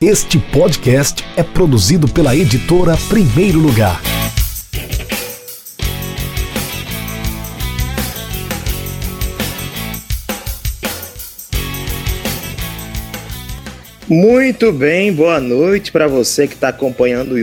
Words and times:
Este 0.00 0.38
podcast 0.38 1.24
é 1.36 1.42
produzido 1.42 2.06
pela 2.06 2.36
editora 2.36 2.96
Primeiro 3.08 3.58
Lugar. 3.58 4.00
Muito 14.08 14.72
bem, 14.72 15.12
boa 15.12 15.40
noite 15.40 15.90
para 15.90 16.06
você 16.06 16.46
que 16.46 16.54
está 16.54 16.68
acompanhando 16.68 17.34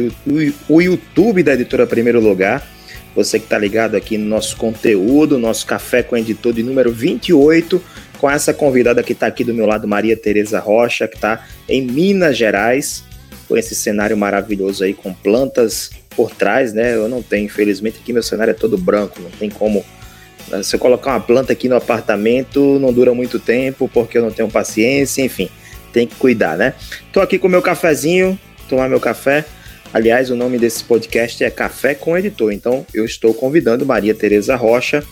o 0.69 0.81
YouTube 0.81 1.43
da 1.43 1.55
editora 1.55 1.85
Primeiro 1.85 2.21
Lugar. 2.21 2.65
Você 3.13 3.37
que 3.37 3.47
está 3.47 3.57
ligado 3.57 3.95
aqui 3.95 4.17
no 4.17 4.27
nosso 4.27 4.55
conteúdo, 4.55 5.37
nosso 5.37 5.65
Café 5.65 6.03
com 6.03 6.15
Editor 6.15 6.53
de 6.53 6.63
número 6.63 6.89
28 6.89 7.83
com 8.15 8.29
essa 8.29 8.53
convidada 8.53 9.03
que 9.03 9.13
está 9.13 9.27
aqui 9.27 9.43
do 9.43 9.53
meu 9.53 9.65
lado, 9.65 9.87
Maria 9.87 10.15
Tereza 10.15 10.59
Rocha, 10.59 11.07
que 11.07 11.15
está 11.15 11.45
em 11.67 11.81
Minas 11.81 12.37
Gerais, 12.37 13.03
com 13.47 13.57
esse 13.57 13.75
cenário 13.75 14.17
maravilhoso 14.17 14.83
aí, 14.83 14.93
com 14.93 15.13
plantas 15.13 15.91
por 16.15 16.31
trás, 16.31 16.73
né? 16.73 16.95
Eu 16.95 17.07
não 17.07 17.21
tenho, 17.21 17.45
infelizmente, 17.45 17.99
aqui 18.01 18.13
meu 18.13 18.23
cenário 18.23 18.51
é 18.51 18.53
todo 18.53 18.77
branco, 18.77 19.21
não 19.21 19.29
tem 19.31 19.49
como. 19.49 19.85
Né? 20.47 20.63
Se 20.63 20.75
eu 20.75 20.79
colocar 20.79 21.11
uma 21.11 21.19
planta 21.19 21.53
aqui 21.53 21.69
no 21.69 21.75
apartamento, 21.75 22.79
não 22.79 22.91
dura 22.91 23.13
muito 23.13 23.39
tempo, 23.39 23.89
porque 23.93 24.17
eu 24.17 24.21
não 24.21 24.31
tenho 24.31 24.49
paciência, 24.49 25.21
enfim, 25.21 25.49
tem 25.93 26.07
que 26.07 26.15
cuidar, 26.15 26.57
né? 26.57 26.73
Tô 27.11 27.21
aqui 27.21 27.37
com 27.37 27.47
meu 27.47 27.61
cafezinho, 27.61 28.39
tomar 28.67 28.89
meu 28.89 28.99
café. 28.99 29.45
Aliás, 29.93 30.29
o 30.29 30.35
nome 30.35 30.57
desse 30.57 30.83
podcast 30.83 31.43
é 31.43 31.49
Café 31.49 31.93
com 31.93 32.17
Editor, 32.17 32.51
então 32.51 32.85
eu 32.93 33.05
estou 33.05 33.33
convidando 33.33 33.85
Maria 33.85 34.13
Tereza 34.13 34.55
Rocha, 34.55 35.03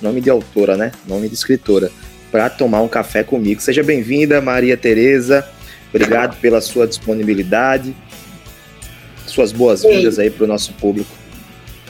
nome 0.00 0.20
de 0.20 0.30
autora, 0.30 0.76
né? 0.76 0.92
Nome 1.06 1.28
de 1.28 1.34
escritora 1.34 1.90
para 2.34 2.50
tomar 2.50 2.82
um 2.82 2.88
café 2.88 3.22
comigo. 3.22 3.60
Seja 3.60 3.80
bem-vinda, 3.80 4.40
Maria 4.40 4.76
Tereza. 4.76 5.48
Obrigado 5.88 6.36
pela 6.40 6.60
sua 6.60 6.84
disponibilidade. 6.84 7.94
Suas 9.24 9.52
boas-vindas 9.52 10.18
aí 10.18 10.28
para 10.30 10.42
o 10.42 10.46
nosso 10.48 10.72
público. 10.72 11.08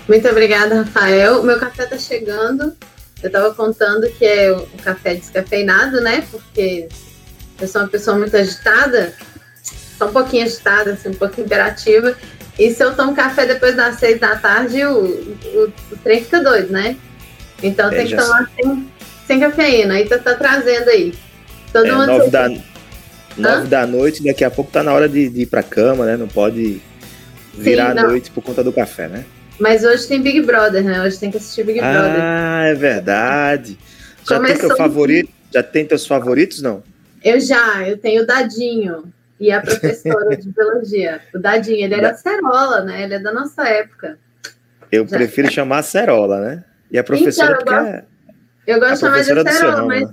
Muito 0.07 0.29
obrigada, 0.29 0.83
Rafael. 0.83 1.43
Meu 1.43 1.59
café 1.59 1.85
está 1.85 1.97
chegando. 1.97 2.77
Eu 3.23 3.29
estava 3.29 3.55
contando 3.55 4.07
que 4.11 4.27
é 4.27 4.53
o 4.53 4.67
café 4.85 5.15
descafeinado, 5.15 6.03
né? 6.03 6.23
Porque 6.31 6.91
eu 7.59 7.67
sou 7.67 7.81
uma 7.81 7.89
pessoa 7.89 8.19
muito 8.19 8.37
agitada, 8.37 9.15
só 9.97 10.09
um 10.09 10.13
pouquinho 10.13 10.45
agitada, 10.45 10.93
assim, 10.93 11.09
um 11.09 11.15
pouco 11.15 11.41
imperativa. 11.41 12.15
E 12.59 12.71
se 12.71 12.85
eu 12.85 12.95
tomo 12.95 13.17
café 13.17 13.47
depois 13.47 13.75
das 13.75 13.99
seis 13.99 14.21
da 14.21 14.37
tarde, 14.37 14.85
o, 14.85 15.05
o, 15.05 15.73
o 15.91 15.97
trem 16.03 16.23
fica 16.23 16.43
doido, 16.43 16.71
né? 16.71 16.99
Então 17.63 17.91
é, 17.91 17.97
tem 17.97 18.09
que 18.09 18.15
tomar 18.15 18.43
assim, 18.43 18.91
sem 19.27 19.41
cafeína. 19.41 19.95
Aí 19.95 20.09
tá, 20.09 20.19
tá 20.19 20.35
trazendo 20.35 20.89
aí. 20.89 21.15
Todo 21.73 21.87
é, 21.87 21.93
mundo 21.93 22.07
nove, 22.07 22.31
da, 22.31 22.49
nove 23.37 23.69
da 23.69 23.87
noite, 23.87 24.23
daqui 24.23 24.45
a 24.45 24.51
pouco 24.51 24.71
tá 24.71 24.83
na 24.83 24.93
hora 24.93 25.09
de, 25.09 25.29
de 25.29 25.43
ir 25.43 25.47
pra 25.47 25.63
cama, 25.63 26.05
né? 26.07 26.17
Não 26.17 26.29
pode 26.29 26.81
virar 27.53 27.93
Sim, 27.93 27.99
a 27.99 28.03
noite 28.03 28.31
por 28.31 28.43
conta 28.43 28.63
do 28.63 28.73
café, 28.73 29.09
né? 29.09 29.25
Mas 29.59 29.85
hoje 29.85 30.07
tem 30.07 30.21
Big 30.21 30.41
Brother, 30.41 30.83
né? 30.83 31.03
Hoje 31.03 31.19
tem 31.19 31.31
que 31.31 31.37
assistir 31.37 31.65
Big 31.65 31.81
Brother. 31.81 32.21
Ah, 32.21 32.65
é 32.67 32.75
verdade. 32.75 33.79
Já 34.29 34.37
Começou... 34.37 34.59
tem 34.59 34.69
teu 34.69 34.77
favorito? 34.77 35.31
Já 35.53 35.63
tem 35.63 35.87
teus 35.87 36.07
favoritos, 36.07 36.61
não? 36.61 36.83
Eu 37.23 37.41
já, 37.41 37.89
eu 37.89 37.97
tenho 37.97 38.23
o 38.23 38.27
Dadinho 38.27 39.05
e 39.39 39.51
a 39.51 39.61
professora 39.61 40.37
de 40.37 40.49
biologia. 40.49 41.21
O 41.35 41.39
Dadinho, 41.39 41.85
ele 41.85 41.95
era 41.95 42.11
da... 42.11 42.17
Cerola, 42.17 42.83
né? 42.83 43.05
Ele 43.05 43.15
é 43.15 43.19
da 43.19 43.33
nossa 43.33 43.63
época. 43.69 44.19
Eu 44.91 45.07
já. 45.07 45.17
prefiro 45.17 45.51
chamar 45.51 45.83
Cerola, 45.83 46.41
né? 46.41 46.65
E 46.91 46.99
a 46.99 47.05
professora 47.05 47.59
então, 47.61 47.75
eu 47.77 47.83
gosto... 47.93 48.14
Eu 48.67 48.81
gosto 48.81 48.95
de 48.95 49.01
chamar 49.01 49.23
de 49.23 49.49
Acerola, 49.49 49.87
mas, 49.87 50.09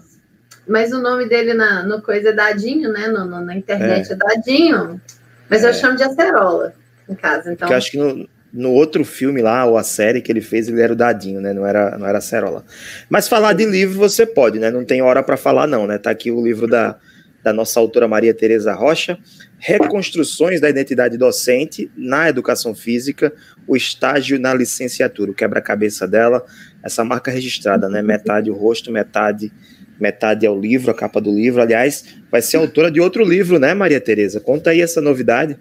mas 0.68 0.92
o 0.92 1.02
nome 1.02 1.28
dele 1.28 1.54
na, 1.54 1.84
no 1.84 2.02
coisa 2.02 2.30
é 2.30 2.34
Dadinho, 2.34 2.92
né? 2.92 3.08
No, 3.08 3.26
no 3.26 3.42
na 3.42 3.56
internet 3.56 4.10
é, 4.10 4.14
é 4.14 4.16
Dadinho. 4.16 5.02
Mas 5.50 5.64
é. 5.64 5.70
eu 5.70 5.74
chamo 5.74 5.96
de 5.96 6.04
Acerola 6.04 6.74
em 7.08 7.16
casa. 7.16 7.52
Então... 7.52 7.68
Porque 7.68 7.74
eu 7.74 7.78
acho 7.78 7.92
que 7.92 7.98
no, 7.98 8.28
no 8.54 8.72
outro 8.72 9.06
filme 9.06 9.42
lá, 9.42 9.66
ou 9.66 9.78
a 9.78 9.84
série 9.84 10.22
que 10.22 10.32
ele 10.32 10.42
fez, 10.42 10.68
ele 10.68 10.82
era 10.82 10.94
o 10.94 10.96
Dadinho, 10.96 11.40
né? 11.40 11.54
Não 11.54 11.66
era, 11.66 11.98
não 11.98 12.06
era 12.06 12.18
Acerola. 12.18 12.66
Mas 13.10 13.28
falar 13.28 13.54
de 13.54 13.66
livro 13.66 13.98
você 13.98 14.26
pode, 14.26 14.60
né? 14.60 14.70
Não 14.70 14.84
tem 14.84 15.02
hora 15.02 15.24
para 15.24 15.38
falar, 15.38 15.68
não, 15.68 15.88
né? 15.88 15.98
Tá 15.98 16.12
aqui 16.12 16.32
o 16.32 16.44
livro 16.44 16.68
da, 16.68 16.98
da 17.44 17.54
nossa 17.54 17.80
autora 17.80 18.08
Maria 18.08 18.34
Tereza 18.34 18.74
Rocha, 18.74 19.18
Reconstruções 19.58 20.60
da 20.60 20.70
Identidade 20.70 21.18
Docente 21.18 21.92
na 21.96 22.30
Educação 22.30 22.74
Física, 22.74 23.32
o 23.68 23.76
estágio 23.76 24.40
na 24.40 24.54
licenciatura, 24.54 25.32
o 25.32 25.36
quebra-cabeça 25.36 26.08
dela, 26.08 26.44
essa 26.84 27.04
marca 27.04 27.32
registrada, 27.32 27.90
né? 27.90 28.02
Metade 28.02 28.50
o 28.50 28.54
rosto, 28.54 28.92
metade 28.92 29.52
metade 30.02 30.48
é 30.48 30.50
o 30.50 30.60
livro, 30.60 30.90
a 30.90 30.96
capa 30.96 31.22
do 31.22 31.30
livro. 31.30 31.62
Aliás, 31.62 32.04
vai 32.32 32.42
ser 32.42 32.58
autora 32.58 32.90
de 32.90 33.00
outro 33.00 33.24
livro, 33.24 33.60
né, 33.60 33.74
Maria 33.76 34.02
Tereza? 34.02 34.40
Conta 34.40 34.72
aí 34.72 34.82
essa 34.82 35.00
novidade. 35.00 35.58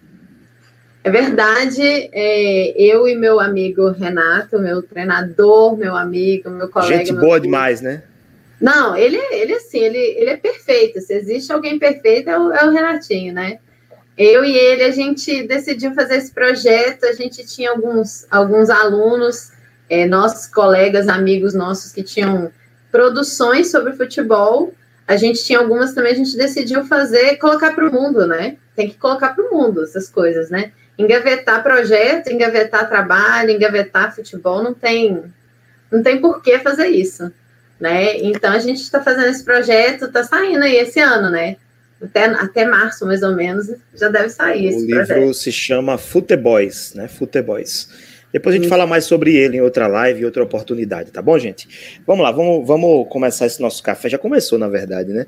É 1.05 1.11
verdade, 1.11 1.83
é, 1.83 2.75
eu 2.83 3.07
e 3.07 3.15
meu 3.15 3.41
amigo 3.41 3.91
Renato, 3.91 4.59
meu 4.59 4.83
treinador, 4.83 5.77
meu 5.77 5.95
amigo, 5.97 6.51
meu 6.51 6.69
colega. 6.69 6.97
Gente 6.97 7.13
boa 7.13 7.37
amigo, 7.37 7.41
demais, 7.41 7.81
né? 7.81 8.03
Não, 8.61 8.95
ele, 8.95 9.17
ele 9.17 9.55
assim, 9.55 9.79
ele, 9.79 9.99
ele 9.99 10.31
é 10.31 10.37
perfeito. 10.37 11.01
Se 11.01 11.15
existe 11.15 11.51
alguém 11.51 11.79
perfeito, 11.79 12.29
é 12.29 12.39
o, 12.39 12.53
é 12.53 12.67
o 12.67 12.71
Renatinho, 12.71 13.33
né? 13.33 13.59
Eu 14.17 14.45
e 14.45 14.55
ele, 14.55 14.83
a 14.83 14.91
gente 14.91 15.47
decidiu 15.47 15.95
fazer 15.95 16.17
esse 16.17 16.33
projeto, 16.33 17.05
a 17.05 17.13
gente 17.13 17.47
tinha 17.47 17.71
alguns, 17.71 18.27
alguns 18.31 18.69
alunos 18.69 19.53
é, 19.91 20.07
nossos 20.07 20.47
colegas, 20.47 21.09
amigos 21.09 21.53
nossos 21.53 21.91
que 21.91 22.05
tinham 22.05 22.53
produções 22.93 23.73
sobre 23.73 23.93
futebol. 23.93 24.73
A 25.07 25.17
gente 25.17 25.45
tinha 25.45 25.59
algumas 25.59 25.93
também, 25.93 26.13
a 26.13 26.17
gente 26.17 26.37
decidiu 26.37 26.87
fazer, 26.87 27.37
colocar 27.37 27.75
para 27.75 27.89
o 27.89 27.93
mundo, 27.93 28.25
né? 28.27 28.57
Tem 28.77 28.89
que 28.89 28.97
colocar 28.97 29.35
para 29.35 29.45
o 29.45 29.51
mundo 29.53 29.83
essas 29.83 30.09
coisas, 30.09 30.49
né? 30.49 30.71
Engavetar 30.97 31.63
projeto, 31.65 32.31
engavetar 32.31 32.89
trabalho, 32.89 33.51
engavetar 33.51 34.15
futebol, 34.15 34.63
não 34.63 34.73
tem, 34.73 35.25
não 35.91 36.03
tem 36.03 36.21
por 36.21 36.41
que 36.41 36.61
fazer 36.61 36.87
isso, 36.87 37.33
né? 37.81 38.17
Então 38.19 38.53
a 38.53 38.61
gente 38.61 38.83
está 38.83 39.03
fazendo 39.03 39.27
esse 39.27 39.43
projeto, 39.43 40.05
está 40.05 40.23
saindo 40.23 40.63
aí 40.63 40.77
esse 40.77 41.01
ano, 41.01 41.31
né? 41.31 41.57
Até, 42.01 42.27
até 42.27 42.65
março, 42.65 43.05
mais 43.05 43.23
ou 43.23 43.35
menos, 43.35 43.67
já 43.95 44.09
deve 44.09 44.31
sair. 44.31 44.73
O 44.73 44.81
livro 44.87 45.07
projeto. 45.07 45.35
se 45.35 45.51
chama 45.51 45.99
Futeboys, 45.99 46.95
né? 46.95 47.09
Futeboys. 47.09 47.89
Depois 48.33 48.55
a 48.55 48.59
gente 48.59 48.69
fala 48.69 48.87
mais 48.87 49.05
sobre 49.05 49.35
ele 49.35 49.57
em 49.57 49.61
outra 49.61 49.87
live, 49.87 50.21
em 50.21 50.25
outra 50.25 50.43
oportunidade, 50.43 51.11
tá 51.11 51.21
bom, 51.21 51.39
gente? 51.39 52.01
Vamos 52.07 52.23
lá, 52.23 52.31
vamos, 52.31 52.67
vamos 52.67 53.09
começar 53.09 53.47
esse 53.47 53.61
nosso 53.61 53.83
café. 53.83 54.09
Já 54.09 54.19
começou, 54.19 54.59
na 54.59 54.69
verdade, 54.69 55.13
né? 55.13 55.27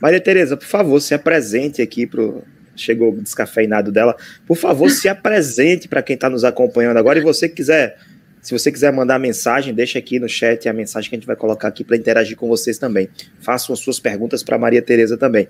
Maria 0.00 0.20
Tereza, 0.20 0.56
por 0.56 0.66
favor, 0.66 1.00
se 1.00 1.14
apresente 1.14 1.80
aqui 1.80 2.06
pro. 2.06 2.42
Chegou 2.78 3.10
o 3.10 3.22
descafeinado 3.22 3.90
dela. 3.90 4.14
Por 4.46 4.54
favor, 4.54 4.90
se 4.90 5.08
apresente 5.08 5.88
para 5.88 6.02
quem 6.02 6.12
está 6.12 6.28
nos 6.28 6.44
acompanhando 6.44 6.98
agora. 6.98 7.18
E 7.18 7.22
você 7.22 7.48
quiser, 7.48 7.96
se 8.42 8.52
você 8.52 8.70
quiser 8.70 8.92
mandar 8.92 9.18
mensagem, 9.18 9.72
deixa 9.72 9.98
aqui 9.98 10.18
no 10.18 10.28
chat 10.28 10.68
a 10.68 10.74
mensagem 10.74 11.08
que 11.08 11.16
a 11.16 11.18
gente 11.18 11.26
vai 11.26 11.36
colocar 11.36 11.68
aqui 11.68 11.82
para 11.82 11.96
interagir 11.96 12.36
com 12.36 12.46
vocês 12.46 12.76
também. 12.76 13.08
Façam 13.40 13.72
as 13.72 13.80
suas 13.80 13.98
perguntas 13.98 14.42
para 14.42 14.58
Maria 14.58 14.82
Tereza 14.82 15.16
também. 15.16 15.48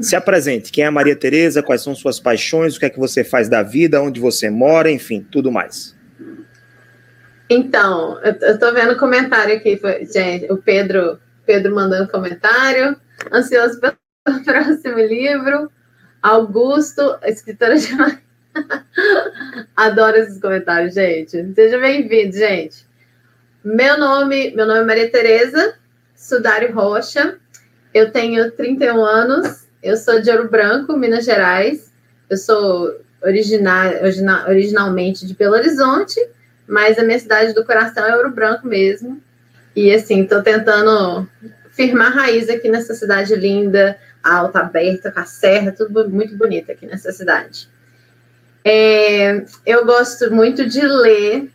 Se 0.00 0.16
apresente. 0.16 0.72
Quem 0.72 0.82
é 0.82 0.88
a 0.88 0.90
Maria 0.90 1.14
Tereza? 1.14 1.62
Quais 1.62 1.80
são 1.80 1.94
suas 1.94 2.18
paixões? 2.18 2.74
O 2.74 2.80
que 2.80 2.86
é 2.86 2.90
que 2.90 2.98
você 2.98 3.22
faz 3.22 3.48
da 3.48 3.62
vida? 3.62 4.02
Onde 4.02 4.18
você 4.18 4.50
mora? 4.50 4.90
Enfim, 4.90 5.24
tudo 5.30 5.52
mais. 5.52 5.93
Então, 7.48 8.18
eu, 8.22 8.32
estou 8.32 8.72
vendo 8.72 8.96
comentário 8.96 9.56
aqui, 9.56 9.80
gente, 10.12 10.50
o 10.50 10.56
Pedro, 10.56 11.18
Pedro 11.44 11.74
mandando 11.74 12.10
comentário, 12.10 12.96
ansioso 13.32 13.80
pelo 13.80 13.96
próximo 14.44 14.98
livro, 14.98 15.70
Augusto, 16.22 17.18
escritora 17.24 17.76
de 17.76 17.88
Adoro 19.76 20.16
esses 20.16 20.40
comentários, 20.40 20.94
gente. 20.94 21.54
Seja 21.54 21.78
bem-vindo, 21.78 22.36
gente. 22.36 22.86
Meu 23.62 23.98
nome, 23.98 24.54
meu 24.54 24.66
nome 24.66 24.80
é 24.80 24.84
Maria 24.84 25.10
Tereza 25.10 25.74
Sudário 26.14 26.72
Rocha. 26.74 27.38
Eu 27.92 28.10
tenho 28.10 28.50
31 28.52 29.04
anos. 29.04 29.66
Eu 29.82 29.96
sou 29.96 30.20
de 30.20 30.30
Ouro 30.30 30.48
Branco, 30.48 30.96
Minas 30.96 31.24
Gerais. 31.24 31.92
Eu 32.30 32.36
sou 32.36 32.98
original, 33.22 33.86
original, 34.02 34.48
originalmente 34.48 35.26
de 35.26 35.34
Belo 35.34 35.54
Horizonte, 35.54 36.18
mas 36.66 36.98
a 36.98 37.02
minha 37.02 37.18
cidade 37.18 37.52
do 37.52 37.64
coração 37.64 38.06
é 38.06 38.16
Ouro 38.16 38.30
Branco 38.30 38.66
mesmo. 38.66 39.20
E 39.76 39.92
assim, 39.92 40.22
estou 40.22 40.42
tentando 40.42 41.28
firmar 41.72 42.12
raiz 42.12 42.48
aqui 42.48 42.68
nessa 42.68 42.94
cidade 42.94 43.34
linda, 43.34 43.98
alta, 44.22 44.60
aberta, 44.60 45.10
com 45.10 45.20
a 45.20 45.26
serra, 45.26 45.72
tudo 45.72 46.08
muito 46.08 46.36
bonito 46.36 46.70
aqui 46.70 46.86
nessa 46.86 47.12
cidade. 47.12 47.68
É, 48.64 49.44
eu 49.66 49.84
gosto 49.84 50.32
muito 50.32 50.66
de 50.66 50.80
ler, 50.80 51.50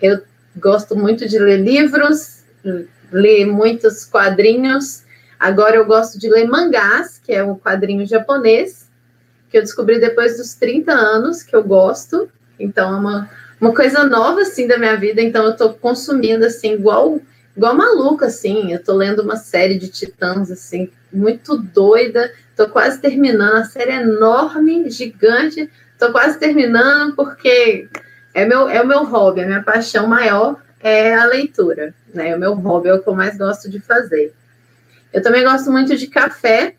eu 0.00 0.22
gosto 0.56 0.96
muito 0.96 1.28
de 1.28 1.38
ler 1.38 1.58
livros, 1.58 2.44
ler 3.12 3.44
muitos 3.44 4.04
quadrinhos. 4.04 5.02
Agora 5.38 5.76
eu 5.76 5.84
gosto 5.84 6.18
de 6.18 6.30
ler 6.30 6.46
mangás, 6.46 7.20
que 7.22 7.32
é 7.32 7.44
um 7.44 7.58
quadrinho 7.58 8.06
japonês, 8.06 8.88
que 9.50 9.58
eu 9.58 9.62
descobri 9.62 10.00
depois 10.00 10.38
dos 10.38 10.54
30 10.54 10.92
anos, 10.92 11.42
que 11.42 11.54
eu 11.54 11.62
gosto. 11.62 12.30
Então 12.58 12.94
é 12.94 12.98
uma 12.98 13.30
uma 13.60 13.74
coisa 13.74 14.04
nova 14.04 14.42
assim 14.42 14.66
da 14.66 14.78
minha 14.78 14.96
vida, 14.96 15.22
então 15.22 15.44
eu 15.44 15.52
estou 15.52 15.72
consumindo 15.74 16.44
assim 16.44 16.74
igual 16.74 17.20
igual 17.56 17.74
maluca, 17.74 18.26
assim. 18.26 18.72
Eu 18.72 18.82
tô 18.82 18.94
lendo 18.94 19.22
uma 19.22 19.36
série 19.36 19.78
de 19.78 19.88
titãs, 19.88 20.50
assim, 20.50 20.90
muito 21.12 21.56
doida. 21.56 22.32
Tô 22.54 22.68
quase 22.68 23.00
terminando. 23.00 23.56
A 23.56 23.64
série 23.64 23.92
é 23.92 24.02
enorme, 24.02 24.90
gigante. 24.90 25.70
Tô 25.98 26.12
quase 26.12 26.38
terminando 26.38 27.16
porque 27.16 27.88
é, 28.34 28.44
meu, 28.44 28.68
é 28.68 28.82
o 28.82 28.86
meu 28.86 29.04
hobby, 29.04 29.40
a 29.40 29.46
minha 29.46 29.62
paixão 29.62 30.06
maior 30.06 30.62
é 30.80 31.14
a 31.14 31.24
leitura, 31.24 31.94
né? 32.12 32.36
O 32.36 32.38
meu 32.38 32.54
hobby 32.54 32.88
é 32.88 32.94
o 32.94 33.02
que 33.02 33.08
eu 33.08 33.14
mais 33.14 33.38
gosto 33.38 33.70
de 33.70 33.80
fazer. 33.80 34.34
Eu 35.12 35.22
também 35.22 35.42
gosto 35.42 35.72
muito 35.72 35.96
de 35.96 36.06
café. 36.06 36.74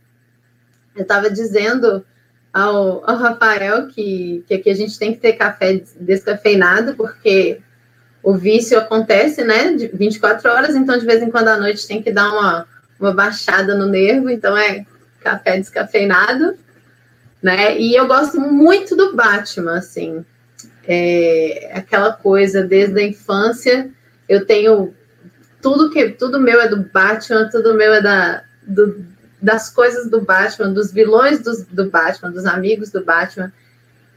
Eu 0.96 1.02
estava 1.02 1.30
dizendo 1.30 2.06
ao, 2.54 3.04
ao 3.10 3.18
Rafael 3.18 3.88
que, 3.88 4.44
que 4.48 4.54
aqui 4.54 4.70
a 4.70 4.76
gente 4.76 4.98
tem 4.98 5.14
que 5.14 5.20
ter 5.20 5.34
café 5.34 5.82
descafeinado, 6.00 6.96
porque 6.96 7.60
o 8.24 8.34
vício 8.34 8.78
acontece, 8.78 9.44
né, 9.44 9.74
de 9.74 9.88
24 9.88 10.52
horas, 10.52 10.76
então 10.76 10.98
de 10.98 11.06
vez 11.06 11.22
em 11.22 11.30
quando 11.30 11.48
à 11.50 11.58
noite 11.58 11.88
tem 11.88 12.02
que 12.02 12.12
dar 12.12 12.30
uma, 12.30 12.68
uma 13.00 13.14
baixada 13.14 13.76
no 13.76 13.88
nervo, 13.88 14.30
então 14.30 14.58
é 14.58 14.86
café 15.22 15.58
descafeinado, 15.58 16.56
né, 17.42 17.80
e 17.80 17.96
eu 17.96 18.08
gosto 18.08 18.40
muito 18.40 18.96
do 18.96 19.16
Batman, 19.16 19.78
assim, 19.78 20.26
é, 20.88 21.72
aquela 21.74 22.14
coisa 22.14 22.64
desde 22.64 23.00
a 23.00 23.04
infância, 23.04 23.90
eu 24.28 24.46
tenho 24.46 24.94
tudo 25.62 25.90
que, 25.90 26.10
tudo 26.10 26.40
meu 26.40 26.60
é 26.60 26.68
do 26.68 26.78
Batman, 26.78 27.50
tudo 27.50 27.74
meu 27.76 27.94
é 27.94 28.02
da, 28.02 28.44
do, 28.62 29.06
das 29.42 29.70
coisas 29.70 30.10
do 30.10 30.22
Batman, 30.22 30.74
dos 30.74 30.92
vilões 30.92 31.40
do, 31.40 31.66
do 31.66 31.90
Batman, 31.90 32.32
dos 32.32 32.46
amigos 32.46 32.90
do 32.90 33.04
Batman, 33.04 33.52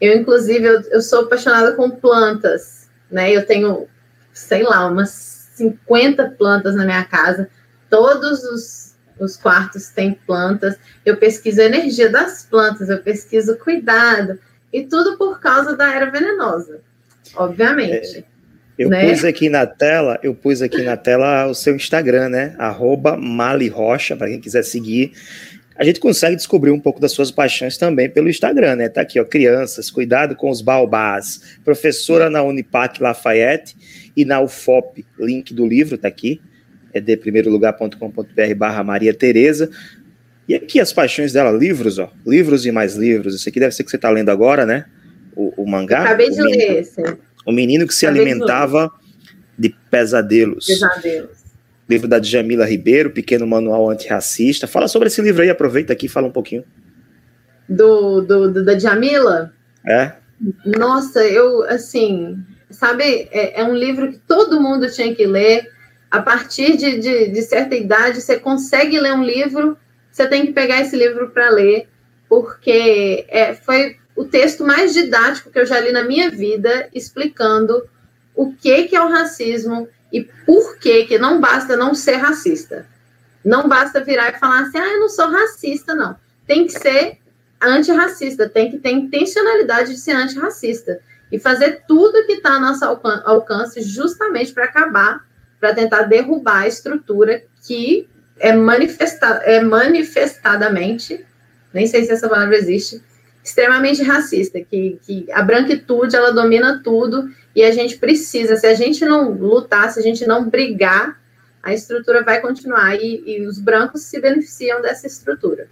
eu, 0.01 0.17
inclusive, 0.17 0.65
eu, 0.65 0.81
eu 0.83 1.03
sou 1.03 1.21
apaixonada 1.21 1.73
com 1.73 1.91
plantas, 1.91 2.89
né? 3.11 3.31
Eu 3.31 3.45
tenho, 3.45 3.87
sei 4.33 4.63
lá, 4.63 4.87
umas 4.87 5.11
50 5.55 6.31
plantas 6.39 6.75
na 6.75 6.85
minha 6.85 7.05
casa, 7.05 7.51
todos 7.91 8.43
os, 8.45 8.95
os 9.19 9.37
quartos 9.37 9.89
têm 9.89 10.15
plantas. 10.27 10.77
Eu 11.05 11.19
pesquiso 11.19 11.61
a 11.61 11.65
energia 11.65 12.09
das 12.09 12.47
plantas, 12.47 12.89
eu 12.89 13.03
pesquiso 13.03 13.59
cuidado, 13.59 14.39
e 14.73 14.87
tudo 14.87 15.19
por 15.19 15.39
causa 15.39 15.77
da 15.77 15.93
era 15.93 16.11
venenosa, 16.11 16.81
obviamente. 17.35 18.19
É. 18.19 18.30
Eu 18.81 18.89
né? 18.89 19.11
pus 19.11 19.25
aqui 19.25 19.49
na 19.49 19.67
tela, 19.67 20.19
eu 20.23 20.35
pus 20.35 20.63
aqui 20.63 20.83
na 20.83 20.97
tela 20.97 21.47
o 21.47 21.55
seu 21.55 21.77
Instagram, 21.77 22.31
né? 22.31 22.55
Arroba 22.59 23.17
Mali 23.17 23.69
Rocha, 23.69 24.17
para 24.17 24.29
quem 24.29 24.41
quiser 24.41 24.63
seguir 24.63 25.13
a 25.81 25.85
gente 25.85 25.99
consegue 25.99 26.37
descobrir 26.37 26.71
um 26.71 26.79
pouco 26.79 27.01
das 27.01 27.11
suas 27.11 27.31
paixões 27.31 27.79
também 27.79 28.07
pelo 28.07 28.29
Instagram, 28.29 28.77
né? 28.77 28.91
Tá 28.91 29.01
aqui, 29.01 29.19
ó, 29.19 29.25
crianças, 29.25 29.91
cuidado 29.91 30.37
com 30.37 30.51
os 30.51 30.61
baobás. 30.61 31.57
Professora 31.65 32.29
na 32.29 32.43
Unipac 32.43 33.03
Lafayette 33.03 33.75
e 34.15 34.27
na 34.27 34.43
UFOP, 34.43 35.07
link 35.19 35.55
do 35.55 35.67
livro 35.67 35.97
tá 35.97 36.07
aqui, 36.07 36.39
é 36.93 37.01
de 37.01 37.17
primeirolugar.com.br 37.17 38.55
barra 38.59 38.85
Maria 38.85 39.15
Tereza. 39.15 39.71
E 40.47 40.55
aqui 40.55 40.79
as 40.79 40.93
paixões 40.93 41.33
dela, 41.33 41.51
livros, 41.51 41.99
ó, 41.99 42.13
livros 42.27 42.67
e 42.67 42.71
mais 42.71 42.95
livros. 42.95 43.35
Esse 43.35 43.49
aqui 43.49 43.59
deve 43.59 43.75
ser 43.75 43.83
que 43.83 43.91
você 43.91 43.97
tá 43.97 44.11
lendo 44.11 44.29
agora, 44.29 44.67
né? 44.67 44.85
O, 45.35 45.63
o 45.63 45.67
mangá. 45.67 46.03
acabei 46.03 46.29
de 46.29 46.43
ler 46.43 46.81
esse. 46.81 47.03
O 47.47 47.53
menino 47.53 47.87
que 47.87 47.95
se 47.95 48.07
alimentava 48.07 48.91
de, 49.59 49.69
de 49.69 49.77
pesadelos. 49.91 50.67
Pesadelos 50.67 51.41
livro 51.91 52.07
da 52.07 52.21
Djamila 52.21 52.65
Ribeiro, 52.65 53.11
Pequeno 53.11 53.45
Manual 53.45 53.91
Antirracista. 53.91 54.69
Fala 54.69 54.87
sobre 54.87 55.09
esse 55.09 55.21
livro 55.21 55.43
aí, 55.43 55.51
aproveita 55.51 55.93
aqui 55.93 56.07
e 56.07 56.09
fala 56.09 56.29
um 56.29 56.33
pouquinho. 56.33 56.65
Do, 57.69 58.21
do, 58.21 58.53
do 58.53 58.65
da 58.65 58.75
Djamila? 58.75 59.53
É. 59.85 60.13
Nossa, 60.65 61.25
eu, 61.25 61.65
assim, 61.65 62.39
sabe, 62.71 63.29
é, 63.33 63.61
é, 63.61 63.65
um 63.65 63.75
livro 63.75 64.13
que 64.13 64.19
todo 64.19 64.61
mundo 64.61 64.89
tinha 64.89 65.13
que 65.15 65.27
ler. 65.27 65.69
A 66.09 66.23
partir 66.23 66.77
de, 66.77 66.99
de, 67.01 67.29
de 67.29 67.43
certa 67.43 67.75
idade, 67.75 68.21
você 68.21 68.39
consegue 68.39 68.99
ler 68.99 69.13
um 69.13 69.25
livro, 69.25 69.77
você 70.11 70.29
tem 70.29 70.47
que 70.47 70.53
pegar 70.53 70.81
esse 70.81 70.97
livro 70.97 71.31
para 71.31 71.51
ler, 71.51 71.89
porque 72.29 73.27
é, 73.29 73.55
foi 73.55 73.97
o 74.21 74.25
texto 74.27 74.63
mais 74.63 74.93
didático 74.93 75.51
que 75.51 75.59
eu 75.59 75.65
já 75.65 75.81
li 75.81 75.93
na 75.93 76.05
minha 76.05 76.31
vida, 76.31 76.91
explicando 76.93 77.89
o 78.35 78.53
que, 78.53 78.85
que 78.85 78.95
é 78.95 79.01
o 79.01 79.09
racismo, 79.09 79.89
e 80.13 80.25
por 80.45 80.77
que 80.77 81.07
que 81.07 81.19
não 81.19 81.41
basta 81.41 81.75
não 81.75 81.95
ser 81.95 82.17
racista. 82.17 82.87
Não 83.43 83.67
basta 83.67 84.05
virar 84.05 84.29
e 84.29 84.39
falar 84.39 84.61
assim, 84.61 84.77
ah, 84.77 84.93
eu 84.93 85.01
não 85.01 85.09
sou 85.09 85.27
racista, 85.31 85.95
não. 85.95 86.15
Tem 86.47 86.67
que 86.67 86.73
ser 86.79 87.17
antirracista, 87.63 88.47
tem 88.47 88.71
que 88.71 88.79
ter 88.79 88.91
intencionalidade 88.91 89.95
de 89.95 89.99
ser 89.99 90.13
antirracista. 90.13 91.01
E 91.33 91.39
fazer 91.39 91.85
tudo 91.89 92.27
que 92.27 92.33
está 92.33 92.57
ao 92.57 92.61
nosso 92.61 92.85
alcance 92.85 93.81
justamente 93.81 94.53
para 94.53 94.65
acabar, 94.65 95.25
para 95.59 95.75
tentar 95.75 96.03
derrubar 96.03 96.65
a 96.65 96.69
estrutura 96.69 97.43
que 97.67 98.07
é, 98.39 98.53
manifesta 98.53 99.41
é 99.45 99.63
manifestadamente, 99.63 101.25
nem 101.73 101.87
sei 101.87 102.05
se 102.05 102.13
essa 102.13 102.29
palavra 102.29 102.59
existe, 102.59 103.03
extremamente 103.43 104.03
racista, 104.03 104.61
que, 104.61 104.99
que 105.03 105.27
a 105.33 105.43
branquitude 105.43 106.15
ela 106.15 106.33
domina 106.33 106.81
tudo 106.83 107.31
e 107.55 107.63
a 107.63 107.71
gente 107.73 107.97
precisa, 107.97 108.57
se 108.57 108.67
a 108.67 108.75
gente 108.75 109.05
não 109.05 109.33
lutar, 109.33 109.91
se 109.91 109.99
a 109.99 110.03
gente 110.03 110.27
não 110.27 110.49
brigar, 110.49 111.19
a 111.63 111.75
estrutura 111.75 112.23
vai 112.23 112.41
continuar 112.41 112.97
e, 112.97 113.23
e 113.27 113.47
os 113.47 113.59
brancos 113.59 114.03
se 114.03 114.21
beneficiam 114.21 114.81
dessa 114.81 115.07
estrutura. 115.07 115.67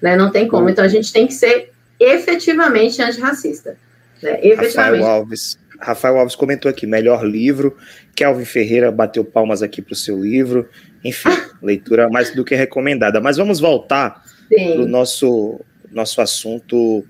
Né? 0.00 0.16
Não 0.16 0.30
tem 0.30 0.48
como. 0.48 0.68
Então 0.68 0.84
a 0.84 0.88
gente 0.88 1.12
tem 1.12 1.26
que 1.26 1.34
ser 1.34 1.72
efetivamente 1.98 3.00
antirracista. 3.02 3.76
Né? 4.22 4.38
Efetivamente. 4.42 5.02
Rafael 5.02 5.06
Alves. 5.06 5.58
Rafael 5.78 6.18
Alves 6.18 6.36
comentou 6.36 6.70
aqui, 6.70 6.86
melhor 6.86 7.24
livro. 7.24 7.76
Kelvin 8.14 8.44
Ferreira 8.44 8.90
bateu 8.90 9.24
palmas 9.24 9.62
aqui 9.62 9.80
para 9.80 9.94
o 9.94 9.96
seu 9.96 10.20
livro. 10.20 10.68
Enfim, 11.02 11.30
leitura 11.62 12.08
mais 12.08 12.34
do 12.34 12.44
que 12.44 12.54
recomendada. 12.54 13.20
Mas 13.20 13.38
vamos 13.38 13.60
voltar 13.60 14.22
para 14.48 14.82
o 14.82 14.86
nosso, 14.86 15.60
nosso 15.90 16.20
assunto 16.20 17.04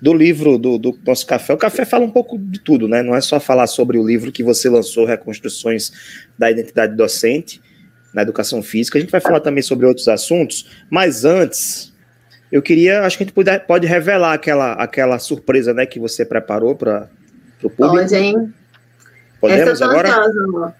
do 0.00 0.12
livro 0.12 0.58
do, 0.58 0.78
do, 0.78 0.98
nosso 1.06 1.26
café. 1.26 1.54
O 1.54 1.58
café 1.58 1.84
fala 1.84 2.04
um 2.04 2.10
pouco 2.10 2.38
de 2.38 2.60
tudo, 2.60 2.86
né? 2.86 3.02
Não 3.02 3.14
é 3.14 3.20
só 3.20 3.40
falar 3.40 3.66
sobre 3.66 3.98
o 3.98 4.06
livro 4.06 4.30
que 4.30 4.42
você 4.42 4.68
lançou, 4.68 5.06
Reconstruções 5.06 5.92
da 6.38 6.50
Identidade 6.50 6.94
Docente 6.94 7.62
na 8.12 8.22
Educação 8.22 8.62
Física. 8.62 8.98
A 8.98 9.00
gente 9.00 9.10
vai 9.10 9.20
falar 9.20 9.40
também 9.40 9.62
sobre 9.62 9.86
outros 9.86 10.08
assuntos, 10.08 10.70
mas 10.90 11.24
antes, 11.24 11.92
eu 12.52 12.62
queria, 12.62 13.02
acho 13.02 13.16
que 13.16 13.24
a 13.24 13.26
gente 13.26 13.34
pode, 13.34 13.58
pode 13.60 13.86
revelar 13.86 14.34
aquela, 14.34 14.72
aquela 14.72 15.18
surpresa, 15.18 15.72
né, 15.74 15.86
que 15.86 15.98
você 15.98 16.24
preparou 16.24 16.74
para 16.74 17.08
o 17.62 17.70
público. 17.70 17.96
Pode, 17.96 18.14
hein? 18.14 18.54
Podemos 19.40 19.82
agora? 19.82 20.08
Ansiosa, 20.08 20.74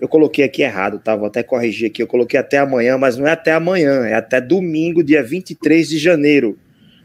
Eu 0.00 0.06
coloquei 0.06 0.44
aqui 0.44 0.62
errado, 0.62 1.00
tá? 1.00 1.16
Vou 1.16 1.26
até 1.26 1.42
corrigir 1.42 1.90
aqui. 1.90 2.00
Eu 2.00 2.06
coloquei 2.06 2.38
até 2.38 2.58
amanhã, 2.58 2.96
mas 2.96 3.16
não 3.16 3.26
é 3.26 3.32
até 3.32 3.50
amanhã, 3.50 4.06
é 4.06 4.14
até 4.14 4.40
domingo, 4.40 5.02
dia 5.02 5.20
23 5.20 5.88
de 5.88 5.98
janeiro. 5.98 6.56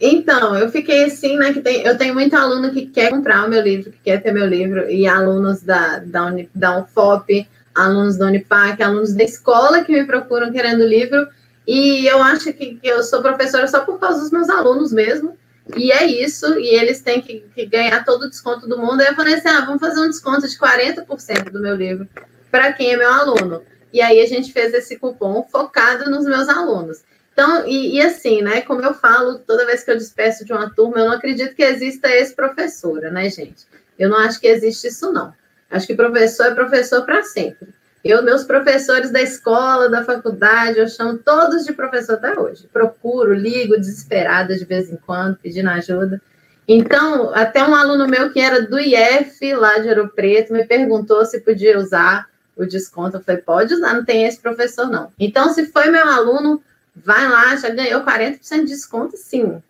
Então, 0.00 0.54
eu 0.56 0.68
fiquei 0.68 1.04
assim, 1.04 1.36
né? 1.36 1.52
Que 1.52 1.60
tem, 1.60 1.82
eu 1.82 1.96
tenho 1.96 2.14
muito 2.14 2.36
aluno 2.36 2.70
que 2.70 2.86
quer 2.86 3.10
comprar 3.10 3.44
o 3.46 3.50
meu 3.50 3.62
livro, 3.62 3.90
que 3.90 3.98
quer 4.04 4.22
ter 4.22 4.32
meu 4.32 4.46
livro, 4.46 4.88
e 4.90 5.06
alunos 5.06 5.62
da, 5.62 5.98
da, 5.98 6.26
Uni, 6.26 6.48
da 6.54 6.78
UFOP, 6.78 7.48
alunos 7.74 8.16
da 8.16 8.26
Unipac, 8.26 8.80
alunos 8.82 9.14
da 9.14 9.24
escola 9.24 9.82
que 9.82 9.92
me 9.92 10.04
procuram 10.04 10.52
querendo 10.52 10.86
livro, 10.86 11.26
e 11.66 12.06
eu 12.06 12.22
acho 12.22 12.52
que, 12.52 12.74
que 12.76 12.86
eu 12.86 13.02
sou 13.02 13.22
professora 13.22 13.66
só 13.66 13.80
por 13.80 13.98
causa 13.98 14.20
dos 14.20 14.30
meus 14.30 14.48
alunos 14.48 14.92
mesmo, 14.92 15.36
e 15.76 15.90
é 15.90 16.04
isso, 16.04 16.58
e 16.60 16.74
eles 16.74 17.00
têm 17.00 17.20
que, 17.20 17.44
que 17.54 17.66
ganhar 17.66 18.04
todo 18.04 18.24
o 18.24 18.30
desconto 18.30 18.68
do 18.68 18.78
mundo. 18.78 19.00
Aí 19.00 19.08
eu 19.08 19.16
falei 19.16 19.34
assim: 19.34 19.48
ah, 19.48 19.64
vamos 19.64 19.80
fazer 19.80 19.98
um 20.00 20.08
desconto 20.08 20.46
de 20.46 20.56
40% 20.56 21.50
do 21.50 21.60
meu 21.60 21.74
livro 21.74 22.06
para 22.52 22.72
quem 22.72 22.92
é 22.92 22.96
meu 22.96 23.12
aluno. 23.12 23.62
E 23.96 24.02
aí 24.02 24.20
a 24.20 24.26
gente 24.26 24.52
fez 24.52 24.74
esse 24.74 24.98
cupom 24.98 25.48
focado 25.50 26.10
nos 26.10 26.26
meus 26.26 26.50
alunos. 26.50 27.02
Então, 27.32 27.66
e, 27.66 27.96
e, 27.96 28.02
assim, 28.02 28.42
né? 28.42 28.60
Como 28.60 28.82
eu 28.82 28.92
falo, 28.92 29.38
toda 29.38 29.64
vez 29.64 29.82
que 29.82 29.90
eu 29.90 29.96
despeço 29.96 30.44
de 30.44 30.52
uma 30.52 30.68
turma, 30.68 30.98
eu 30.98 31.06
não 31.06 31.12
acredito 31.12 31.54
que 31.54 31.62
exista 31.62 32.06
ex-professora, 32.10 33.10
né, 33.10 33.30
gente? 33.30 33.64
Eu 33.98 34.10
não 34.10 34.18
acho 34.18 34.38
que 34.38 34.48
existe 34.48 34.88
isso, 34.88 35.10
não. 35.10 35.32
Acho 35.70 35.86
que 35.86 35.94
professor 35.94 36.48
é 36.48 36.54
professor 36.54 37.06
para 37.06 37.22
sempre. 37.22 37.68
Eu, 38.04 38.22
meus 38.22 38.44
professores 38.44 39.10
da 39.10 39.22
escola, 39.22 39.88
da 39.88 40.04
faculdade, 40.04 40.78
eu 40.78 40.88
chamo 40.88 41.16
todos 41.16 41.64
de 41.64 41.72
professor 41.72 42.16
até 42.16 42.38
hoje. 42.38 42.68
Procuro, 42.70 43.32
ligo, 43.32 43.80
desesperada 43.80 44.54
de 44.58 44.64
vez 44.66 44.92
em 44.92 44.96
quando, 44.96 45.38
pedindo 45.38 45.70
ajuda. 45.70 46.20
Então, 46.68 47.34
até 47.34 47.64
um 47.64 47.74
aluno 47.74 48.06
meu 48.06 48.30
que 48.30 48.40
era 48.40 48.60
do 48.60 48.78
IF, 48.78 49.54
lá 49.54 49.78
de 49.78 49.88
Ouro 49.88 50.12
Preto, 50.14 50.52
me 50.52 50.66
perguntou 50.66 51.24
se 51.24 51.40
podia 51.40 51.78
usar 51.78 52.28
o 52.56 52.66
desconto. 52.66 53.18
Eu 53.18 53.22
falei, 53.22 53.40
pode 53.42 53.74
usar, 53.74 53.94
não 53.94 54.04
tem 54.04 54.24
esse 54.24 54.40
professor, 54.40 54.88
não. 54.88 55.12
Então, 55.18 55.52
se 55.52 55.66
foi 55.66 55.90
meu 55.90 56.08
aluno, 56.08 56.62
vai 56.94 57.28
lá, 57.28 57.54
já 57.56 57.68
ganhou 57.68 58.02
40% 58.02 58.60
de 58.60 58.66
desconto, 58.66 59.16
sim. 59.16 59.60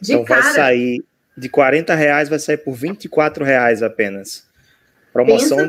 De 0.00 0.12
então 0.12 0.24
cara. 0.24 0.42
vai 0.42 0.52
sair 0.52 1.04
de 1.36 1.48
40 1.48 1.94
reais, 1.94 2.28
vai 2.28 2.38
sair 2.38 2.58
por 2.58 2.74
24 2.74 3.44
reais 3.44 3.82
apenas. 3.82 4.46
Promoção, 5.12 5.66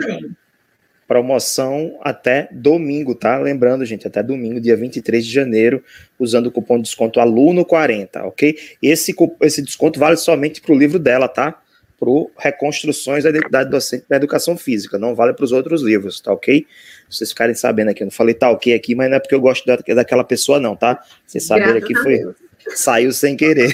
promoção 1.08 1.98
até 2.02 2.50
domingo, 2.52 3.16
tá? 3.16 3.40
Lembrando, 3.40 3.86
gente, 3.86 4.06
até 4.06 4.22
domingo, 4.22 4.60
dia 4.60 4.76
23 4.76 5.26
de 5.26 5.32
janeiro, 5.32 5.84
usando 6.20 6.48
o 6.48 6.52
cupom 6.52 6.78
de 6.78 6.84
desconto 6.84 7.20
aluno40, 7.20 8.26
ok? 8.26 8.58
Esse, 8.82 9.16
esse 9.42 9.62
desconto 9.62 10.00
vale 10.00 10.18
somente 10.18 10.62
para 10.62 10.74
o 10.74 10.78
livro 10.78 11.00
dela, 11.00 11.28
tá? 11.28 11.62
Para 12.00 12.10
Reconstruções 12.38 13.24
da 13.24 13.30
Identidade 13.30 13.70
Docente 13.70 14.06
da 14.08 14.16
Educação 14.16 14.56
Física, 14.56 14.98
não 14.98 15.14
vale 15.14 15.34
para 15.34 15.44
os 15.44 15.52
outros 15.52 15.82
livros, 15.82 16.20
tá 16.22 16.32
ok? 16.32 16.66
Vocês 17.10 17.32
ficarem 17.32 17.56
sabendo 17.56 17.90
aqui, 17.90 18.04
eu 18.04 18.06
não 18.06 18.12
falei 18.12 18.34
tá 18.34 18.50
ok 18.50 18.74
aqui, 18.74 18.96
mas 18.96 19.10
não 19.10 19.18
é 19.18 19.20
porque 19.20 19.36
eu 19.36 19.42
gosto 19.42 19.66
da, 19.66 19.76
daquela 19.76 20.24
pessoa, 20.24 20.60
não, 20.60 20.76
tá? 20.76 21.04
Vocês 21.26 21.44
saberem 21.44 21.82
aqui 21.82 21.94
foi. 21.96 22.26
Saiu 22.76 23.12
sem 23.12 23.36
querer. 23.36 23.74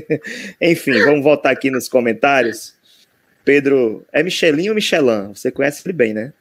Enfim, 0.60 0.98
vamos 1.04 1.22
voltar 1.22 1.50
aqui 1.50 1.70
nos 1.70 1.88
comentários. 1.88 2.74
Pedro, 3.44 4.04
é 4.12 4.22
Michelin 4.22 4.70
ou 4.70 4.74
Michelin? 4.74 5.28
Você 5.34 5.50
conhece 5.50 5.82
ele 5.84 5.92
bem, 5.92 6.14
né? 6.14 6.32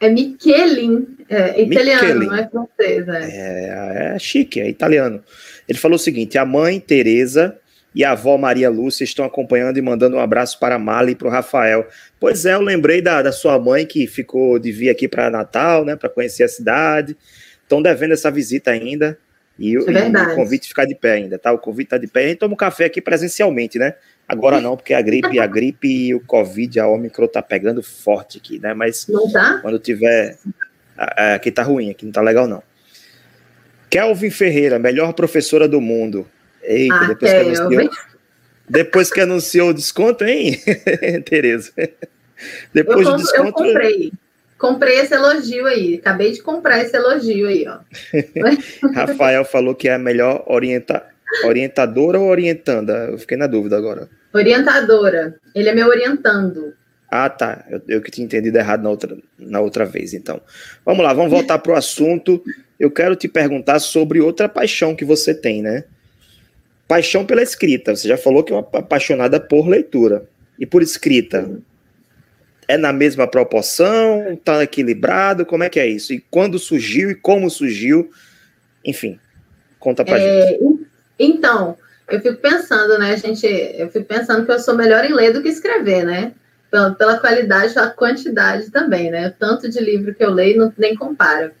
É 0.00 0.08
Michelin, 0.10 1.06
é 1.28 1.62
italiano, 1.62 2.18
Michelin. 2.18 2.26
não 2.26 2.36
é 2.36 2.48
francês. 2.48 3.08
É. 3.08 4.12
é, 4.12 4.16
é 4.16 4.18
chique, 4.18 4.60
é 4.60 4.68
italiano. 4.68 5.22
Ele 5.68 5.78
falou 5.78 5.96
o 5.96 5.98
seguinte: 5.98 6.36
a 6.36 6.44
mãe 6.44 6.80
Teresa 6.80 7.58
e 7.94 8.04
a 8.04 8.12
avó 8.12 8.38
Maria 8.38 8.70
Lúcia 8.70 9.04
estão 9.04 9.24
acompanhando 9.24 9.78
e 9.78 9.82
mandando 9.82 10.16
um 10.16 10.20
abraço 10.20 10.58
para 10.58 10.76
a 10.76 10.78
Mali 10.78 11.12
e 11.12 11.14
para 11.14 11.28
o 11.28 11.30
Rafael. 11.30 11.86
Pois 12.18 12.46
é, 12.46 12.54
eu 12.54 12.60
lembrei 12.60 13.02
da, 13.02 13.22
da 13.22 13.32
sua 13.32 13.58
mãe 13.58 13.84
que 13.84 14.06
ficou 14.06 14.58
de 14.58 14.72
vir 14.72 14.88
aqui 14.88 15.06
para 15.06 15.30
Natal, 15.30 15.84
né, 15.84 15.96
para 15.96 16.08
conhecer 16.08 16.44
a 16.44 16.48
cidade. 16.48 17.16
Estão 17.62 17.82
devendo 17.82 18.12
essa 18.12 18.30
visita 18.30 18.70
ainda. 18.70 19.18
E, 19.58 19.76
é 19.76 19.80
e 19.80 20.32
o 20.32 20.34
convite 20.34 20.68
ficar 20.68 20.86
de 20.86 20.94
pé 20.94 21.12
ainda, 21.12 21.38
tá? 21.38 21.52
O 21.52 21.58
convite 21.58 21.88
está 21.88 21.98
de 21.98 22.06
pé. 22.06 22.24
A 22.24 22.28
gente 22.28 22.38
toma 22.38 22.54
um 22.54 22.56
café 22.56 22.86
aqui 22.86 23.00
presencialmente, 23.00 23.78
né? 23.78 23.94
Agora 24.26 24.60
não, 24.60 24.76
porque 24.76 24.94
a 24.94 25.02
gripe, 25.02 25.38
a 25.38 25.46
gripe 25.46 25.88
e 25.88 26.14
o 26.14 26.20
Covid, 26.20 26.80
a 26.80 26.88
Omicron 26.88 27.28
tá 27.28 27.42
pegando 27.42 27.82
forte 27.82 28.38
aqui, 28.38 28.58
né? 28.58 28.72
Mas 28.72 29.06
tá? 29.32 29.58
quando 29.60 29.78
tiver. 29.78 30.38
Aqui 30.96 31.50
tá 31.50 31.62
ruim, 31.62 31.90
aqui 31.90 32.04
não 32.04 32.12
tá 32.12 32.22
legal, 32.22 32.46
não. 32.46 32.62
Kelvin 33.90 34.30
Ferreira, 34.30 34.78
melhor 34.78 35.12
professora 35.12 35.68
do 35.68 35.80
mundo. 35.80 36.26
Eita, 36.62 36.94
ah, 36.94 37.06
depois, 37.06 37.30
que 37.30 37.36
anunciou, 37.36 37.90
depois 38.68 39.10
que 39.10 39.20
anunciou 39.20 39.70
o 39.70 39.74
desconto, 39.74 40.24
hein, 40.24 40.60
Tereza? 41.26 41.72
Depois 42.72 43.06
eu, 43.06 43.16
do 43.16 43.22
desconto. 43.22 43.46
Eu 43.46 43.52
comprei. 43.52 44.12
Comprei 44.58 45.00
esse 45.00 45.12
elogio 45.12 45.66
aí. 45.66 45.96
Acabei 45.96 46.30
de 46.30 46.40
comprar 46.40 46.80
esse 46.80 46.96
elogio 46.96 47.48
aí, 47.48 47.66
ó. 47.66 47.78
Rafael 48.94 49.44
falou 49.44 49.74
que 49.74 49.88
é 49.88 49.94
a 49.94 49.98
melhor 49.98 50.44
orienta, 50.46 51.04
orientadora 51.44 52.20
ou 52.20 52.28
orientanda? 52.28 53.08
Eu 53.10 53.18
fiquei 53.18 53.36
na 53.36 53.48
dúvida 53.48 53.76
agora. 53.76 54.08
Orientadora. 54.32 55.34
Ele 55.54 55.68
é 55.68 55.74
meu 55.74 55.88
orientando. 55.88 56.74
Ah, 57.10 57.28
tá. 57.28 57.64
Eu, 57.68 57.82
eu 57.88 58.00
que 58.00 58.10
tinha 58.10 58.24
entendido 58.24 58.56
errado 58.56 58.82
na 58.82 58.90
outra, 58.90 59.18
na 59.38 59.60
outra 59.60 59.84
vez, 59.84 60.14
então. 60.14 60.40
Vamos 60.84 61.04
lá, 61.04 61.12
vamos 61.12 61.30
voltar 61.30 61.58
para 61.58 61.72
o 61.72 61.76
assunto. 61.76 62.42
Eu 62.78 62.90
quero 62.90 63.14
te 63.16 63.28
perguntar 63.28 63.80
sobre 63.80 64.20
outra 64.20 64.48
paixão 64.48 64.94
que 64.94 65.04
você 65.04 65.34
tem, 65.34 65.60
né? 65.60 65.84
Paixão 66.86 67.24
pela 67.24 67.42
escrita. 67.42 67.94
Você 67.94 68.08
já 68.08 68.16
falou 68.16 68.42
que 68.42 68.52
é 68.52 68.56
uma 68.56 68.68
apaixonada 68.72 69.40
por 69.40 69.66
leitura. 69.66 70.26
E 70.58 70.66
por 70.66 70.82
escrita? 70.82 71.50
É 72.68 72.76
na 72.76 72.92
mesma 72.92 73.26
proporção? 73.26 74.32
Está 74.32 74.62
equilibrado? 74.62 75.44
Como 75.46 75.64
é 75.64 75.68
que 75.68 75.80
é 75.80 75.86
isso? 75.86 76.12
E 76.12 76.20
quando 76.30 76.58
surgiu 76.58 77.10
e 77.10 77.14
como 77.14 77.50
surgiu? 77.50 78.10
Enfim, 78.84 79.18
conta 79.78 80.04
pra 80.04 80.18
é, 80.18 80.48
gente. 80.48 80.86
Então, 81.18 81.76
eu 82.08 82.20
fico 82.20 82.36
pensando, 82.36 82.98
né, 82.98 83.16
gente? 83.16 83.46
Eu 83.46 83.88
fico 83.88 84.04
pensando 84.04 84.44
que 84.44 84.52
eu 84.52 84.58
sou 84.58 84.74
melhor 84.74 85.04
em 85.04 85.14
ler 85.14 85.32
do 85.32 85.42
que 85.42 85.48
escrever, 85.48 86.04
né? 86.04 86.32
Pela, 86.70 86.94
pela 86.94 87.18
qualidade, 87.18 87.78
a 87.78 87.90
quantidade 87.90 88.70
também, 88.70 89.10
né? 89.10 89.28
O 89.28 89.32
tanto 89.32 89.68
de 89.68 89.80
livro 89.80 90.14
que 90.14 90.24
eu 90.24 90.30
leio 90.30 90.58
não, 90.58 90.72
nem 90.76 90.94
compara. 90.94 91.52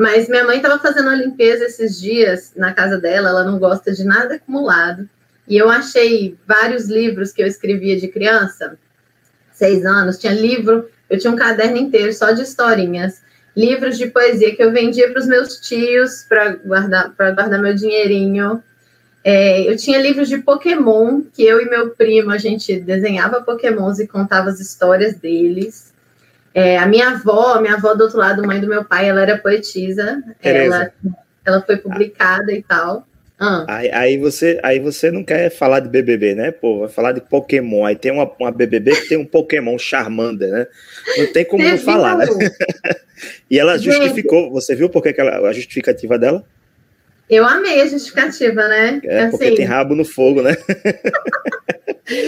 Mas 0.00 0.30
minha 0.30 0.46
mãe 0.46 0.56
estava 0.56 0.78
fazendo 0.78 1.08
uma 1.08 1.14
limpeza 1.14 1.66
esses 1.66 2.00
dias 2.00 2.54
na 2.56 2.72
casa 2.72 2.96
dela, 2.96 3.28
ela 3.28 3.44
não 3.44 3.58
gosta 3.58 3.92
de 3.92 4.02
nada 4.02 4.36
acumulado. 4.36 5.06
E 5.46 5.58
eu 5.58 5.68
achei 5.68 6.38
vários 6.48 6.88
livros 6.88 7.32
que 7.32 7.42
eu 7.42 7.46
escrevia 7.46 8.00
de 8.00 8.08
criança, 8.08 8.78
seis 9.52 9.84
anos, 9.84 10.16
tinha 10.16 10.32
livro, 10.32 10.88
eu 11.10 11.18
tinha 11.18 11.30
um 11.30 11.36
caderno 11.36 11.76
inteiro 11.76 12.14
só 12.14 12.30
de 12.30 12.40
historinhas, 12.40 13.20
livros 13.54 13.98
de 13.98 14.06
poesia 14.06 14.56
que 14.56 14.62
eu 14.62 14.72
vendia 14.72 15.10
para 15.10 15.20
os 15.20 15.26
meus 15.26 15.60
tios 15.60 16.24
para 16.26 16.54
guardar, 16.54 17.12
guardar 17.14 17.60
meu 17.60 17.74
dinheirinho. 17.74 18.62
É, 19.22 19.70
eu 19.70 19.76
tinha 19.76 20.00
livros 20.00 20.30
de 20.30 20.38
Pokémon, 20.38 21.20
que 21.30 21.42
eu 21.42 21.60
e 21.60 21.68
meu 21.68 21.90
primo, 21.90 22.30
a 22.30 22.38
gente 22.38 22.80
desenhava 22.80 23.42
Pokémons 23.42 23.98
e 23.98 24.08
contava 24.08 24.48
as 24.48 24.60
histórias 24.60 25.14
deles. 25.16 25.89
É, 26.54 26.78
a 26.78 26.86
minha 26.86 27.10
avó, 27.10 27.60
minha 27.60 27.74
avó 27.74 27.94
do 27.94 28.04
outro 28.04 28.18
lado, 28.18 28.46
mãe 28.46 28.60
do 28.60 28.66
meu 28.66 28.84
pai, 28.84 29.08
ela 29.08 29.22
era 29.22 29.38
poetisa. 29.38 30.22
Ela, 30.42 30.92
ela 31.44 31.62
foi 31.62 31.76
publicada 31.76 32.52
e 32.52 32.62
tal. 32.62 33.06
Ah. 33.42 33.64
Aí, 33.66 33.90
aí, 33.90 34.18
você, 34.18 34.60
aí 34.62 34.78
você 34.78 35.10
não 35.10 35.24
quer 35.24 35.48
falar 35.48 35.80
de 35.80 35.88
BBB, 35.88 36.34
né? 36.34 36.50
Pô, 36.50 36.80
vai 36.80 36.88
falar 36.90 37.12
de 37.12 37.22
Pokémon. 37.22 37.86
Aí 37.86 37.96
tem 37.96 38.12
uma, 38.12 38.30
uma 38.38 38.50
BBB 38.50 38.90
que 38.90 39.08
tem 39.08 39.16
um 39.16 39.24
Pokémon 39.24 39.78
Charmander, 39.78 40.50
né? 40.50 40.66
Não 41.16 41.32
tem 41.32 41.46
como 41.46 41.64
não 41.64 41.78
falar, 41.78 42.18
né? 42.18 42.26
e 43.50 43.58
ela 43.58 43.78
justificou. 43.78 44.50
Você 44.50 44.74
viu 44.74 44.90
por 44.90 45.02
que 45.02 45.18
ela, 45.18 45.48
a 45.48 45.52
justificativa 45.54 46.18
dela? 46.18 46.44
Eu 47.30 47.46
amei 47.46 47.80
a 47.80 47.86
justificativa, 47.86 48.68
né? 48.68 49.00
É, 49.04 49.20
assim... 49.20 49.30
porque 49.30 49.54
tem 49.54 49.64
rabo 49.64 49.94
no 49.94 50.04
fogo, 50.04 50.42
né? 50.42 50.54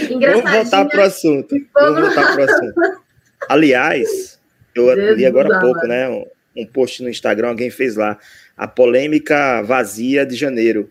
Vamos 0.09 0.49
voltar 0.49 0.85
pro 0.85 1.03
assunto. 1.03 1.55
Vamos 1.75 2.01
voltar 2.01 2.33
pro 2.33 2.43
assunto. 2.43 3.02
Aliás, 3.49 4.39
eu 4.75 5.13
li 5.15 5.25
agora 5.25 5.57
há 5.57 5.59
pouco, 5.59 5.85
né? 5.87 6.09
Um, 6.09 6.25
um 6.55 6.65
post 6.65 7.01
no 7.03 7.09
Instagram, 7.09 7.49
alguém 7.49 7.69
fez 7.69 7.95
lá. 7.95 8.17
A 8.55 8.67
polêmica 8.67 9.61
vazia 9.61 10.25
de 10.25 10.35
janeiro. 10.35 10.89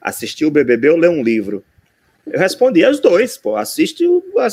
Assistiu 0.00 0.48
o 0.48 0.50
BBB 0.50 0.90
ou 0.90 0.98
leu 0.98 1.10
um 1.10 1.22
livro? 1.22 1.64
Eu 2.26 2.38
respondi 2.38 2.84
as 2.84 3.00
dois, 3.00 3.36
pô. 3.36 3.56
Assiste, 3.56 4.04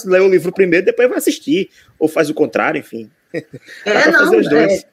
lê 0.05 0.19
o 0.19 0.29
livro 0.29 0.51
primeiro, 0.51 0.85
depois 0.85 1.09
vai 1.09 1.17
assistir. 1.17 1.69
Ou 1.99 2.07
faz 2.07 2.29
o 2.29 2.33
contrário, 2.33 2.79
enfim. 2.79 3.09
É, 3.85 4.11
não, 4.11 4.33
é, 4.33 4.83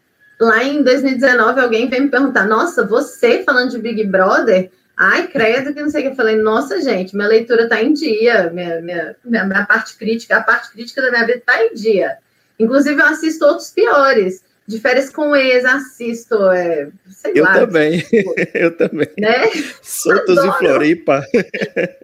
lá 0.41 0.63
em 0.63 0.81
2019 0.85 1.61
alguém 1.61 1.89
veio 1.89 2.05
me 2.05 2.09
perguntar, 2.09 2.47
nossa, 2.47 2.87
você 2.87 3.43
falando 3.43 3.73
de 3.73 3.79
Big 3.79 4.05
Brother? 4.05 4.71
Ai, 4.97 5.27
credo 5.27 5.75
que 5.75 5.83
não 5.83 5.91
sei 5.91 6.01
o 6.01 6.05
que. 6.05 6.11
Eu 6.11 6.17
falei, 6.17 6.37
nossa, 6.37 6.81
gente, 6.81 7.17
minha 7.17 7.29
leitura 7.29 7.69
tá 7.69 7.83
em 7.83 7.93
dia, 7.93 8.51
minha, 8.51 8.81
minha, 8.81 9.17
minha, 9.25 9.45
minha 9.45 9.67
parte 9.67 9.97
crítica, 9.97 10.37
a 10.37 10.43
parte 10.43 10.71
crítica 10.71 11.03
da 11.03 11.11
minha 11.11 11.27
vida 11.27 11.43
tá 11.45 11.65
em 11.65 11.75
dia. 11.75 12.19
Inclusive, 12.59 13.01
eu 13.01 13.07
assisto 13.07 13.45
outros 13.45 13.71
piores. 13.71 14.43
De 14.67 14.79
férias 14.79 15.09
com 15.09 15.35
ex, 15.35 15.65
assisto. 15.65 16.51
É, 16.51 16.91
eu 17.35 17.43
lá, 17.43 17.55
também. 17.55 18.01
Tipo, 18.01 18.35
eu 18.53 18.77
também. 18.77 19.09
Né? 19.19 19.47
Soltos 19.83 20.45
em 20.45 20.53
Floripa. 20.53 21.25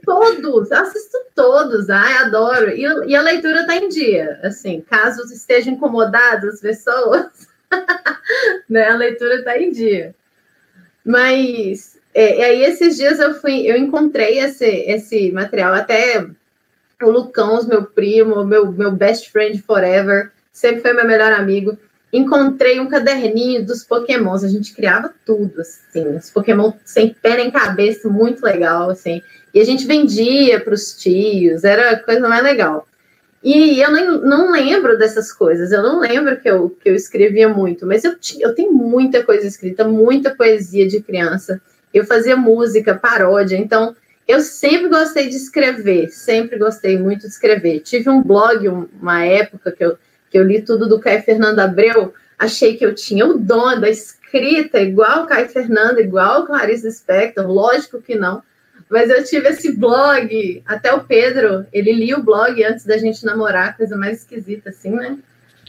Todos, 0.02 0.72
assisto 0.72 1.18
todos. 1.34 1.90
Ai, 1.90 2.14
adoro. 2.14 2.70
E, 2.70 2.82
e 3.10 3.14
a 3.14 3.20
leitura 3.20 3.60
está 3.60 3.76
em 3.76 3.88
dia. 3.88 4.40
Assim, 4.42 4.80
caso 4.80 5.22
estejam 5.30 5.74
incomodadas 5.74 6.54
as 6.54 6.60
pessoas, 6.62 7.26
né, 8.66 8.88
a 8.88 8.96
leitura 8.96 9.34
está 9.40 9.58
em 9.58 9.70
dia. 9.70 10.14
Mas 11.04 11.94
é, 12.14 12.38
e 12.38 12.42
aí 12.42 12.64
esses 12.64 12.96
dias 12.96 13.18
eu 13.18 13.34
fui, 13.34 13.66
eu 13.66 13.76
encontrei 13.76 14.38
esse, 14.38 14.64
esse 14.64 15.32
material, 15.32 15.74
até 15.74 16.24
o 17.02 17.10
Lucão, 17.10 17.66
meu 17.66 17.84
primo, 17.84 18.44
meu, 18.44 18.70
meu 18.70 18.92
best 18.92 19.30
friend 19.32 19.60
forever, 19.62 20.30
sempre 20.54 20.80
foi 20.80 20.92
meu 20.92 21.04
melhor 21.04 21.32
amigo. 21.32 21.76
Encontrei 22.12 22.78
um 22.78 22.88
caderninho 22.88 23.66
dos 23.66 23.82
Pokémons, 23.82 24.44
a 24.44 24.48
gente 24.48 24.72
criava 24.72 25.12
tudo, 25.26 25.60
assim, 25.60 26.16
os 26.16 26.30
Pokémon 26.30 26.72
sem 26.84 27.12
pé 27.12 27.36
nem 27.36 27.50
cabeça, 27.50 28.08
muito 28.08 28.42
legal, 28.44 28.88
assim. 28.88 29.20
E 29.52 29.60
a 29.60 29.64
gente 29.64 29.84
vendia 29.84 30.60
para 30.60 30.72
os 30.72 30.94
tios, 30.94 31.64
era 31.64 31.90
a 31.90 31.98
coisa 31.98 32.28
mais 32.28 32.44
legal. 32.44 32.86
E 33.42 33.80
eu 33.80 33.92
nem, 33.92 34.06
não 34.22 34.52
lembro 34.52 34.96
dessas 34.96 35.32
coisas, 35.32 35.72
eu 35.72 35.82
não 35.82 36.00
lembro 36.00 36.40
que 36.40 36.48
eu, 36.48 36.70
que 36.70 36.88
eu 36.88 36.94
escrevia 36.94 37.48
muito, 37.48 37.84
mas 37.84 38.04
eu, 38.04 38.14
eu 38.40 38.54
tenho 38.54 38.72
muita 38.72 39.22
coisa 39.24 39.46
escrita, 39.46 39.84
muita 39.84 40.34
poesia 40.34 40.86
de 40.86 41.02
criança. 41.02 41.60
Eu 41.92 42.06
fazia 42.06 42.36
música, 42.36 42.94
paródia, 42.94 43.56
então 43.56 43.94
eu 44.26 44.40
sempre 44.40 44.88
gostei 44.88 45.28
de 45.28 45.36
escrever, 45.36 46.08
sempre 46.10 46.58
gostei 46.58 46.98
muito 46.98 47.22
de 47.22 47.26
escrever. 47.26 47.80
Tive 47.80 48.08
um 48.08 48.22
blog, 48.22 48.66
uma 49.00 49.24
época 49.24 49.72
que 49.72 49.84
eu, 49.84 49.98
que 50.34 50.38
eu 50.38 50.42
li 50.42 50.60
tudo 50.60 50.88
do 50.88 50.98
Caio 50.98 51.22
Fernando 51.22 51.60
Abreu, 51.60 52.12
achei 52.36 52.76
que 52.76 52.84
eu 52.84 52.92
tinha 52.92 53.24
o 53.24 53.38
dom 53.38 53.78
da 53.78 53.88
escrita, 53.88 54.80
igual 54.80 55.22
o 55.22 55.26
Caio 55.28 55.48
Fernando, 55.48 56.00
igual 56.00 56.40
o 56.40 56.46
Clarice 56.46 56.90
Spector, 56.90 57.46
lógico 57.46 58.02
que 58.02 58.16
não 58.16 58.42
mas 58.90 59.08
eu 59.08 59.24
tive 59.24 59.48
esse 59.48 59.72
blog, 59.72 60.62
até 60.66 60.92
o 60.92 61.04
Pedro, 61.04 61.66
ele 61.72 61.92
lia 61.92 62.18
o 62.18 62.22
blog 62.22 62.62
antes 62.64 62.84
da 62.84 62.98
gente 62.98 63.24
namorar, 63.24 63.76
coisa 63.76 63.96
mais 63.96 64.18
esquisita, 64.18 64.70
assim, 64.70 64.90
né? 64.90 65.18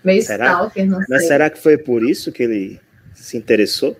Meio 0.03 0.21
será? 0.21 0.45
stalker, 0.45 0.85
não 0.85 0.97
sei. 0.97 1.05
Mas 1.09 1.27
será 1.27 1.49
que 1.49 1.57
foi 1.57 1.77
por 1.77 2.03
isso 2.03 2.31
que 2.31 2.43
ele 2.43 2.79
se 3.13 3.37
interessou? 3.37 3.97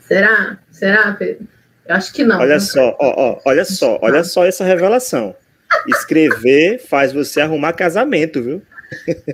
Será? 0.00 0.58
Será, 0.70 1.12
Pedro? 1.12 1.46
Eu 1.86 1.94
acho 1.94 2.12
que 2.12 2.22
não. 2.22 2.38
Olha 2.38 2.54
não 2.54 2.60
só, 2.60 2.96
ó, 3.00 3.14
ó, 3.16 3.40
olha 3.44 3.64
só, 3.64 3.98
olha 4.02 4.22
só 4.22 4.44
essa 4.44 4.64
revelação. 4.64 5.34
Escrever 5.86 6.78
faz 6.78 7.12
você 7.12 7.40
arrumar 7.40 7.72
casamento, 7.72 8.42
viu? 8.42 8.62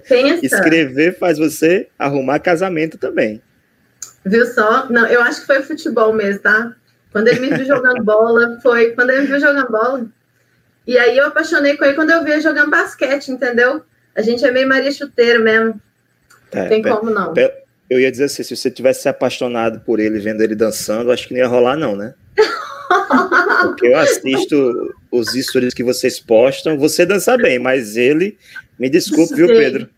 Pensa. 0.09 0.45
Escrever 0.45 1.19
faz 1.19 1.39
você 1.39 1.89
arrumar 1.99 2.39
casamento 2.39 2.99
também. 2.99 3.43
Viu 4.25 4.47
só? 4.47 4.89
Não, 4.91 5.07
eu 5.07 5.23
acho 5.23 5.41
que 5.41 5.47
foi 5.47 5.63
futebol 5.63 6.13
mesmo, 6.13 6.41
tá? 6.41 6.75
Quando 7.13 7.29
ele 7.29 7.41
me 7.41 7.57
viu 7.57 7.65
jogando 7.65 8.03
bola, 8.05 8.59
foi 8.63 8.93
quando 8.93 9.11
ele 9.11 9.23
me 9.23 9.27
viu 9.27 9.41
jogando 9.41 9.71
bola. 9.71 10.07
E 10.87 10.99
aí 10.99 11.17
eu 11.17 11.27
apaixonei 11.27 11.77
com 11.77 11.85
ele 11.85 11.95
quando 11.95 12.11
eu 12.11 12.25
vi 12.25 12.33
ele 12.33 12.41
jogando 12.41 12.71
basquete, 12.71 13.29
entendeu? 13.29 13.83
A 14.15 14.23
gente 14.23 14.45
é 14.45 14.51
meio 14.51 14.69
Maria 14.69 14.93
Chuteira 14.93 15.39
mesmo. 15.39 15.81
É, 16.53 16.69
Tem 16.69 16.83
como 16.83 17.11
não. 17.11 17.35
Eu 17.89 18.01
ia 18.01 18.11
dizer 18.11 18.25
assim, 18.25 18.43
se 18.43 18.57
você 18.57 18.71
tivesse 18.71 19.03
se 19.03 19.09
apaixonado 19.09 19.81
por 19.81 20.01
ele 20.01 20.19
vendo 20.19 20.41
ele 20.43 20.55
dançando, 20.55 21.13
acho 21.13 21.29
que 21.29 21.35
não 21.35 21.41
ia 21.41 21.47
rolar, 21.47 21.77
não, 21.77 21.95
né? 21.95 22.15
Porque 23.63 23.87
eu 23.87 23.99
assisto 23.99 24.95
os 25.11 25.33
stories 25.33 25.75
que 25.75 25.85
vocês 25.85 26.19
postam, 26.19 26.79
você 26.79 27.05
dança 27.05 27.37
bem, 27.37 27.59
mas 27.59 27.97
ele, 27.97 28.39
me 28.79 28.89
desculpe, 28.89 29.35
viu, 29.35 29.47
Pedro? 29.47 29.89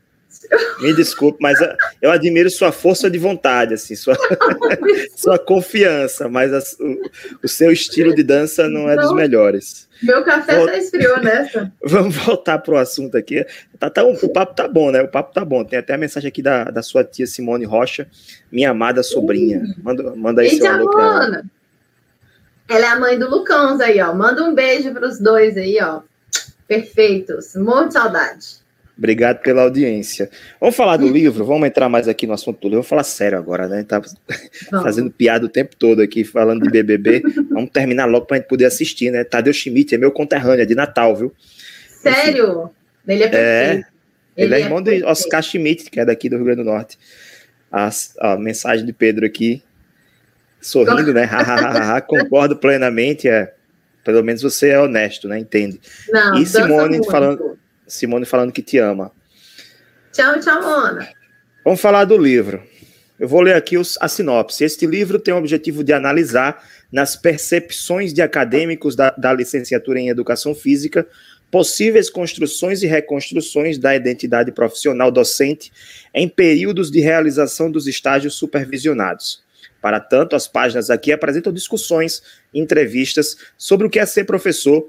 Me 0.80 0.92
desculpe, 0.94 1.38
mas 1.40 1.58
eu 2.00 2.10
admiro 2.10 2.50
sua 2.50 2.70
força 2.70 3.10
de 3.10 3.18
vontade, 3.18 3.74
assim, 3.74 3.94
sua, 3.96 4.16
sua 5.16 5.38
confiança, 5.38 6.28
mas 6.28 6.52
a, 6.52 6.58
o, 6.82 7.10
o, 7.44 7.48
seu 7.48 7.72
estilo 7.72 8.14
de 8.14 8.22
dança 8.22 8.68
não 8.68 8.88
é 8.88 8.96
dos 8.96 9.12
melhores. 9.14 9.88
Meu 10.02 10.22
café 10.22 10.56
Vol... 10.56 10.66
tá 10.66 10.76
esfriou 10.76 11.20
nessa. 11.22 11.72
Vamos 11.82 12.14
voltar 12.16 12.58
pro 12.58 12.76
assunto 12.76 13.16
aqui. 13.16 13.44
Tá, 13.78 13.88
tá, 13.88 14.04
o 14.04 14.28
papo 14.28 14.54
tá 14.54 14.68
bom, 14.68 14.90
né? 14.90 15.02
O 15.02 15.08
papo 15.08 15.32
tá 15.32 15.44
bom. 15.44 15.64
Tem 15.64 15.78
até 15.78 15.94
a 15.94 15.98
mensagem 15.98 16.28
aqui 16.28 16.42
da, 16.42 16.64
da 16.64 16.82
sua 16.82 17.02
tia 17.02 17.26
Simone 17.26 17.64
Rocha, 17.64 18.06
minha 18.52 18.70
amada 18.70 19.02
sobrinha. 19.02 19.62
Manda, 19.82 20.14
manda 20.14 20.42
aí 20.42 20.50
seu 20.50 20.70
alô 20.70 20.90
pra 20.90 21.02
ela. 21.02 21.44
Ela 22.68 22.86
é 22.86 22.88
a 22.88 23.00
mãe 23.00 23.18
do 23.18 23.30
Lucão 23.30 23.80
aí, 23.80 24.00
ó. 24.00 24.12
Manda 24.12 24.42
um 24.42 24.54
beijo 24.54 24.92
pros 24.92 25.18
dois 25.18 25.56
aí, 25.56 25.78
ó. 25.80 26.02
Perfeitos. 26.68 27.54
Muito 27.54 27.92
saudade. 27.92 28.65
Obrigado 28.96 29.42
pela 29.42 29.62
audiência. 29.62 30.30
Vamos 30.58 30.74
falar 30.74 30.96
do 30.96 31.06
livro? 31.06 31.44
Vamos 31.44 31.68
entrar 31.68 31.86
mais 31.86 32.08
aqui 32.08 32.26
no 32.26 32.32
assunto 32.32 32.58
do 32.60 32.64
livro. 32.64 32.76
Vamos 32.76 32.88
falar 32.88 33.04
sério 33.04 33.36
agora, 33.36 33.68
né? 33.68 33.84
Tá 33.84 34.00
fazendo 34.82 35.10
piada 35.10 35.44
o 35.44 35.50
tempo 35.50 35.76
todo 35.76 36.00
aqui, 36.00 36.24
falando 36.24 36.62
de 36.62 36.70
BBB. 36.70 37.22
Vamos 37.52 37.70
terminar 37.70 38.06
logo 38.06 38.24
para 38.24 38.38
a 38.38 38.40
gente 38.40 38.48
poder 38.48 38.64
assistir, 38.64 39.10
né? 39.10 39.22
Tadeu 39.22 39.52
Schmidt 39.52 39.94
é 39.94 39.98
meu 39.98 40.10
conterrâneo, 40.10 40.62
é 40.62 40.66
de 40.66 40.74
Natal, 40.74 41.14
viu? 41.14 41.32
Sério? 42.02 42.70
Ele 43.06 43.22
é 43.22 43.28
perfeito. 43.28 43.36
É, 43.36 43.72
ele, 43.74 43.84
ele 44.36 44.54
é, 44.54 44.58
é 44.58 44.60
irmão 44.62 44.82
perfeito. 44.82 45.04
de 45.04 45.10
Oscar 45.10 45.42
Schmidt, 45.42 45.90
que 45.90 46.00
é 46.00 46.04
daqui 46.04 46.30
do 46.30 46.36
Rio 46.36 46.46
Grande 46.46 46.62
do 46.62 46.70
Norte. 46.70 46.98
A, 47.70 47.90
a 48.20 48.36
mensagem 48.38 48.86
de 48.86 48.94
Pedro 48.94 49.26
aqui, 49.26 49.62
sorrindo, 50.58 51.12
né? 51.12 51.28
Concordo 52.08 52.56
plenamente. 52.56 53.28
É, 53.28 53.52
pelo 54.02 54.24
menos 54.24 54.40
você 54.40 54.70
é 54.70 54.80
honesto, 54.80 55.28
né? 55.28 55.38
Entende? 55.38 55.78
Não, 56.08 56.38
e 56.38 56.46
Simone 56.46 57.04
falando 57.04 57.58
Simone 57.86 58.26
falando 58.26 58.52
que 58.52 58.62
te 58.62 58.78
ama. 58.78 59.12
Tchau, 60.12 60.40
tchau, 60.40 60.62
Mona. 60.62 61.08
Vamos 61.64 61.80
falar 61.80 62.04
do 62.04 62.16
livro. 62.16 62.62
Eu 63.18 63.28
vou 63.28 63.40
ler 63.40 63.54
aqui 63.54 63.78
os, 63.78 63.96
a 64.00 64.08
sinopse. 64.08 64.64
Este 64.64 64.86
livro 64.86 65.18
tem 65.18 65.32
o 65.32 65.38
objetivo 65.38 65.82
de 65.82 65.92
analisar, 65.92 66.62
nas 66.92 67.16
percepções 67.16 68.12
de 68.12 68.22
acadêmicos 68.22 68.94
da, 68.94 69.10
da 69.10 69.32
licenciatura 69.32 69.98
em 69.98 70.08
Educação 70.08 70.54
Física, 70.54 71.06
possíveis 71.50 72.10
construções 72.10 72.82
e 72.82 72.86
reconstruções 72.86 73.78
da 73.78 73.94
identidade 73.94 74.52
profissional 74.52 75.10
docente 75.10 75.72
em 76.14 76.28
períodos 76.28 76.90
de 76.90 77.00
realização 77.00 77.70
dos 77.70 77.86
estágios 77.86 78.34
supervisionados. 78.34 79.42
Para 79.80 80.00
tanto, 80.00 80.34
as 80.34 80.48
páginas 80.48 80.90
aqui 80.90 81.12
apresentam 81.12 81.52
discussões, 81.52 82.22
entrevistas 82.52 83.36
sobre 83.56 83.86
o 83.86 83.90
que 83.90 83.98
é 83.98 84.06
ser 84.06 84.24
professor 84.24 84.88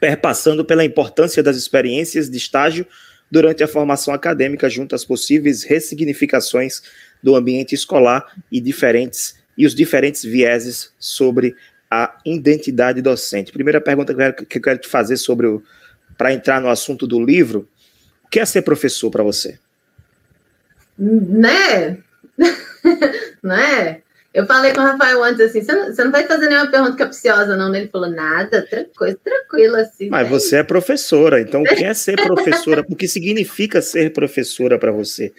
perpassando 0.00 0.64
pela 0.64 0.84
importância 0.84 1.42
das 1.42 1.56
experiências 1.56 2.28
de 2.28 2.36
estágio 2.36 2.86
durante 3.30 3.62
a 3.62 3.68
formação 3.68 4.12
acadêmica 4.14 4.68
junto 4.68 4.94
às 4.94 5.04
possíveis 5.04 5.62
ressignificações 5.62 6.82
do 7.22 7.34
ambiente 7.34 7.74
escolar 7.74 8.24
e 8.50 8.60
diferentes 8.60 9.36
e 9.56 9.66
os 9.66 9.74
diferentes 9.74 10.22
vieses 10.22 10.92
sobre 10.98 11.54
a 11.90 12.18
identidade 12.24 13.00
docente. 13.00 13.52
Primeira 13.52 13.80
pergunta 13.80 14.12
que 14.12 14.20
eu 14.20 14.32
quero, 14.32 14.46
que 14.46 14.60
quero 14.60 14.78
te 14.78 14.88
fazer 14.88 15.16
sobre 15.16 15.46
o 15.46 15.62
para 16.16 16.32
entrar 16.32 16.60
no 16.60 16.68
assunto 16.68 17.06
do 17.06 17.22
livro, 17.22 17.68
o 18.24 18.28
que 18.28 18.38
é 18.38 18.44
ser 18.44 18.62
professor 18.62 19.10
para 19.10 19.22
você? 19.22 19.58
Né? 20.96 21.98
né? 23.42 24.02
Eu 24.34 24.46
falei 24.46 24.72
com 24.72 24.80
o 24.80 24.84
Rafael 24.84 25.22
antes 25.22 25.40
assim: 25.40 25.62
você 25.62 25.72
não, 25.72 25.86
você 25.86 26.02
não 26.02 26.10
vai 26.10 26.26
fazer 26.26 26.48
nenhuma 26.48 26.68
pergunta 26.68 26.96
capciosa, 26.96 27.56
não. 27.56 27.72
Ele 27.72 27.86
falou: 27.86 28.10
nada, 28.10 28.66
tranquilo, 28.68 29.16
tranquilo 29.22 29.76
assim. 29.76 30.10
Mas 30.10 30.24
né? 30.24 30.28
você 30.28 30.56
é 30.56 30.62
professora, 30.64 31.40
então 31.40 31.62
o 31.62 31.64
que 31.64 31.84
é 31.84 31.94
ser 31.94 32.16
professora? 32.26 32.84
o 32.88 32.96
que 32.96 33.06
significa 33.06 33.80
ser 33.80 34.12
professora 34.12 34.76
para 34.76 34.90
você? 34.90 35.32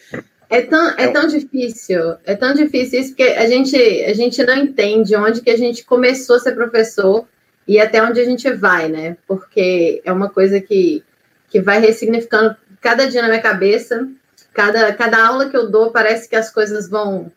É 0.50 0.62
tão, 0.62 0.92
é, 0.92 1.04
é 1.04 1.08
tão 1.10 1.28
difícil, 1.28 2.16
é 2.24 2.36
tão 2.36 2.54
difícil 2.54 3.02
isso, 3.02 3.10
porque 3.10 3.34
a 3.34 3.46
gente, 3.48 3.76
a 3.76 4.14
gente 4.14 4.42
não 4.44 4.56
entende 4.56 5.14
onde 5.16 5.42
que 5.42 5.50
a 5.50 5.58
gente 5.58 5.84
começou 5.84 6.38
a 6.38 6.40
ser 6.40 6.54
professor 6.54 7.28
e 7.68 7.80
até 7.80 8.02
onde 8.02 8.22
a 8.22 8.26
gente 8.26 8.50
vai, 8.54 8.88
né? 8.88 9.18
Porque 9.28 10.02
é 10.06 10.12
uma 10.14 10.30
coisa 10.30 10.62
que, 10.62 11.04
que 11.50 11.60
vai 11.60 11.80
ressignificando 11.80 12.56
cada 12.80 13.08
dia 13.08 13.22
na 13.22 13.28
minha 13.28 13.42
cabeça. 13.42 14.08
Cada, 14.54 14.94
cada 14.94 15.26
aula 15.26 15.50
que 15.50 15.58
eu 15.58 15.70
dou, 15.70 15.92
parece 15.92 16.30
que 16.30 16.36
as 16.36 16.50
coisas 16.50 16.88
vão 16.88 17.30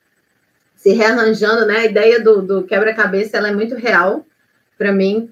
se 0.88 0.94
rearranjando, 0.94 1.66
né? 1.66 1.78
A 1.78 1.84
ideia 1.84 2.20
do, 2.20 2.40
do 2.40 2.62
quebra-cabeça 2.64 3.36
ela 3.36 3.48
é 3.48 3.54
muito 3.54 3.74
real 3.74 4.24
para 4.78 4.90
mim. 4.90 5.30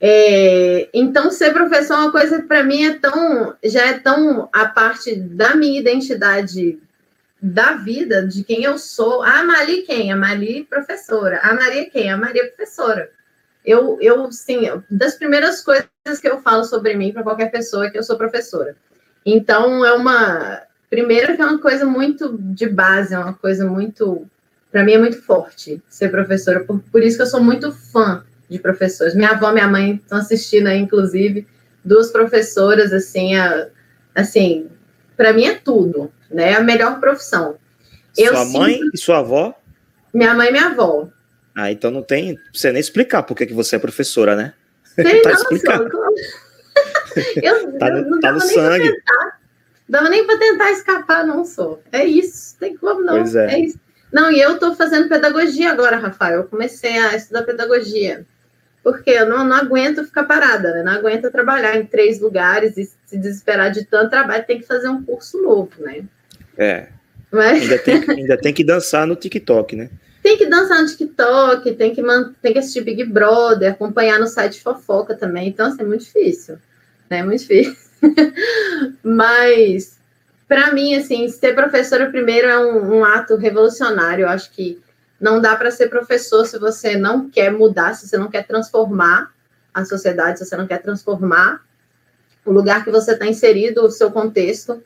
É, 0.00 0.88
então, 0.94 1.30
ser 1.30 1.52
professor 1.52 1.94
é 1.94 1.96
uma 1.98 2.12
coisa 2.12 2.42
para 2.42 2.62
mim 2.62 2.84
é 2.84 2.94
tão, 2.94 3.54
já 3.62 3.86
é 3.86 3.98
tão 3.98 4.48
a 4.52 4.66
parte 4.66 5.14
da 5.16 5.54
minha 5.54 5.78
identidade 5.78 6.78
da 7.40 7.74
vida, 7.74 8.26
de 8.26 8.42
quem 8.42 8.64
eu 8.64 8.78
sou. 8.78 9.22
A 9.22 9.42
Mali 9.44 9.82
quem? 9.82 10.10
A 10.10 10.16
Mali 10.16 10.64
professora. 10.64 11.40
A 11.42 11.52
Maria 11.52 11.90
quem? 11.90 12.10
A 12.10 12.16
Maria 12.16 12.46
professora. 12.46 13.10
Eu, 13.64 13.98
eu, 14.00 14.30
sim, 14.32 14.62
das 14.90 15.14
primeiras 15.14 15.60
coisas 15.62 15.88
que 16.20 16.28
eu 16.28 16.40
falo 16.40 16.64
sobre 16.64 16.94
mim 16.94 17.12
para 17.12 17.22
qualquer 17.22 17.50
pessoa 17.50 17.86
é 17.86 17.90
que 17.90 17.98
eu 17.98 18.02
sou 18.02 18.16
professora. 18.16 18.76
Então, 19.26 19.84
é 19.84 19.92
uma. 19.92 20.62
Primeiro, 20.88 21.34
que 21.34 21.42
é 21.42 21.46
uma 21.46 21.58
coisa 21.58 21.84
muito 21.84 22.36
de 22.38 22.68
base, 22.68 23.14
é 23.14 23.18
uma 23.18 23.34
coisa 23.34 23.66
muito 23.66 24.26
para 24.74 24.82
mim 24.82 24.94
é 24.94 24.98
muito 24.98 25.22
forte 25.22 25.80
ser 25.88 26.10
professora, 26.10 26.64
por, 26.64 26.80
por 26.90 27.00
isso 27.00 27.16
que 27.16 27.22
eu 27.22 27.28
sou 27.28 27.40
muito 27.40 27.70
fã 27.70 28.24
de 28.50 28.58
professores. 28.58 29.14
Minha 29.14 29.30
avó 29.30 29.50
e 29.50 29.54
minha 29.54 29.68
mãe 29.68 29.94
estão 30.02 30.18
assistindo 30.18 30.66
aí, 30.66 30.80
inclusive, 30.80 31.46
duas 31.84 32.10
professoras, 32.10 32.92
assim, 32.92 33.36
a, 33.36 33.68
assim, 34.16 34.66
para 35.16 35.32
mim 35.32 35.44
é 35.44 35.54
tudo, 35.54 36.12
né? 36.28 36.50
É 36.50 36.54
a 36.54 36.60
melhor 36.60 36.98
profissão. 36.98 37.56
Sua 38.12 38.24
eu 38.24 38.46
mãe 38.46 38.74
sinto... 38.74 38.90
e 38.92 38.98
sua 38.98 39.18
avó? 39.20 39.54
Minha 40.12 40.34
mãe 40.34 40.48
e 40.48 40.50
minha 40.50 40.66
avó. 40.66 41.08
Ah, 41.54 41.70
então 41.70 41.92
não 41.92 42.02
tem, 42.02 42.36
você 42.52 42.72
nem 42.72 42.80
explicar 42.80 43.22
por 43.22 43.36
que, 43.36 43.46
você 43.54 43.76
é 43.76 43.78
professora, 43.78 44.34
né? 44.34 44.54
Tem, 44.96 45.04
tá 45.22 45.30
não, 45.30 45.36
explicado. 45.36 45.88
eu, 47.40 47.72
tá 47.78 47.90
no, 47.90 48.18
tá 48.18 48.32
no 48.32 48.40
sangue. 48.40 48.92
Dava 49.88 50.08
nem 50.08 50.26
para 50.26 50.36
tentar 50.36 50.72
escapar, 50.72 51.24
não 51.24 51.44
sou. 51.44 51.80
É 51.92 52.04
isso, 52.04 52.56
tem 52.58 52.76
como 52.76 53.02
não. 53.02 53.18
Pois 53.18 53.36
é. 53.36 53.54
é 53.54 53.60
isso. 53.60 53.83
Não, 54.14 54.30
e 54.30 54.40
eu 54.40 54.54
estou 54.54 54.76
fazendo 54.76 55.08
pedagogia 55.08 55.72
agora, 55.72 55.96
Rafael. 55.96 56.42
Eu 56.42 56.44
comecei 56.44 56.96
a 56.96 57.16
estudar 57.16 57.42
pedagogia. 57.42 58.24
Porque 58.80 59.10
eu 59.10 59.28
não, 59.28 59.44
não 59.44 59.56
aguento 59.56 60.04
ficar 60.04 60.22
parada, 60.22 60.72
né? 60.72 60.84
Não 60.84 60.92
aguento 60.92 61.32
trabalhar 61.32 61.76
em 61.76 61.84
três 61.84 62.20
lugares 62.20 62.76
e 62.76 62.88
se 63.04 63.18
desesperar 63.18 63.72
de 63.72 63.84
tanto 63.84 64.10
trabalho, 64.10 64.46
tem 64.46 64.60
que 64.60 64.66
fazer 64.68 64.88
um 64.88 65.02
curso 65.02 65.42
novo, 65.42 65.72
né? 65.80 66.04
É. 66.56 66.90
Mas... 67.28 67.62
Ainda, 67.62 67.78
tem, 67.78 68.04
ainda 68.08 68.36
tem 68.36 68.54
que 68.54 68.62
dançar 68.62 69.04
no 69.04 69.16
TikTok, 69.16 69.74
né? 69.74 69.90
Tem 70.22 70.38
que 70.38 70.46
dançar 70.46 70.80
no 70.80 70.86
TikTok, 70.86 71.72
tem 71.72 71.92
que, 71.92 72.02
tem 72.40 72.52
que 72.52 72.58
assistir 72.60 72.82
Big 72.82 73.02
Brother, 73.06 73.72
acompanhar 73.72 74.20
no 74.20 74.28
site 74.28 74.62
fofoca 74.62 75.16
também. 75.16 75.48
Então, 75.48 75.66
assim, 75.66 75.82
é 75.82 75.84
muito 75.84 76.04
difícil. 76.04 76.56
Né? 77.10 77.18
É 77.18 77.24
muito 77.24 77.40
difícil. 77.40 77.76
Mas, 79.02 79.98
para 80.46 80.72
mim, 80.72 80.94
assim, 80.94 81.28
ser 81.28 81.54
professora 81.54 82.10
primeiro 82.10 82.48
é 82.48 82.58
um, 82.58 82.98
um 82.98 83.04
ato 83.04 83.36
revolucionário. 83.36 84.24
Eu 84.24 84.28
acho 84.28 84.50
que 84.50 84.80
não 85.20 85.40
dá 85.40 85.56
para 85.56 85.70
ser 85.70 85.88
professor 85.88 86.44
se 86.44 86.58
você 86.58 86.96
não 86.96 87.28
quer 87.30 87.50
mudar, 87.50 87.94
se 87.94 88.06
você 88.06 88.18
não 88.18 88.28
quer 88.28 88.46
transformar 88.46 89.32
a 89.72 89.84
sociedade, 89.84 90.38
se 90.38 90.44
você 90.44 90.56
não 90.56 90.66
quer 90.66 90.82
transformar 90.82 91.62
o 92.44 92.52
lugar 92.52 92.84
que 92.84 92.90
você 92.90 93.12
está 93.12 93.26
inserido, 93.26 93.84
o 93.84 93.90
seu 93.90 94.10
contexto. 94.10 94.82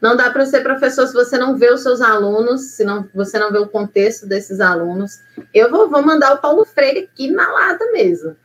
Não 0.00 0.14
dá 0.14 0.30
para 0.30 0.46
ser 0.46 0.62
professor 0.62 1.06
se 1.06 1.14
você 1.14 1.36
não 1.36 1.56
vê 1.56 1.72
os 1.72 1.82
seus 1.82 2.00
alunos, 2.00 2.60
se 2.72 2.84
não, 2.84 3.08
você 3.12 3.38
não 3.38 3.50
vê 3.50 3.58
o 3.58 3.66
contexto 3.66 4.26
desses 4.26 4.60
alunos. 4.60 5.20
Eu 5.52 5.70
vou, 5.70 5.88
vou 5.88 6.02
mandar 6.02 6.34
o 6.34 6.38
Paulo 6.38 6.64
Freire 6.64 7.08
aqui 7.12 7.30
na 7.30 7.50
lata 7.50 7.84
mesmo, 7.92 8.36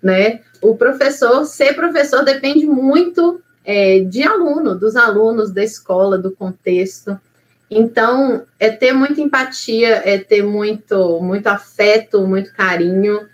né? 0.00 0.40
O 0.60 0.76
professor, 0.76 1.44
ser 1.46 1.74
professor 1.74 2.22
depende 2.22 2.64
muito 2.66 3.42
é, 3.64 4.00
de 4.00 4.22
aluno, 4.22 4.74
dos 4.74 4.96
alunos, 4.96 5.50
da 5.50 5.62
escola, 5.62 6.18
do 6.18 6.30
contexto. 6.30 7.18
Então, 7.70 8.44
é 8.58 8.70
ter 8.70 8.92
muita 8.92 9.20
empatia, 9.20 10.02
é 10.04 10.18
ter 10.18 10.42
muito, 10.42 11.20
muito 11.20 11.46
afeto, 11.46 12.26
muito 12.26 12.52
carinho, 12.52 13.28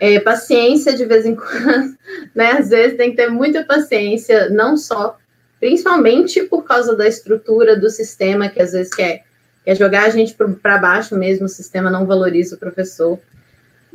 é, 0.00 0.18
paciência 0.20 0.94
de 0.94 1.04
vez 1.04 1.24
em 1.24 1.34
quando, 1.36 1.96
né? 2.34 2.52
Às 2.52 2.70
vezes 2.70 2.96
tem 2.96 3.10
que 3.10 3.16
ter 3.16 3.28
muita 3.28 3.64
paciência, 3.64 4.50
não 4.50 4.76
só 4.76 5.16
principalmente 5.58 6.42
por 6.42 6.64
causa 6.64 6.94
da 6.94 7.06
estrutura 7.06 7.78
do 7.78 7.88
sistema, 7.88 8.48
que 8.48 8.60
às 8.60 8.72
vezes 8.72 8.92
quer, 8.92 9.24
quer 9.64 9.74
jogar 9.74 10.04
a 10.04 10.10
gente 10.10 10.34
para 10.34 10.78
baixo 10.78 11.16
mesmo, 11.16 11.46
o 11.46 11.48
sistema 11.48 11.90
não 11.90 12.06
valoriza 12.06 12.56
o 12.56 12.58
professor. 12.58 13.18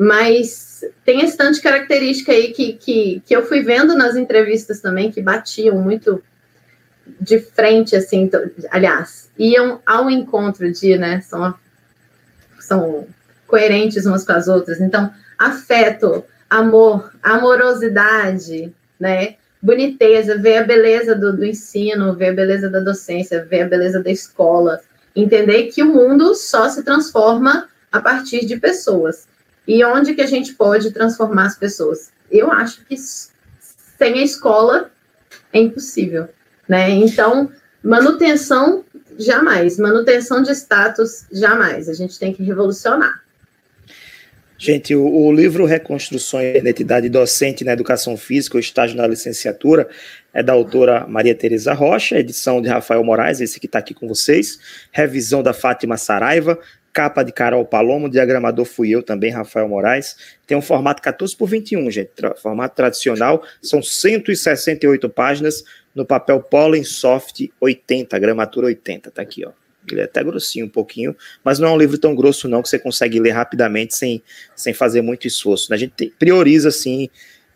Mas 0.03 0.83
tem 1.05 1.21
esse 1.21 1.37
tanto 1.37 1.53
de 1.53 1.61
característica 1.61 2.31
aí 2.31 2.51
que, 2.51 2.73
que, 2.73 3.21
que 3.23 3.35
eu 3.35 3.45
fui 3.45 3.61
vendo 3.61 3.95
nas 3.95 4.15
entrevistas 4.15 4.81
também, 4.81 5.11
que 5.11 5.21
batiam 5.21 5.79
muito 5.79 6.23
de 7.19 7.37
frente, 7.37 7.95
assim, 7.95 8.27
aliás, 8.71 9.29
iam 9.37 9.79
ao 9.85 10.09
encontro 10.09 10.71
de, 10.71 10.97
né, 10.97 11.21
são, 11.21 11.53
são 12.59 13.07
coerentes 13.45 14.07
umas 14.07 14.25
com 14.25 14.31
as 14.31 14.47
outras. 14.47 14.81
Então, 14.81 15.13
afeto, 15.37 16.25
amor, 16.49 17.13
amorosidade, 17.21 18.73
né, 18.99 19.35
boniteza, 19.61 20.35
ver 20.35 20.57
a 20.57 20.63
beleza 20.63 21.13
do, 21.13 21.31
do 21.31 21.45
ensino, 21.45 22.15
ver 22.15 22.29
a 22.29 22.33
beleza 22.33 22.71
da 22.71 22.79
docência, 22.79 23.45
ver 23.45 23.61
a 23.61 23.69
beleza 23.69 24.01
da 24.01 24.09
escola, 24.09 24.81
entender 25.15 25.65
que 25.65 25.83
o 25.83 25.93
mundo 25.93 26.33
só 26.33 26.69
se 26.69 26.81
transforma 26.81 27.67
a 27.91 28.01
partir 28.01 28.47
de 28.47 28.59
pessoas. 28.59 29.29
E 29.71 29.85
onde 29.85 30.13
que 30.13 30.21
a 30.21 30.27
gente 30.27 30.53
pode 30.53 30.91
transformar 30.91 31.45
as 31.45 31.57
pessoas? 31.57 32.11
Eu 32.29 32.51
acho 32.51 32.83
que 32.83 32.97
sem 32.97 34.19
a 34.19 34.21
escola 34.21 34.91
é 35.53 35.59
impossível, 35.59 36.27
né? 36.67 36.89
Então, 36.89 37.49
manutenção 37.81 38.83
jamais, 39.17 39.77
manutenção 39.77 40.43
de 40.43 40.51
status 40.51 41.25
jamais. 41.31 41.87
A 41.87 41.93
gente 41.93 42.19
tem 42.19 42.33
que 42.33 42.43
revolucionar. 42.43 43.23
Gente, 44.57 44.93
o, 44.93 45.07
o, 45.07 45.31
livro 45.31 45.63
Reconstruções 45.63 46.51
da 46.51 46.59
Identidade 46.59 47.07
Docente 47.07 47.63
na 47.63 47.71
Educação 47.71 48.17
Física, 48.17 48.57
o 48.57 48.59
estágio 48.59 48.97
na 48.97 49.07
licenciatura, 49.07 49.87
é 50.33 50.43
da 50.43 50.51
autora 50.51 51.07
Maria 51.07 51.33
Tereza 51.33 51.73
Rocha, 51.73 52.19
edição 52.19 52.61
de 52.61 52.67
Rafael 52.67 53.03
Moraes, 53.05 53.39
esse 53.39 53.57
que 53.57 53.67
está 53.67 53.79
aqui 53.79 53.93
com 53.93 54.05
vocês, 54.05 54.59
revisão 54.91 55.41
da 55.41 55.53
Fátima 55.53 55.95
Saraiva, 55.95 56.59
capa 56.93 57.23
de 57.23 57.31
Carol 57.31 57.65
Palomo, 57.65 58.09
diagramador 58.09 58.65
fui 58.65 58.89
eu 58.89 59.01
também, 59.01 59.31
Rafael 59.31 59.67
Moraes. 59.67 60.15
Tem 60.45 60.57
um 60.57 60.61
formato 60.61 61.01
14 61.01 61.35
por 61.35 61.47
21, 61.47 61.89
gente, 61.89 62.11
formato 62.41 62.75
tradicional, 62.75 63.43
são 63.61 63.81
168 63.81 65.09
páginas 65.09 65.63
no 65.95 66.05
papel 66.05 66.41
Pollen 66.41 66.83
Soft 66.83 67.47
80, 67.59 68.17
gramatura 68.19 68.67
80, 68.67 69.11
tá 69.11 69.21
aqui, 69.21 69.45
ó. 69.45 69.51
Ele 69.89 70.01
é 70.01 70.03
até 70.03 70.23
grossinho 70.23 70.67
um 70.67 70.69
pouquinho, 70.69 71.15
mas 71.43 71.57
não 71.57 71.69
é 71.69 71.71
um 71.71 71.77
livro 71.77 71.97
tão 71.97 72.13
grosso 72.13 72.47
não 72.47 72.61
que 72.61 72.69
você 72.69 72.77
consegue 72.77 73.19
ler 73.19 73.31
rapidamente 73.31 73.95
sem, 73.95 74.21
sem 74.55 74.73
fazer 74.73 75.01
muito 75.01 75.25
esforço. 75.25 75.71
Né? 75.71 75.75
A 75.75 75.79
gente 75.79 76.13
prioriza 76.19 76.69
assim, 76.69 77.09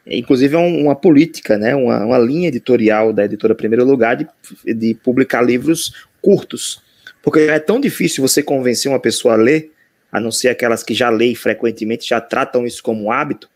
inclusive 0.08 0.56
é 0.56 0.58
uma 0.58 0.96
política, 0.96 1.58
né? 1.58 1.76
Uma, 1.76 2.04
uma, 2.04 2.18
linha 2.18 2.48
editorial 2.48 3.14
da 3.14 3.26
editora 3.26 3.54
Primeiro 3.54 3.86
Lugar 3.86 4.16
de, 4.16 4.28
de 4.74 4.96
publicar 4.96 5.42
livros 5.42 6.08
curtos, 6.22 6.82
porque 7.26 7.40
é 7.40 7.58
tão 7.58 7.80
difícil 7.80 8.22
você 8.22 8.44
convencer 8.44 8.90
uma 8.90 9.00
pessoa 9.00 9.34
a 9.34 9.38
ler, 9.38 9.72
a 10.12 10.20
não 10.20 10.30
ser 10.30 10.50
aquelas 10.50 10.84
que 10.84 10.94
já 10.94 11.10
leem 11.10 11.34
frequentemente, 11.34 12.08
já 12.08 12.22
tratam 12.22 12.68
isso 12.68 12.84
como 12.84 13.06
um 13.06 13.12
hábito, 13.12 13.50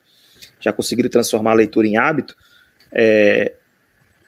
já 0.59 0.73
conseguiram 0.73 1.07
transformar 1.07 1.51
a 1.51 1.53
leitura 1.53 1.85
em 1.85 1.95
hábito, 1.95 2.35
é, 2.91 3.53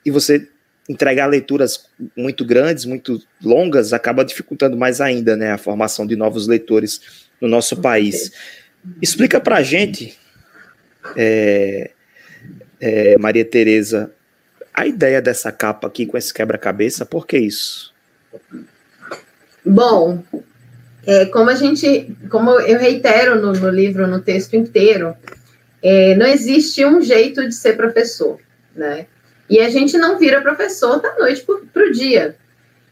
e 0.06 0.12
você 0.12 0.48
entregar 0.88 1.26
leituras 1.26 1.90
muito 2.16 2.46
grandes, 2.46 2.86
muito 2.86 3.20
longas, 3.44 3.94
acaba 3.94 4.24
dificultando 4.24 4.78
mais 4.78 5.02
ainda 5.02 5.36
né, 5.36 5.52
a 5.52 5.58
formação 5.58 6.06
de 6.06 6.16
novos 6.16 6.48
leitores 6.48 7.02
no 7.42 7.48
nosso 7.48 7.82
país. 7.82 8.32
Explica 9.02 9.40
para 9.40 9.56
a 9.58 9.64
gente, 9.64 10.20
é, 11.18 11.90
é, 12.80 13.18
Maria 13.18 13.44
Tereza, 13.44 14.14
a 14.72 14.86
ideia 14.86 15.20
dessa 15.20 15.52
capa 15.52 15.88
aqui 15.88 16.06
com 16.06 16.16
esse 16.16 16.32
quebra-cabeça, 16.32 17.08
por 17.08 17.26
que 17.26 17.40
isso? 17.40 17.92
Bom, 19.66 20.24
é, 21.06 21.26
como 21.26 21.50
a 21.50 21.56
gente, 21.56 22.16
como 22.30 22.52
eu 22.60 22.80
reitero 22.80 23.42
no, 23.42 23.54
no 23.54 23.70
livro, 23.70 24.08
no 24.08 24.22
texto 24.22 24.56
inteiro, 24.56 25.16
é, 25.82 26.16
não 26.16 26.26
existe 26.26 26.86
um 26.86 27.02
jeito 27.02 27.48
de 27.48 27.54
ser 27.54 27.76
professor, 27.76 28.40
né? 28.76 29.08
E 29.50 29.60
a 29.60 29.70
gente 29.70 29.98
não 29.98 30.18
vira 30.18 30.42
professor 30.42 31.02
da 31.02 31.14
noite 31.18 31.46
para 31.74 31.84
o 31.84 31.92
dia. 31.92 32.36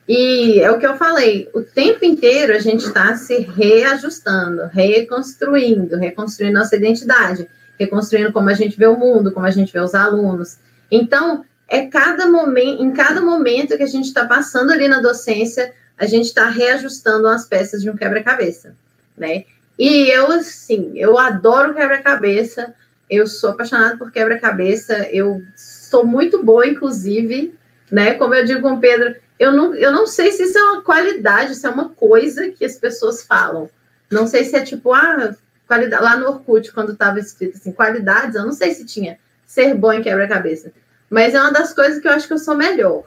E 0.08 0.60
é 0.60 0.72
o 0.72 0.80
que 0.80 0.88
eu 0.88 0.98
falei, 0.98 1.48
o 1.54 1.62
tempo 1.62 2.04
inteiro 2.04 2.54
a 2.54 2.60
gente 2.60 2.86
está 2.86 3.16
se 3.16 3.38
reajustando, 3.42 4.64
reconstruindo, 4.74 5.98
reconstruindo 5.98 6.58
nossa 6.58 6.76
identidade, 6.76 7.48
reconstruindo 7.80 8.34
como 8.34 8.50
a 8.50 8.56
gente 8.56 8.76
vê 8.76 8.88
o 8.88 8.98
mundo, 8.98 9.32
como 9.32 9.46
a 9.46 9.52
gente 9.52 9.72
vê 9.72 9.80
os 9.80 9.94
alunos. 9.94 10.58
Então, 10.92 11.46
é 11.68 11.86
cada 11.86 12.28
momento, 12.28 12.82
em 12.82 12.92
cada 12.92 13.22
momento 13.22 13.78
que 13.78 13.84
a 13.84 13.88
gente 13.88 14.06
está 14.06 14.26
passando 14.26 14.72
ali 14.72 14.88
na 14.88 15.00
docência, 15.00 15.72
a 16.00 16.06
gente 16.06 16.26
está 16.26 16.50
reajustando 16.50 17.28
as 17.28 17.46
peças 17.46 17.82
de 17.82 17.90
um 17.90 17.96
quebra-cabeça, 17.96 18.74
né? 19.18 19.44
E 19.78 20.10
eu, 20.10 20.32
assim, 20.32 20.94
eu 20.96 21.18
adoro 21.18 21.76
quebra-cabeça, 21.76 22.74
eu 23.10 23.28
sou 23.28 23.50
apaixonada 23.50 23.98
por 23.98 24.12
quebra-cabeça, 24.12 25.10
eu 25.12 25.42
sou 25.56 26.06
muito 26.06 26.44
boa, 26.44 26.66
inclusive, 26.66 27.54
né? 27.92 28.14
Como 28.14 28.34
eu 28.34 28.46
digo 28.46 28.62
com 28.62 28.74
o 28.74 28.80
Pedro, 28.80 29.16
eu 29.38 29.52
não, 29.52 29.76
eu 29.76 29.92
não 29.92 30.08
sei 30.08 30.32
se 30.32 30.44
isso 30.44 30.58
é 30.58 30.64
uma 30.64 30.82
qualidade, 30.82 31.56
se 31.56 31.66
é 31.66 31.70
uma 31.70 31.90
coisa 31.90 32.50
que 32.50 32.64
as 32.64 32.76
pessoas 32.76 33.24
falam. 33.24 33.70
Não 34.10 34.26
sei 34.26 34.46
se 34.46 34.56
é 34.56 34.62
tipo, 34.62 34.94
ah, 34.94 35.36
qualidade. 35.68 36.04
Lá 36.04 36.18
no 36.18 36.28
Orkut, 36.28 36.72
quando 36.72 36.94
estava 36.94 37.20
escrito 37.20 37.58
assim, 37.58 37.72
qualidades, 37.72 38.36
eu 38.36 38.46
não 38.46 38.54
sei 38.54 38.74
se 38.74 38.86
tinha 38.86 39.20
ser 39.46 39.74
bom 39.76 39.92
em 39.92 40.02
quebra-cabeça. 40.02 40.72
Mas 41.10 41.34
é 41.34 41.42
uma 41.42 41.52
das 41.52 41.74
coisas 41.74 42.00
que 42.00 42.08
eu 42.08 42.12
acho 42.12 42.28
que 42.28 42.34
eu 42.34 42.38
sou 42.38 42.56
melhor. 42.56 43.04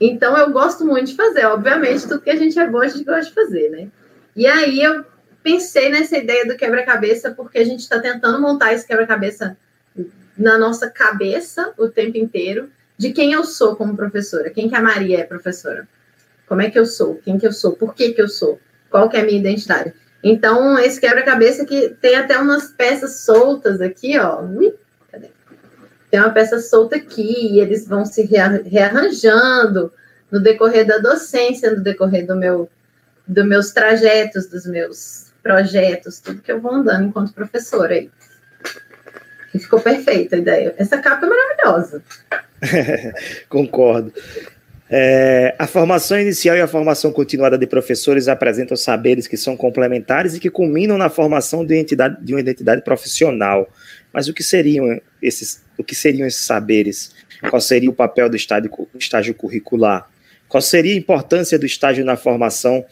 Então 0.00 0.36
eu 0.36 0.50
gosto 0.50 0.84
muito 0.84 1.08
de 1.08 1.16
fazer. 1.16 1.44
Obviamente, 1.46 2.06
tudo 2.06 2.20
que 2.20 2.30
a 2.30 2.36
gente 2.36 2.58
é 2.58 2.68
bom, 2.68 2.80
a 2.80 2.88
gente 2.88 3.04
gosta 3.04 3.26
de 3.26 3.32
fazer, 3.32 3.70
né? 3.70 3.88
E 4.34 4.46
aí 4.46 4.80
eu 4.80 5.04
pensei 5.42 5.88
nessa 5.88 6.16
ideia 6.18 6.44
do 6.46 6.56
quebra-cabeça, 6.56 7.30
porque 7.30 7.58
a 7.58 7.64
gente 7.64 7.80
está 7.80 8.00
tentando 8.00 8.40
montar 8.40 8.72
esse 8.72 8.86
quebra-cabeça 8.86 9.56
na 10.36 10.58
nossa 10.58 10.90
cabeça 10.90 11.72
o 11.78 11.88
tempo 11.88 12.18
inteiro 12.18 12.70
de 12.98 13.12
quem 13.12 13.32
eu 13.32 13.44
sou 13.44 13.76
como 13.76 13.96
professora, 13.96 14.50
quem 14.50 14.68
que 14.68 14.74
a 14.74 14.82
Maria 14.82 15.20
é 15.20 15.24
professora, 15.24 15.88
como 16.46 16.62
é 16.62 16.70
que 16.70 16.78
eu 16.78 16.86
sou, 16.86 17.16
quem 17.24 17.38
que 17.38 17.46
eu 17.46 17.52
sou, 17.52 17.72
por 17.72 17.94
que 17.94 18.12
que 18.12 18.20
eu 18.20 18.28
sou, 18.28 18.60
qual 18.90 19.08
que 19.08 19.16
é 19.16 19.20
a 19.20 19.24
minha 19.24 19.38
identidade. 19.38 19.94
Então, 20.22 20.78
esse 20.78 21.00
quebra-cabeça 21.00 21.64
que 21.64 21.90
tem 22.00 22.16
até 22.16 22.38
umas 22.38 22.68
peças 22.68 23.20
soltas 23.20 23.80
aqui, 23.80 24.18
ó. 24.18 24.42
Tem 26.10 26.20
uma 26.20 26.30
peça 26.30 26.60
solta 26.60 26.96
aqui 26.96 27.54
e 27.54 27.60
eles 27.60 27.86
vão 27.86 28.04
se 28.04 28.22
rearranjando 28.22 29.92
no 30.30 30.40
decorrer 30.40 30.86
da 30.86 30.98
docência, 30.98 31.70
no 31.72 31.82
decorrer 31.82 32.26
do 32.26 32.36
meu, 32.36 32.68
dos 33.26 33.46
meus 33.46 33.70
trajetos, 33.72 34.46
dos 34.46 34.66
meus 34.66 35.26
projetos, 35.42 36.20
tudo 36.20 36.42
que 36.42 36.50
eu 36.50 36.60
vou 36.60 36.72
andando 36.72 37.06
enquanto 37.06 37.32
professora 37.32 37.94
aí. 37.94 38.10
E 39.54 39.58
ficou 39.58 39.80
perfeita 39.80 40.36
a 40.36 40.38
ideia. 40.38 40.74
Essa 40.76 40.98
capa 40.98 41.26
é 41.26 41.28
maravilhosa. 41.28 42.02
Concordo. 43.48 44.12
É, 44.88 45.54
a 45.58 45.66
formação 45.66 46.18
inicial 46.18 46.56
e 46.56 46.60
a 46.60 46.68
formação 46.68 47.12
continuada 47.12 47.58
de 47.58 47.66
professores 47.66 48.28
apresentam 48.28 48.76
saberes 48.76 49.26
que 49.26 49.36
são 49.36 49.56
complementares 49.56 50.34
e 50.34 50.40
que 50.40 50.48
culminam 50.48 50.96
na 50.96 51.10
formação 51.10 51.64
de, 51.64 51.76
entidade, 51.76 52.24
de 52.24 52.32
uma 52.32 52.40
identidade 52.40 52.82
profissional. 52.82 53.68
Mas 54.12 54.28
o 54.28 54.34
que 54.34 54.44
seriam 54.44 55.00
esses, 55.20 55.62
o 55.78 55.84
que 55.84 55.94
seriam 55.94 56.26
esses 56.26 56.44
saberes? 56.44 57.14
Qual 57.48 57.60
seria 57.60 57.90
o 57.90 57.94
papel 57.94 58.28
do 58.28 58.36
estágio, 58.36 58.70
estágio 58.98 59.34
curricular? 59.34 60.08
Qual 60.48 60.60
seria 60.60 60.92
a 60.92 60.96
importância 60.96 61.58
do 61.58 61.66
estágio 61.66 62.04
na 62.04 62.16
formação 62.16 62.84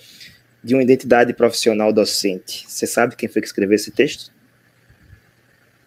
de 0.63 0.75
uma 0.75 0.83
identidade 0.83 1.33
profissional 1.33 1.93
docente? 1.93 2.65
Você 2.69 2.87
sabe 2.87 3.17
quem 3.17 3.29
foi 3.29 3.41
que 3.41 3.49
escreveu 3.49 3.77
esse 3.77 3.91
texto? 3.91 4.33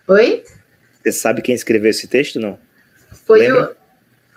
Oi? 0.07 0.43
Você 1.03 1.11
sabe 1.11 1.41
quem 1.41 1.53
escreveu 1.53 1.89
esse 1.89 2.07
texto, 2.07 2.39
não? 2.39 2.57
Foi 3.25 3.51
o 3.51 3.75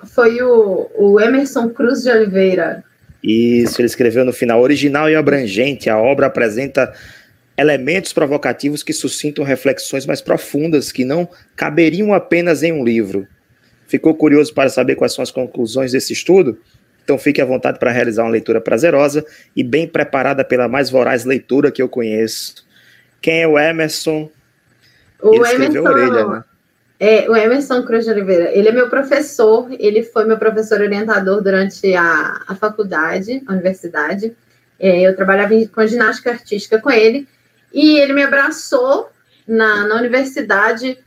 foi 0.06 0.40
o, 0.40 0.90
o 0.94 1.20
Emerson 1.20 1.68
Cruz 1.70 2.02
de 2.02 2.10
Oliveira. 2.10 2.82
Isso, 3.22 3.80
ele 3.80 3.86
escreveu 3.86 4.24
no 4.24 4.32
final, 4.32 4.62
original 4.62 5.10
e 5.10 5.14
abrangente, 5.14 5.90
a 5.90 5.98
obra 5.98 6.26
apresenta 6.26 6.92
elementos 7.60 8.12
provocativos 8.12 8.82
que 8.82 8.92
suscitam 8.92 9.44
reflexões 9.44 10.06
mais 10.06 10.22
profundas 10.22 10.90
que 10.90 11.04
não 11.04 11.28
caberiam 11.54 12.14
apenas 12.14 12.62
em 12.62 12.72
um 12.72 12.82
livro. 12.82 13.28
Ficou 13.86 14.14
curioso 14.14 14.54
para 14.54 14.70
saber 14.70 14.94
quais 14.94 15.12
são 15.12 15.22
as 15.22 15.30
conclusões 15.30 15.92
desse 15.92 16.12
estudo? 16.12 16.58
Então 17.04 17.18
fique 17.18 17.40
à 17.40 17.44
vontade 17.44 17.78
para 17.78 17.90
realizar 17.90 18.22
uma 18.22 18.30
leitura 18.30 18.60
prazerosa 18.60 19.26
e 19.54 19.62
bem 19.62 19.86
preparada 19.86 20.42
pela 20.42 20.68
mais 20.68 20.88
voraz 20.88 21.24
leitura 21.24 21.70
que 21.70 21.82
eu 21.82 21.88
conheço. 21.88 22.64
Quem 23.20 23.42
é 23.42 23.46
o 23.46 23.58
Emerson? 23.58 24.30
O 25.20 25.34
ele 25.34 25.64
Emerson, 25.64 25.80
orelha, 25.80 26.26
né? 26.26 26.44
É, 26.98 27.28
o 27.28 27.36
Emerson 27.36 27.82
Cruz 27.82 28.04
de 28.04 28.10
Oliveira, 28.10 28.50
ele 28.52 28.68
é 28.68 28.72
meu 28.72 28.88
professor, 28.88 29.68
ele 29.78 30.02
foi 30.02 30.24
meu 30.24 30.38
professor 30.38 30.80
orientador 30.80 31.42
durante 31.42 31.94
a, 31.94 32.42
a 32.46 32.54
faculdade, 32.54 33.42
a 33.46 33.52
universidade. 33.52 34.34
É, 34.78 35.00
eu 35.00 35.14
trabalhava 35.14 35.54
com 35.74 35.86
ginástica 35.86 36.30
artística 36.30 36.80
com 36.80 36.90
ele, 36.90 37.28
e 37.72 37.98
ele 37.98 38.12
me 38.12 38.22
abraçou 38.22 39.10
na, 39.46 39.86
na 39.86 39.96
universidade, 39.96 40.98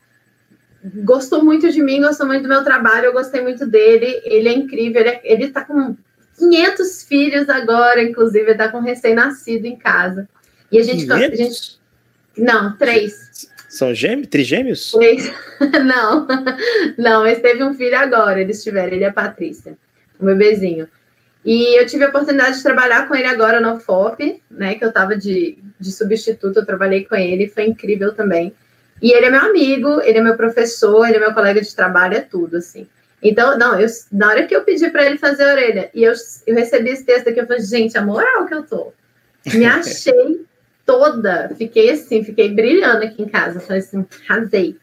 gostou 1.03 1.43
muito 1.43 1.71
de 1.71 1.81
mim, 1.81 2.01
gostou 2.01 2.27
muito 2.27 2.43
do 2.43 2.49
meu 2.49 2.63
trabalho, 2.63 3.05
eu 3.05 3.13
gostei 3.13 3.41
muito 3.41 3.65
dele, 3.65 4.21
ele 4.25 4.49
é 4.49 4.53
incrível, 4.53 5.01
ele, 5.01 5.09
é, 5.09 5.21
ele 5.23 5.49
tá 5.49 5.63
com 5.63 5.95
500 6.37 7.03
filhos 7.03 7.49
agora, 7.49 8.01
inclusive, 8.01 8.49
ele 8.49 8.57
tá 8.57 8.69
com 8.69 8.79
recém-nascido 8.79 9.65
em 9.65 9.75
casa. 9.75 10.27
E 10.71 10.79
a 10.79 10.83
gente, 10.83 11.09
a 11.11 11.35
gente... 11.35 11.79
Não, 12.37 12.75
três. 12.77 13.47
São 13.69 13.93
gêmeos? 13.93 14.27
Trigêmeos? 14.27 14.93
Não, 15.85 16.27
não, 16.97 17.23
mas 17.23 17.41
teve 17.41 17.63
um 17.63 17.73
filho 17.73 17.97
agora, 17.97 18.39
eles 18.39 18.63
tiveram, 18.63 18.93
ele 18.93 19.03
é 19.03 19.11
Patrícia, 19.11 19.77
um 20.19 20.25
bebezinho. 20.25 20.87
E 21.45 21.77
eu 21.77 21.85
tive 21.85 22.05
a 22.05 22.09
oportunidade 22.09 22.57
de 22.57 22.63
trabalhar 22.63 23.07
com 23.07 23.15
ele 23.15 23.27
agora 23.27 23.59
no 23.59 23.79
FOP, 23.79 24.41
né? 24.49 24.75
Que 24.75 24.85
eu 24.85 24.89
estava 24.89 25.17
de, 25.17 25.57
de 25.79 25.91
substituto, 25.91 26.57
eu 26.57 26.65
trabalhei 26.65 27.03
com 27.03 27.15
ele, 27.15 27.49
foi 27.49 27.65
incrível 27.65 28.13
também. 28.13 28.53
E 29.01 29.11
ele 29.11 29.25
é 29.25 29.29
meu 29.29 29.41
amigo, 29.41 30.01
ele 30.01 30.19
é 30.19 30.21
meu 30.21 30.37
professor, 30.37 31.05
ele 31.05 31.17
é 31.17 31.19
meu 31.19 31.33
colega 31.33 31.59
de 31.61 31.75
trabalho, 31.75 32.15
é 32.15 32.21
tudo, 32.21 32.57
assim. 32.57 32.87
Então, 33.21 33.57
não, 33.57 33.79
eu, 33.79 33.87
na 34.11 34.29
hora 34.29 34.47
que 34.47 34.55
eu 34.55 34.63
pedi 34.63 34.89
para 34.89 35.05
ele 35.05 35.17
fazer 35.17 35.43
a 35.43 35.51
orelha, 35.51 35.89
e 35.93 36.03
eu, 36.03 36.13
eu 36.47 36.55
recebi 36.55 36.89
esse 36.89 37.05
texto 37.05 37.29
aqui, 37.29 37.39
eu 37.39 37.47
falei, 37.47 37.61
gente, 37.61 37.97
a 37.97 38.01
moral 38.01 38.45
que 38.45 38.53
eu 38.53 38.63
tô. 38.63 38.93
Me 39.53 39.65
achei 39.65 40.45
toda, 40.85 41.53
fiquei 41.57 41.89
assim, 41.89 42.23
fiquei 42.23 42.53
brilhando 42.53 43.03
aqui 43.03 43.21
em 43.21 43.27
casa. 43.27 43.59
Falei 43.59 43.81
assim, 43.81 44.05
rasei. 44.27 44.77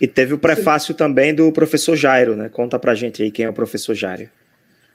E 0.00 0.06
teve 0.06 0.34
o 0.34 0.38
prefácio 0.38 0.92
Sim. 0.92 0.98
também 0.98 1.34
do 1.34 1.50
professor 1.50 1.96
Jairo, 1.96 2.36
né? 2.36 2.48
Conta 2.48 2.78
pra 2.78 2.94
gente 2.94 3.22
aí 3.22 3.30
quem 3.30 3.46
é 3.46 3.48
o 3.48 3.52
professor 3.52 3.94
Jairo. 3.94 4.28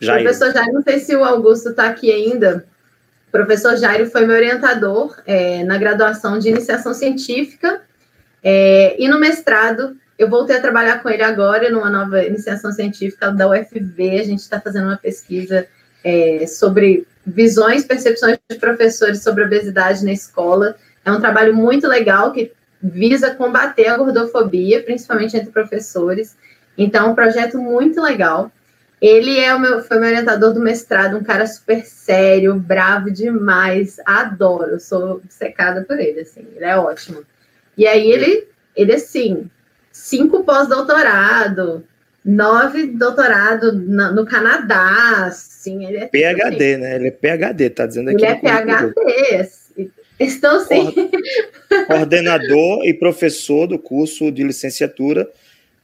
Jairo. 0.01 0.23
Professor 0.23 0.51
Jairo, 0.51 0.73
não 0.73 0.81
sei 0.81 0.99
se 0.99 1.15
o 1.15 1.23
Augusto 1.23 1.73
tá 1.73 1.87
aqui 1.87 2.11
ainda. 2.11 2.65
O 3.27 3.31
professor 3.31 3.77
Jairo 3.77 4.09
foi 4.09 4.25
meu 4.25 4.35
orientador 4.35 5.15
é, 5.25 5.63
na 5.63 5.77
graduação 5.77 6.39
de 6.39 6.49
iniciação 6.49 6.93
científica 6.93 7.81
é, 8.43 8.95
e 9.01 9.07
no 9.07 9.19
mestrado. 9.19 9.95
Eu 10.17 10.29
voltei 10.29 10.57
a 10.57 10.61
trabalhar 10.61 11.01
com 11.01 11.09
ele 11.09 11.23
agora 11.23 11.69
numa 11.69 11.89
nova 11.89 12.23
iniciação 12.23 12.71
científica 12.71 13.31
da 13.31 13.49
UFV. 13.49 14.19
A 14.19 14.23
gente 14.23 14.39
está 14.39 14.59
fazendo 14.59 14.85
uma 14.85 14.97
pesquisa 14.97 15.67
é, 16.03 16.45
sobre 16.47 17.07
visões, 17.25 17.85
percepções 17.85 18.37
de 18.49 18.57
professores 18.57 19.23
sobre 19.23 19.43
obesidade 19.43 20.03
na 20.03 20.11
escola. 20.11 20.75
É 21.05 21.11
um 21.11 21.19
trabalho 21.19 21.55
muito 21.55 21.87
legal 21.87 22.31
que 22.31 22.51
visa 22.81 23.33
combater 23.35 23.87
a 23.87 23.97
gordofobia, 23.97 24.83
principalmente 24.83 25.37
entre 25.37 25.51
professores. 25.51 26.35
Então, 26.77 27.07
é 27.07 27.09
um 27.09 27.15
projeto 27.15 27.57
muito 27.57 28.01
legal. 28.01 28.51
Ele 29.01 29.39
é 29.39 29.53
o 29.55 29.59
meu, 29.59 29.83
foi 29.83 29.97
meu 29.97 30.09
orientador 30.09 30.53
do 30.53 30.59
mestrado, 30.59 31.17
um 31.17 31.23
cara 31.23 31.47
super 31.47 31.83
sério, 31.83 32.53
bravo 32.53 33.09
demais, 33.09 33.97
adoro, 34.05 34.79
sou 34.79 35.21
secada 35.27 35.83
por 35.83 35.99
ele, 35.99 36.19
assim, 36.19 36.45
ele 36.55 36.65
é 36.65 36.77
ótimo. 36.77 37.23
E 37.75 37.87
aí 37.87 38.11
ele, 38.11 38.47
ele 38.75 38.93
assim, 38.93 39.49
cinco 39.91 40.43
pós-doutorado, 40.43 41.83
nove 42.23 42.85
doutorado 42.85 43.73
no, 43.73 44.13
no 44.13 44.25
Canadá, 44.25 45.25
assim, 45.25 45.83
ele 45.83 45.97
é 45.97 46.05
PhD, 46.05 46.43
assim. 46.43 46.77
né? 46.77 46.95
Ele 46.97 47.07
é 47.07 47.11
PhD, 47.11 47.69
tá 47.71 47.87
dizendo 47.87 48.11
aqui. 48.11 48.23
Ele 48.23 48.31
é 48.31 48.35
PhD. 48.35 48.93
Estou 50.19 50.59
sim. 50.59 50.93
Coordenador 51.87 52.85
e 52.85 52.93
professor 52.93 53.65
do 53.65 53.79
curso 53.79 54.31
de 54.31 54.43
licenciatura 54.43 55.27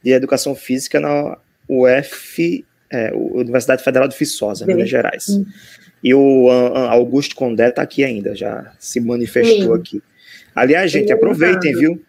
de 0.00 0.12
Educação 0.12 0.54
Física 0.54 1.00
na 1.00 1.36
UF, 1.68 2.64
é, 2.90 3.12
Universidade 3.14 3.82
Federal 3.82 4.08
de 4.08 4.16
Viçosa, 4.16 4.64
Bem. 4.64 4.76
Minas 4.76 4.90
Gerais. 4.90 5.26
E 6.02 6.14
o 6.14 6.48
Augusto 6.50 7.34
Condé 7.34 7.70
tá 7.70 7.82
aqui 7.82 8.04
ainda, 8.04 8.34
já 8.34 8.72
se 8.78 9.00
manifestou 9.00 9.74
sim. 9.74 9.80
aqui. 9.80 10.02
Aliás, 10.54 10.90
gente, 10.90 11.12
aproveitem, 11.12 11.72
viu? 11.72 12.02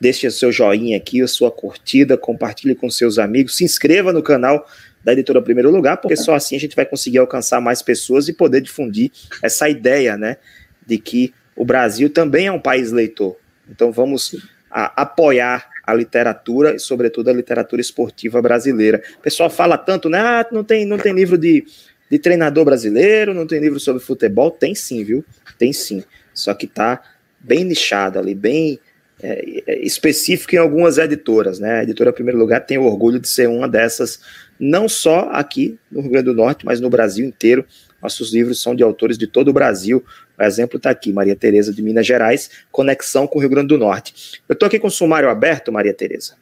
Deixe 0.00 0.26
o 0.26 0.30
seu 0.30 0.52
joinha 0.52 0.96
aqui, 0.96 1.22
a 1.22 1.28
sua 1.28 1.50
curtida, 1.50 2.16
compartilhe 2.16 2.74
com 2.74 2.90
seus 2.90 3.18
amigos, 3.18 3.56
se 3.56 3.64
inscreva 3.64 4.12
no 4.12 4.22
canal 4.22 4.66
da 5.02 5.12
editora 5.12 5.40
Primeiro 5.40 5.70
Lugar, 5.70 5.98
porque 5.98 6.16
só 6.16 6.34
assim 6.34 6.56
a 6.56 6.60
gente 6.60 6.74
vai 6.74 6.84
conseguir 6.84 7.18
alcançar 7.18 7.60
mais 7.60 7.82
pessoas 7.82 8.28
e 8.28 8.32
poder 8.32 8.60
difundir 8.60 9.10
essa 9.42 9.68
ideia, 9.68 10.16
né, 10.16 10.38
de 10.86 10.98
que 10.98 11.32
o 11.54 11.64
Brasil 11.64 12.10
também 12.10 12.46
é 12.46 12.52
um 12.52 12.60
país 12.60 12.90
leitor. 12.90 13.36
Então 13.70 13.92
vamos 13.92 14.34
a, 14.70 15.02
apoiar 15.02 15.68
a 15.86 15.94
literatura 15.94 16.74
e, 16.74 16.78
sobretudo, 16.78 17.28
a 17.28 17.32
literatura 17.32 17.80
esportiva 17.80 18.40
brasileira. 18.40 19.02
O 19.18 19.22
pessoal 19.22 19.50
fala 19.50 19.76
tanto, 19.76 20.08
né? 20.08 20.18
Ah, 20.18 20.46
não 20.50 20.64
tem, 20.64 20.86
não 20.86 20.98
tem 20.98 21.12
livro 21.12 21.36
de, 21.36 21.64
de 22.10 22.18
treinador 22.18 22.64
brasileiro, 22.64 23.34
não 23.34 23.46
tem 23.46 23.60
livro 23.60 23.78
sobre 23.78 24.02
futebol. 24.02 24.50
Tem 24.50 24.74
sim, 24.74 25.04
viu? 25.04 25.24
Tem 25.58 25.72
sim. 25.72 26.02
Só 26.32 26.54
que 26.54 26.66
tá 26.66 27.02
bem 27.38 27.64
nichado 27.64 28.18
ali, 28.18 28.34
bem 28.34 28.80
é, 29.22 29.62
é 29.66 29.78
específico 29.84 30.54
em 30.54 30.58
algumas 30.58 30.98
editoras, 30.98 31.58
né? 31.58 31.80
A 31.80 31.82
editora 31.82 32.12
Primeiro 32.12 32.38
Lugar 32.38 32.60
tem 32.60 32.78
o 32.78 32.84
orgulho 32.84 33.20
de 33.20 33.28
ser 33.28 33.48
uma 33.48 33.68
dessas 33.68 34.20
não 34.58 34.88
só 34.88 35.30
aqui 35.32 35.78
no 35.90 36.00
Rio 36.00 36.10
Grande 36.10 36.26
do 36.26 36.34
Norte, 36.34 36.64
mas 36.64 36.80
no 36.80 36.90
Brasil 36.90 37.26
inteiro. 37.26 37.64
Nossos 38.04 38.34
livros 38.34 38.60
são 38.60 38.74
de 38.74 38.82
autores 38.82 39.16
de 39.16 39.26
todo 39.26 39.48
o 39.48 39.52
Brasil. 39.52 40.04
O 40.38 40.42
exemplo 40.42 40.76
está 40.76 40.90
aqui, 40.90 41.10
Maria 41.10 41.34
Tereza 41.34 41.72
de 41.72 41.80
Minas 41.80 42.06
Gerais, 42.06 42.50
conexão 42.70 43.26
com 43.26 43.38
o 43.38 43.40
Rio 43.40 43.48
Grande 43.48 43.68
do 43.68 43.78
Norte. 43.78 44.42
Eu 44.46 44.52
estou 44.52 44.66
aqui 44.66 44.78
com 44.78 44.88
o 44.88 44.90
sumário 44.90 45.30
aberto, 45.30 45.72
Maria 45.72 45.94
Tereza. 45.94 46.34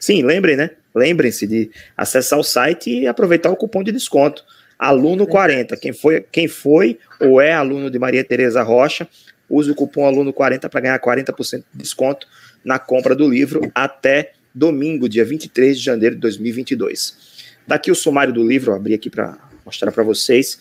Sim, 0.00 0.24
lembrem, 0.24 0.56
né? 0.56 0.70
Lembrem-se 0.92 1.46
de 1.46 1.70
acessar 1.96 2.36
o 2.36 2.42
site 2.42 2.90
e 2.90 3.06
aproveitar 3.06 3.48
o 3.48 3.54
cupom 3.54 3.84
de 3.84 3.92
desconto. 3.92 4.44
Aluno 4.76 5.24
40. 5.24 5.76
Quem 5.76 5.92
foi, 5.92 6.26
quem 6.32 6.48
foi 6.48 6.98
ou 7.20 7.40
é 7.40 7.52
aluno 7.52 7.88
de 7.92 7.98
Maria 7.98 8.24
Tereza 8.24 8.60
Rocha, 8.64 9.06
use 9.48 9.70
o 9.70 9.76
cupom 9.76 10.04
aluno 10.04 10.32
40 10.32 10.68
para 10.68 10.80
ganhar 10.80 10.98
40% 10.98 11.58
de 11.58 11.64
desconto 11.74 12.26
na 12.64 12.76
compra 12.80 13.14
do 13.14 13.28
livro 13.28 13.70
até 13.72 14.32
domingo, 14.52 15.08
dia 15.08 15.24
23 15.24 15.78
de 15.78 15.84
janeiro 15.84 16.16
de 16.16 16.20
2022. 16.22 17.46
Daqui 17.68 17.88
o 17.88 17.94
sumário 17.94 18.32
do 18.32 18.44
livro, 18.44 18.74
abri 18.74 18.94
aqui 18.94 19.08
para 19.08 19.38
mostrar 19.64 19.92
para 19.92 20.02
vocês. 20.02 20.58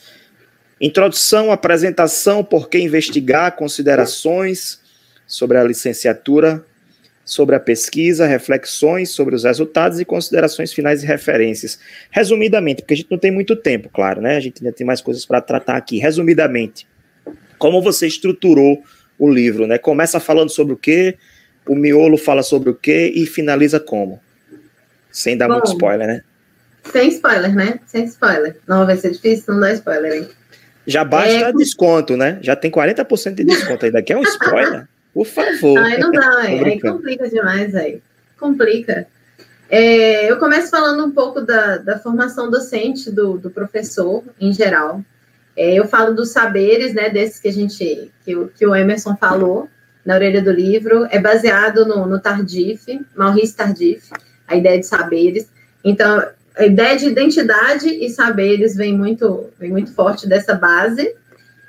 Introdução, 0.79 1.51
apresentação, 1.51 2.43
por 2.43 2.69
que 2.69 2.77
investigar, 2.77 3.55
considerações 3.55 4.79
sobre 5.25 5.57
a 5.57 5.63
licenciatura, 5.63 6.63
sobre 7.25 7.55
a 7.55 7.59
pesquisa, 7.59 8.25
reflexões 8.25 9.09
sobre 9.09 9.35
os 9.35 9.43
resultados 9.43 9.99
e 9.99 10.05
considerações 10.05 10.71
finais 10.71 11.03
e 11.03 11.05
referências. 11.05 11.77
Resumidamente, 12.09 12.81
porque 12.81 12.93
a 12.93 12.97
gente 12.97 13.11
não 13.11 13.17
tem 13.17 13.31
muito 13.31 13.53
tempo, 13.55 13.89
claro, 13.89 14.21
né? 14.21 14.37
A 14.37 14.39
gente 14.39 14.63
ainda 14.63 14.73
tem 14.73 14.87
mais 14.87 15.01
coisas 15.01 15.25
para 15.25 15.41
tratar 15.41 15.75
aqui. 15.75 15.97
Resumidamente, 15.97 16.87
como 17.57 17.81
você 17.81 18.07
estruturou 18.07 18.81
o 19.19 19.29
livro, 19.29 19.67
né? 19.67 19.77
Começa 19.77 20.19
falando 20.21 20.49
sobre 20.49 20.73
o 20.73 20.77
quê, 20.77 21.17
o 21.67 21.75
miolo 21.75 22.17
fala 22.17 22.43
sobre 22.43 22.69
o 22.69 22.75
quê 22.75 23.11
e 23.13 23.25
finaliza 23.25 23.79
como? 23.79 24.21
Sem 25.11 25.35
dar 25.35 25.47
Bom, 25.47 25.55
muito 25.55 25.67
spoiler, 25.71 26.07
né? 26.07 26.21
Sem 26.91 27.09
spoiler, 27.09 27.53
né? 27.53 27.79
Sem 27.87 28.05
spoiler. 28.05 28.57
Não 28.65 28.85
vai 28.85 28.95
ser 28.95 29.11
difícil 29.11 29.53
não 29.53 29.59
dar 29.59 29.73
spoiler, 29.73 30.13
hein? 30.13 30.29
Já 30.87 31.03
basta 31.03 31.49
é... 31.49 31.53
desconto, 31.53 32.15
né? 32.15 32.39
Já 32.41 32.55
tem 32.55 32.71
40% 32.71 33.35
de 33.35 33.43
desconto 33.43 33.85
ainda. 33.85 34.01
Quer 34.01 34.15
um 34.15 34.23
spoiler? 34.23 34.87
Por 35.13 35.25
favor. 35.25 35.77
Aí 35.79 35.99
não 35.99 36.11
dá, 36.11 36.39
aí 36.39 36.79
complica 36.79 37.29
demais 37.29 37.75
aí. 37.75 38.01
Complica. 38.39 39.05
É, 39.69 40.31
eu 40.31 40.37
começo 40.37 40.69
falando 40.69 41.05
um 41.05 41.11
pouco 41.11 41.41
da, 41.41 41.77
da 41.77 41.99
formação 41.99 42.49
docente 42.49 43.11
do, 43.11 43.37
do 43.37 43.49
professor 43.49 44.23
em 44.39 44.53
geral. 44.53 45.03
É, 45.57 45.73
eu 45.73 45.87
falo 45.87 46.13
dos 46.13 46.29
saberes, 46.29 46.93
né, 46.93 47.09
desses 47.09 47.39
que 47.39 47.49
a 47.49 47.53
gente, 47.53 48.11
que, 48.23 48.35
o, 48.35 48.47
que 48.47 48.65
o 48.65 48.75
Emerson 48.75 49.17
falou 49.17 49.67
na 50.05 50.15
orelha 50.15 50.41
do 50.41 50.51
livro, 50.51 51.05
é 51.09 51.19
baseado 51.19 51.85
no, 51.85 52.05
no 52.05 52.19
Tardif, 52.19 52.85
Maurice 53.13 53.55
Tardif, 53.55 54.09
a 54.47 54.55
ideia 54.55 54.79
de 54.79 54.85
saberes. 54.85 55.49
Então, 55.83 56.23
a 56.57 56.65
ideia 56.65 56.97
de 56.97 57.07
identidade 57.07 57.87
e 57.87 58.09
saberes 58.09 58.75
vem 58.75 58.97
muito, 58.97 59.49
vem 59.59 59.69
muito 59.69 59.93
forte 59.93 60.27
dessa 60.27 60.53
base, 60.53 61.15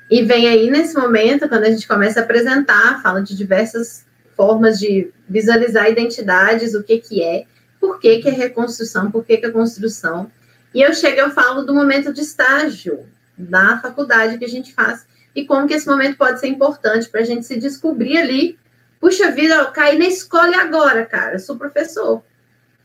e 0.09 0.23
vem 0.23 0.47
aí 0.47 0.71
nesse 0.71 0.95
momento, 0.95 1.47
quando 1.47 1.63
a 1.63 1.69
gente 1.69 1.87
começa 1.87 2.19
a 2.19 2.23
apresentar, 2.23 3.01
fala 3.01 3.21
de 3.21 3.35
diversas 3.35 4.03
formas 4.35 4.79
de 4.79 5.11
visualizar 5.27 5.89
identidades, 5.89 6.73
o 6.73 6.81
que 6.81 6.97
que 6.97 7.21
é, 7.21 7.45
por 7.79 7.99
que 7.99 8.17
que 8.19 8.29
é 8.29 8.31
reconstrução, 8.31 9.11
por 9.11 9.23
que 9.23 9.37
que 9.37 9.45
é 9.45 9.51
construção. 9.51 10.31
E 10.73 10.81
eu 10.81 10.93
chego, 10.93 11.19
eu 11.19 11.29
falo 11.29 11.61
do 11.63 11.73
momento 11.73 12.11
de 12.11 12.21
estágio, 12.21 13.05
da 13.37 13.77
faculdade 13.79 14.37
que 14.37 14.45
a 14.45 14.49
gente 14.49 14.73
faz 14.73 15.05
e 15.35 15.45
como 15.45 15.67
que 15.67 15.73
esse 15.73 15.87
momento 15.87 16.17
pode 16.17 16.39
ser 16.39 16.47
importante 16.47 17.07
para 17.07 17.21
a 17.21 17.23
gente 17.23 17.45
se 17.45 17.57
descobrir 17.57 18.17
ali. 18.17 18.57
Puxa 18.99 19.31
vida, 19.31 19.55
eu 19.55 19.67
caí 19.67 19.97
na 19.97 20.07
escola 20.07 20.57
agora, 20.57 21.05
cara, 21.05 21.35
eu 21.35 21.39
sou 21.39 21.55
professor. 21.55 22.23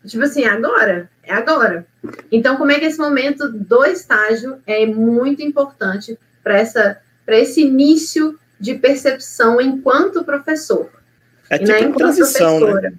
Tipo 0.07 0.25
assim, 0.25 0.45
agora, 0.45 1.09
é 1.23 1.33
agora. 1.33 1.87
Então, 2.31 2.57
como 2.57 2.71
é 2.71 2.79
que 2.79 2.85
esse 2.85 2.99
momento 2.99 3.51
do 3.51 3.85
estágio 3.85 4.59
é 4.67 4.85
muito 4.87 5.43
importante 5.43 6.19
para 6.43 6.59
essa 6.59 7.01
para 7.25 7.39
esse 7.39 7.63
início 7.63 8.39
de 8.61 8.75
percepção 8.75 9.61
enquanto 9.61 10.25
professor? 10.25 10.91
É 11.49 11.59
tipo 11.59 11.71
né, 11.71 11.87
uma 11.87 11.97
transição, 11.97 12.61
né? 12.75 12.93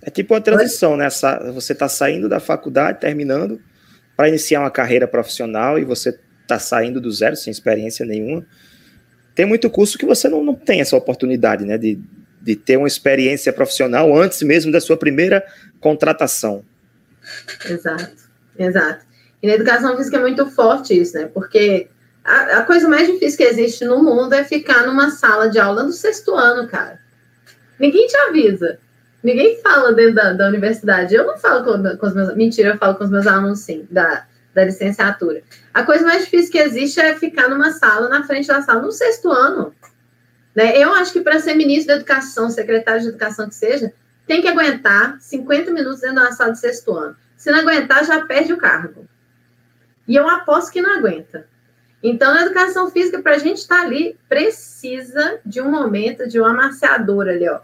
É 0.00 0.10
tipo 0.10 0.34
uma 0.34 0.40
transição, 0.40 0.96
né? 0.96 1.08
Você 1.52 1.72
está 1.72 1.88
saindo 1.88 2.28
da 2.28 2.38
faculdade, 2.38 3.00
terminando, 3.00 3.60
para 4.16 4.28
iniciar 4.28 4.60
uma 4.60 4.70
carreira 4.70 5.08
profissional 5.08 5.78
e 5.78 5.84
você 5.84 6.16
está 6.42 6.60
saindo 6.60 7.00
do 7.00 7.10
zero, 7.10 7.34
sem 7.34 7.50
experiência 7.50 8.06
nenhuma. 8.06 8.46
Tem 9.34 9.44
muito 9.44 9.68
curso 9.68 9.98
que 9.98 10.06
você 10.06 10.28
não, 10.28 10.44
não 10.44 10.54
tem 10.54 10.80
essa 10.80 10.96
oportunidade, 10.96 11.64
né, 11.64 11.76
de, 11.76 12.00
de 12.46 12.54
ter 12.54 12.76
uma 12.76 12.86
experiência 12.86 13.52
profissional 13.52 14.16
antes 14.16 14.40
mesmo 14.42 14.70
da 14.70 14.80
sua 14.80 14.96
primeira 14.96 15.44
contratação. 15.80 16.64
Exato, 17.68 18.12
exato. 18.56 19.04
E 19.42 19.48
na 19.48 19.54
educação 19.54 19.96
física 19.96 20.16
é 20.16 20.20
muito 20.20 20.46
forte 20.46 20.98
isso, 20.98 21.18
né, 21.18 21.28
porque 21.34 21.88
a, 22.24 22.58
a 22.58 22.62
coisa 22.62 22.88
mais 22.88 23.08
difícil 23.08 23.36
que 23.36 23.44
existe 23.44 23.84
no 23.84 24.00
mundo 24.00 24.32
é 24.32 24.44
ficar 24.44 24.86
numa 24.86 25.10
sala 25.10 25.50
de 25.50 25.58
aula 25.58 25.82
do 25.82 25.92
sexto 25.92 26.36
ano, 26.36 26.68
cara. 26.68 27.00
Ninguém 27.80 28.06
te 28.06 28.16
avisa. 28.16 28.78
Ninguém 29.24 29.60
fala 29.60 29.92
dentro 29.92 30.14
da, 30.14 30.32
da 30.32 30.46
universidade. 30.46 31.12
Eu 31.12 31.26
não 31.26 31.36
falo 31.36 31.64
com, 31.64 31.96
com 31.96 32.06
os 32.06 32.14
meus. 32.14 32.34
Mentira, 32.36 32.70
eu 32.70 32.78
falo 32.78 32.94
com 32.94 33.04
os 33.04 33.10
meus 33.10 33.26
alunos, 33.26 33.58
sim, 33.58 33.86
da, 33.90 34.24
da 34.54 34.64
licenciatura. 34.64 35.42
A 35.74 35.82
coisa 35.82 36.04
mais 36.04 36.24
difícil 36.24 36.52
que 36.52 36.58
existe 36.58 37.00
é 37.00 37.14
ficar 37.16 37.48
numa 37.48 37.72
sala, 37.72 38.08
na 38.08 38.22
frente 38.22 38.46
da 38.46 38.62
sala, 38.62 38.82
no 38.82 38.92
sexto 38.92 39.30
ano. 39.30 39.74
Né? 40.56 40.78
Eu 40.78 40.94
acho 40.94 41.12
que 41.12 41.20
para 41.20 41.38
ser 41.38 41.54
ministro 41.54 41.88
da 41.88 41.96
educação, 41.96 42.48
secretário 42.48 43.02
de 43.02 43.08
educação 43.08 43.46
que 43.46 43.54
seja, 43.54 43.92
tem 44.26 44.40
que 44.40 44.48
aguentar 44.48 45.20
50 45.20 45.70
minutos 45.70 46.00
dentro 46.00 46.16
da 46.16 46.32
sala 46.32 46.52
de 46.52 46.58
sexto 46.58 46.96
ano. 46.96 47.14
Se 47.36 47.50
não 47.50 47.60
aguentar, 47.60 48.04
já 48.06 48.24
perde 48.24 48.54
o 48.54 48.56
cargo. 48.56 49.06
E 50.08 50.16
eu 50.16 50.26
aposto 50.26 50.72
que 50.72 50.80
não 50.80 50.98
aguenta. 50.98 51.46
Então, 52.02 52.32
na 52.32 52.42
educação 52.42 52.90
física, 52.90 53.20
para 53.20 53.34
a 53.34 53.38
gente 53.38 53.58
estar 53.58 53.80
tá 53.80 53.82
ali, 53.82 54.16
precisa 54.28 55.40
de 55.44 55.60
um 55.60 55.70
momento, 55.70 56.26
de 56.26 56.40
um 56.40 56.44
amaciador 56.44 57.28
ali, 57.28 57.46
ó. 57.48 57.60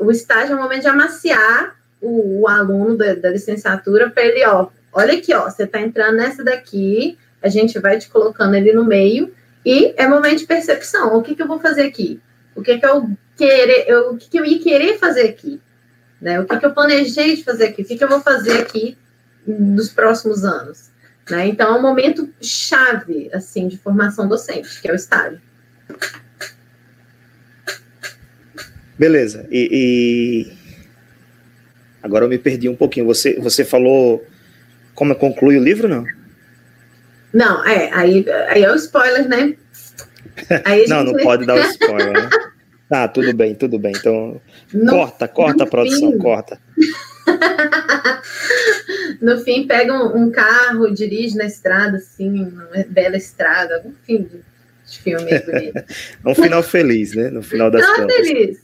O 0.00 0.10
estágio 0.10 0.54
é 0.54 0.56
um 0.56 0.62
momento 0.62 0.82
de 0.82 0.88
amaciar 0.88 1.76
o, 2.00 2.42
o 2.42 2.48
aluno 2.48 2.96
da, 2.96 3.14
da 3.14 3.30
licenciatura 3.30 4.10
para 4.10 4.24
ele, 4.24 4.44
ó, 4.46 4.68
olha 4.92 5.14
aqui, 5.14 5.34
ó, 5.34 5.44
você 5.48 5.64
está 5.64 5.80
entrando 5.80 6.16
nessa 6.16 6.44
daqui, 6.44 7.18
a 7.42 7.48
gente 7.48 7.78
vai 7.78 7.98
te 7.98 8.08
colocando 8.08 8.54
ali 8.54 8.72
no 8.72 8.84
meio, 8.84 9.32
e 9.64 9.94
é 9.96 10.06
momento 10.06 10.38
de 10.38 10.46
percepção. 10.46 11.16
O 11.16 11.22
que, 11.22 11.34
que 11.34 11.42
eu 11.42 11.48
vou 11.48 11.58
fazer 11.58 11.82
aqui? 11.82 12.20
O 12.54 12.62
que, 12.62 12.78
que 12.78 12.86
eu 12.86 13.10
querer, 13.36 13.84
eu, 13.88 14.10
o 14.10 14.16
que, 14.16 14.28
que 14.28 14.38
eu 14.38 14.44
ia 14.44 14.58
querer 14.60 14.98
fazer 14.98 15.22
aqui? 15.22 15.60
Né? 16.20 16.38
O 16.40 16.46
que, 16.46 16.58
que 16.58 16.66
eu 16.66 16.74
planejei 16.74 17.36
de 17.36 17.44
fazer 17.44 17.66
aqui? 17.66 17.82
O 17.82 17.84
que, 17.84 17.96
que 17.96 18.04
eu 18.04 18.08
vou 18.08 18.20
fazer 18.20 18.58
aqui 18.58 18.96
nos 19.46 19.88
próximos 19.88 20.44
anos? 20.44 20.90
Né? 21.30 21.46
Então, 21.46 21.74
é 21.74 21.78
um 21.78 21.82
momento 21.82 22.28
chave, 22.40 23.30
assim, 23.32 23.68
de 23.68 23.78
formação 23.78 24.28
docente, 24.28 24.80
que 24.80 24.88
é 24.88 24.92
o 24.92 24.96
estágio. 24.96 25.40
Beleza. 28.98 29.46
E, 29.50 29.68
e, 29.72 30.52
agora 32.02 32.24
eu 32.24 32.28
me 32.28 32.38
perdi 32.38 32.68
um 32.68 32.76
pouquinho. 32.76 33.06
Você, 33.06 33.38
você 33.40 33.64
falou 33.64 34.26
como 34.94 35.14
conclui 35.14 35.56
o 35.56 35.64
livro, 35.64 35.88
não? 35.88 36.04
Não, 37.32 37.64
é, 37.64 37.90
aí, 37.94 38.26
aí 38.48 38.62
é 38.62 38.70
o 38.70 38.74
spoiler, 38.74 39.26
né? 39.26 39.56
não, 40.88 41.04
não 41.04 41.14
pode 41.14 41.46
dar 41.46 41.54
o 41.54 41.60
spoiler, 41.70 42.12
né? 42.12 42.28
Ah, 42.90 43.06
tudo 43.06 43.32
bem, 43.32 43.54
tudo 43.54 43.78
bem. 43.78 43.92
Então, 43.96 44.40
no, 44.74 44.90
corta, 44.90 45.28
corta 45.28 45.62
a 45.62 45.66
produção, 45.66 46.10
fim, 46.10 46.18
corta. 46.18 46.58
no 49.22 49.38
fim, 49.38 49.66
pega 49.66 49.92
um, 49.92 50.24
um, 50.24 50.30
carro, 50.30 50.92
dirige 50.92 51.36
na 51.36 51.44
estrada, 51.44 51.98
assim, 51.98 52.42
uma 52.42 52.68
bela 52.88 53.16
estrada, 53.16 53.76
algum 53.76 53.92
fim 54.04 54.22
de, 54.22 54.40
de 54.90 54.98
filme 54.98 55.38
bonito. 55.38 55.84
Um 56.26 56.34
final 56.34 56.64
feliz, 56.64 57.14
né? 57.14 57.30
No 57.30 57.42
final 57.42 57.70
das 57.70 57.86
contas. 57.86 58.16
feliz. 58.16 58.58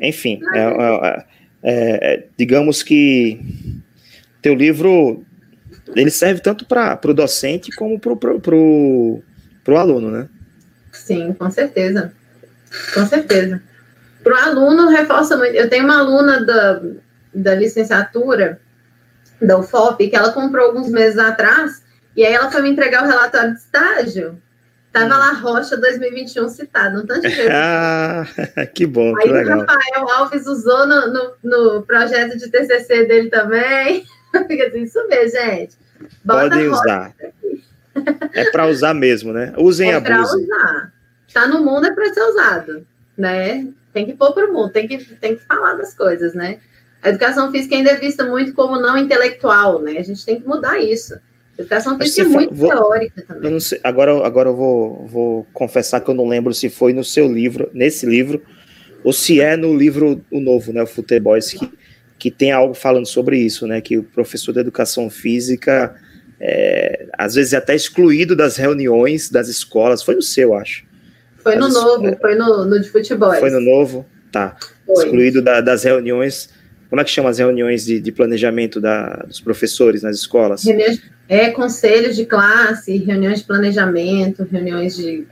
Enfim, 0.00 0.40
é, 0.54 0.58
é, 0.58 1.24
é, 1.62 2.14
é, 2.14 2.26
digamos 2.36 2.82
que 2.82 3.40
teu 4.42 4.54
livro 4.54 5.24
ele 5.94 6.10
serve 6.10 6.40
tanto 6.40 6.66
para 6.66 6.98
o 7.04 7.14
docente 7.14 7.70
como 7.76 8.00
para 8.00 8.54
o 8.54 9.22
aluno, 9.76 10.10
né? 10.10 10.28
Sim, 10.92 11.32
com 11.34 11.50
certeza. 11.50 12.12
Com 12.92 13.06
certeza. 13.06 13.62
Para 14.22 14.34
o 14.34 14.36
aluno, 14.36 14.88
reforça 14.88 15.36
muito. 15.36 15.54
Eu 15.54 15.68
tenho 15.68 15.84
uma 15.84 15.98
aluna 15.98 16.44
da, 16.44 16.80
da 17.34 17.54
licenciatura, 17.54 18.60
da 19.40 19.58
UFOP, 19.58 20.08
que 20.08 20.16
ela 20.16 20.32
comprou 20.32 20.66
alguns 20.66 20.88
meses 20.88 21.18
atrás, 21.18 21.82
e 22.16 22.24
aí 22.24 22.32
ela 22.32 22.50
foi 22.50 22.62
me 22.62 22.70
entregar 22.70 23.04
o 23.04 23.06
relatório 23.06 23.52
de 23.52 23.58
estágio. 23.58 24.40
Tava 24.94 25.16
lá 25.18 25.32
Rocha 25.32 25.76
2021 25.76 26.48
citado, 26.48 27.00
um 27.00 27.06
tanto 27.06 27.22
de 27.22 27.34
vezes. 27.34 27.50
Ah, 27.52 28.24
que 28.72 28.86
bom, 28.86 29.14
Aí 29.16 29.24
que 29.24 29.32
legal. 29.32 29.58
o 29.58 29.60
Rafael 29.62 30.08
Alves 30.08 30.46
usou 30.46 30.86
no, 30.86 31.12
no, 31.12 31.32
no 31.42 31.82
projeto 31.82 32.38
de 32.38 32.48
TCC 32.48 33.04
dele 33.04 33.28
também. 33.28 34.04
Fica 34.46 34.68
assim, 34.68 34.84
isso 34.84 35.04
mesmo, 35.08 35.40
gente. 35.40 35.76
Bota 36.24 36.42
Podem 36.42 36.68
usar. 36.68 37.12
É 38.32 38.50
para 38.50 38.68
usar 38.68 38.94
mesmo, 38.94 39.32
né? 39.32 39.52
Usem 39.56 39.90
é 39.90 39.96
a 39.96 40.00
para 40.00 40.22
usar. 40.22 40.93
Tá 41.34 41.46
no 41.46 41.62
mundo 41.62 41.86
é 41.86 41.92
para 41.92 42.14
ser 42.14 42.22
usado, 42.22 42.86
né? 43.18 43.66
Tem 43.92 44.06
que 44.06 44.14
pôr 44.14 44.32
para 44.32 44.48
o 44.48 44.52
mundo, 44.52 44.70
tem 44.70 44.88
que, 44.88 44.98
tem 45.16 45.36
que 45.36 45.42
falar 45.42 45.74
das 45.74 45.92
coisas, 45.92 46.32
né? 46.32 46.58
A 47.02 47.10
educação 47.10 47.50
física 47.52 47.74
ainda 47.74 47.90
é 47.90 47.96
vista 47.96 48.24
muito 48.24 48.54
como 48.54 48.80
não 48.80 48.96
intelectual, 48.96 49.82
né? 49.82 49.98
A 49.98 50.02
gente 50.02 50.24
tem 50.24 50.40
que 50.40 50.46
mudar 50.48 50.78
isso. 50.78 51.14
A 51.14 51.20
educação 51.60 51.98
física 51.98 52.22
é 52.22 52.24
muito 52.24 52.54
vou, 52.54 52.70
teórica 52.70 53.22
também. 53.28 53.60
Sei, 53.60 53.78
agora, 53.84 54.26
agora 54.26 54.48
eu 54.48 54.56
vou, 54.56 55.06
vou 55.06 55.46
confessar 55.52 56.00
que 56.00 56.08
eu 56.08 56.14
não 56.14 56.26
lembro 56.26 56.54
se 56.54 56.70
foi 56.70 56.92
no 56.92 57.04
seu 57.04 57.30
livro, 57.30 57.68
nesse 57.74 58.06
livro, 58.06 58.40
ou 59.02 59.12
se 59.12 59.40
é 59.40 59.56
no 59.56 59.76
livro 59.76 60.24
o 60.30 60.40
novo, 60.40 60.72
né? 60.72 60.82
O 60.82 60.86
Futebol, 60.86 61.36
que 61.38 61.70
que 62.24 62.30
tem 62.30 62.52
algo 62.52 62.72
falando 62.72 63.06
sobre 63.06 63.36
isso, 63.36 63.66
né? 63.66 63.82
Que 63.82 63.98
o 63.98 64.02
professor 64.02 64.52
de 64.52 64.60
educação 64.60 65.10
física, 65.10 65.94
é, 66.40 67.06
às 67.18 67.34
vezes 67.34 67.52
é 67.52 67.56
até 67.56 67.74
excluído 67.74 68.34
das 68.34 68.56
reuniões 68.56 69.28
das 69.28 69.48
escolas. 69.48 70.02
Foi 70.02 70.14
no 70.14 70.22
seu, 70.22 70.54
acho. 70.54 70.84
Foi 71.44 71.56
no 71.56 71.68
novo, 71.68 72.06
é, 72.06 72.16
foi 72.16 72.34
no, 72.34 72.64
no 72.64 72.80
de 72.80 72.88
futebol. 72.88 73.34
Foi 73.34 73.50
no 73.50 73.60
novo, 73.60 74.06
tá. 74.32 74.56
Foi. 74.86 75.04
Excluído 75.04 75.42
da, 75.42 75.60
das 75.60 75.84
reuniões. 75.84 76.48
Como 76.88 77.00
é 77.00 77.04
que 77.04 77.10
chama 77.10 77.28
as 77.28 77.38
reuniões 77.38 77.84
de, 77.84 78.00
de 78.00 78.10
planejamento 78.10 78.80
da, 78.80 79.24
dos 79.26 79.40
professores 79.40 80.02
nas 80.02 80.16
escolas? 80.16 80.64
É, 81.28 81.50
conselhos 81.50 82.16
de 82.16 82.24
classe, 82.24 82.96
reuniões 82.96 83.40
de 83.40 83.44
planejamento, 83.44 84.46
reuniões 84.50 84.96
de 84.96 85.26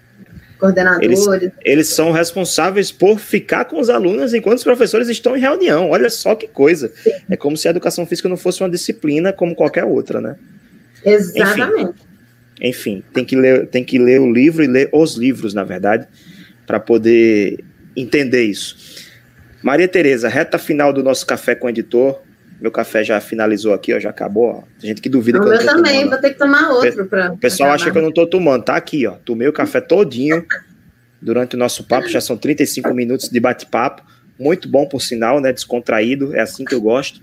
coordenadores. 0.59 1.27
Eles, 1.27 1.53
eles, 1.65 1.89
são 1.89 2.13
responsáveis 2.13 2.93
por 2.93 3.19
ficar 3.19 3.65
com 3.65 3.81
os 3.81 3.91
alunos 3.91 4.33
enquanto 4.35 4.59
os 4.59 4.65
professores 4.65 5.09
estão 5.09 5.37
em 5.37 5.41
reunião. 5.41 5.91
Olha 5.91 6.11
só 6.11 6.35
que 6.35 6.47
coisa. 6.47 6.93
Sim. 7.03 7.13
É 7.31 7.37
como 7.37 7.57
se 7.57 7.69
a 7.69 7.71
educação 7.71 8.07
física 8.07 8.29
não 8.29 8.37
fosse 8.37 8.63
uma 8.63 8.71
disciplina 8.71 9.33
como 9.33 9.55
qualquer 9.55 9.85
outra, 9.85 10.21
né? 10.21 10.37
Exatamente. 11.05 11.83
enfim, 11.83 11.95
tem 13.13 13.25
que 13.25 13.35
ler, 13.35 13.67
tem 13.67 13.83
que 13.83 13.99
ler 13.99 14.21
o 14.21 14.33
livro 14.33 14.63
e 14.63 14.69
ler 14.69 14.89
os 14.93 15.17
livros, 15.17 15.53
na 15.53 15.65
verdade, 15.65 16.07
para 16.67 16.79
poder 16.79 17.65
entender 17.97 18.45
isso. 18.45 18.77
Maria 19.63 19.89
Tereza, 19.89 20.29
reta 20.29 20.59
final 20.59 20.93
do 20.93 21.03
nosso 21.03 21.27
café 21.27 21.55
com 21.55 21.67
o 21.67 21.71
editor. 21.71 22.21
Meu 22.61 22.71
café 22.71 23.03
já 23.03 23.21
finalizou 23.21 23.75
aqui, 23.75 23.93
ó, 23.93 23.99
já 23.99 24.11
acabou. 24.11 24.45
Ó. 24.45 24.63
Tem 24.81 24.89
gente 24.89 25.03
que 25.03 25.09
duvida 25.09 25.39
o 25.39 25.41
que 25.43 25.49
eu 25.49 25.51
meu 25.51 25.67
também, 25.67 25.93
tomando. 25.95 26.11
vou 26.11 26.21
ter 26.21 26.31
que 26.31 26.39
tomar 26.39 26.71
outro 26.71 27.07
para. 27.07 27.33
O 27.33 27.39
pessoal 27.39 27.71
acha 27.71 27.91
que 27.91 27.99
eu 27.99 28.03
não 28.03 28.11
estou 28.11 28.27
tomando, 28.27 28.63
tá 28.63 28.77
aqui, 28.77 29.07
ó. 29.07 29.17
Tomei 29.25 29.49
o 29.49 29.53
café 29.53 29.81
todinho 29.81 30.45
durante 31.21 31.57
o 31.57 31.59
nosso 31.59 31.85
papo, 31.85 32.09
já 32.09 32.21
são 32.21 32.37
35 32.37 32.95
minutos 32.95 33.29
de 33.29 33.41
bate-papo. 33.41 34.03
Muito 34.39 34.69
bom, 34.69 34.87
por 34.87 35.01
sinal, 35.01 35.41
né? 35.41 35.53
Descontraído, 35.53 36.35
é 36.37 36.41
assim 36.41 36.65
que 36.65 36.75
eu 36.75 36.81
gosto. 36.81 37.21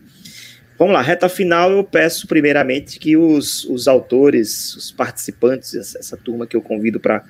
Vamos 0.79 0.93
lá, 0.93 1.01
reta 1.01 1.27
final, 1.27 1.69
eu 1.73 1.83
peço 1.83 2.25
primeiramente 2.25 2.99
que 2.99 3.17
os, 3.17 3.65
os 3.65 3.85
autores, 3.85 4.73
os 4.77 4.89
participantes, 4.89 5.75
essa, 5.75 5.99
essa 5.99 6.15
turma 6.15 6.47
que 6.47 6.55
eu 6.55 6.61
convido 6.61 7.01
para, 7.01 7.21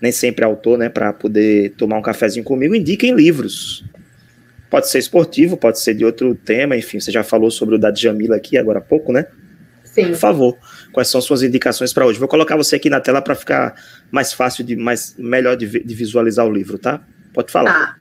nem 0.00 0.10
sempre 0.10 0.46
é 0.46 0.46
autor, 0.46 0.78
né, 0.78 0.88
para 0.88 1.12
poder 1.12 1.74
tomar 1.76 1.98
um 1.98 2.02
cafezinho 2.02 2.42
comigo, 2.42 2.74
indiquem 2.74 3.14
livros. 3.14 3.84
Pode 4.70 4.88
ser 4.88 4.98
esportivo, 4.98 5.58
pode 5.58 5.78
ser 5.78 5.92
de 5.92 6.06
outro 6.06 6.34
tema, 6.34 6.74
enfim, 6.74 6.98
você 6.98 7.12
já 7.12 7.22
falou 7.22 7.50
sobre 7.50 7.74
o 7.74 7.78
da 7.78 7.90
Djamila 7.90 8.36
aqui 8.36 8.56
agora 8.56 8.78
há 8.78 8.82
pouco, 8.82 9.12
né? 9.12 9.26
Sim. 9.84 10.06
Por 10.06 10.16
favor, 10.16 10.56
quais 10.90 11.08
são 11.08 11.20
suas 11.20 11.42
indicações 11.42 11.92
para 11.92 12.06
hoje? 12.06 12.18
Vou 12.18 12.28
colocar 12.28 12.56
você 12.56 12.76
aqui 12.76 12.88
na 12.88 13.00
tela 13.00 13.20
para 13.20 13.34
ficar 13.34 13.74
mais 14.10 14.32
fácil, 14.32 14.64
de 14.64 14.74
mais 14.74 15.14
melhor 15.18 15.54
de, 15.54 15.66
de, 15.66 15.94
visualizar 15.94 16.46
o 16.46 16.50
livro, 16.50 16.78
tá? 16.78 17.02
Pode 17.34 17.52
falar. 17.52 17.72
Tá. 17.72 17.96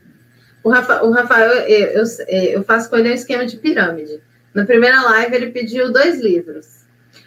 O, 0.63 0.69
Rafa, 0.69 1.03
o 1.03 1.11
Rafael, 1.11 1.51
eu, 1.67 1.87
eu, 1.87 2.03
eu 2.29 2.63
faço 2.63 2.89
com 2.89 2.95
ele 2.95 3.09
um 3.09 3.13
esquema 3.13 3.45
de 3.45 3.57
pirâmide. 3.57 4.21
Na 4.53 4.65
primeira 4.65 5.01
live, 5.01 5.35
ele 5.35 5.51
pediu 5.51 5.91
dois 5.91 6.19
livros. 6.19 6.85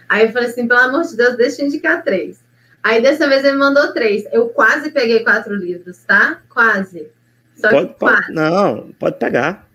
Aí 0.09 0.27
eu 0.27 0.33
falei 0.33 0.49
assim: 0.49 0.67
pelo 0.67 0.81
amor 0.81 1.03
de 1.03 1.17
Deus, 1.17 1.37
deixa 1.37 1.63
eu 1.63 1.67
indicar 1.67 2.03
três. 2.03 2.43
Aí 2.83 3.01
dessa 3.01 3.29
vez 3.29 3.45
ele 3.45 3.57
mandou 3.57 3.93
três. 3.93 4.25
Eu 4.33 4.49
quase 4.49 4.91
peguei 4.91 5.21
quatro 5.21 5.55
livros, 5.55 5.99
tá? 5.99 6.41
Quase. 6.49 7.09
Só 7.55 7.71
pode, 7.71 7.95
pode 7.95 8.33
não, 8.33 8.93
pode 8.99 9.19
pegar. 9.19 9.69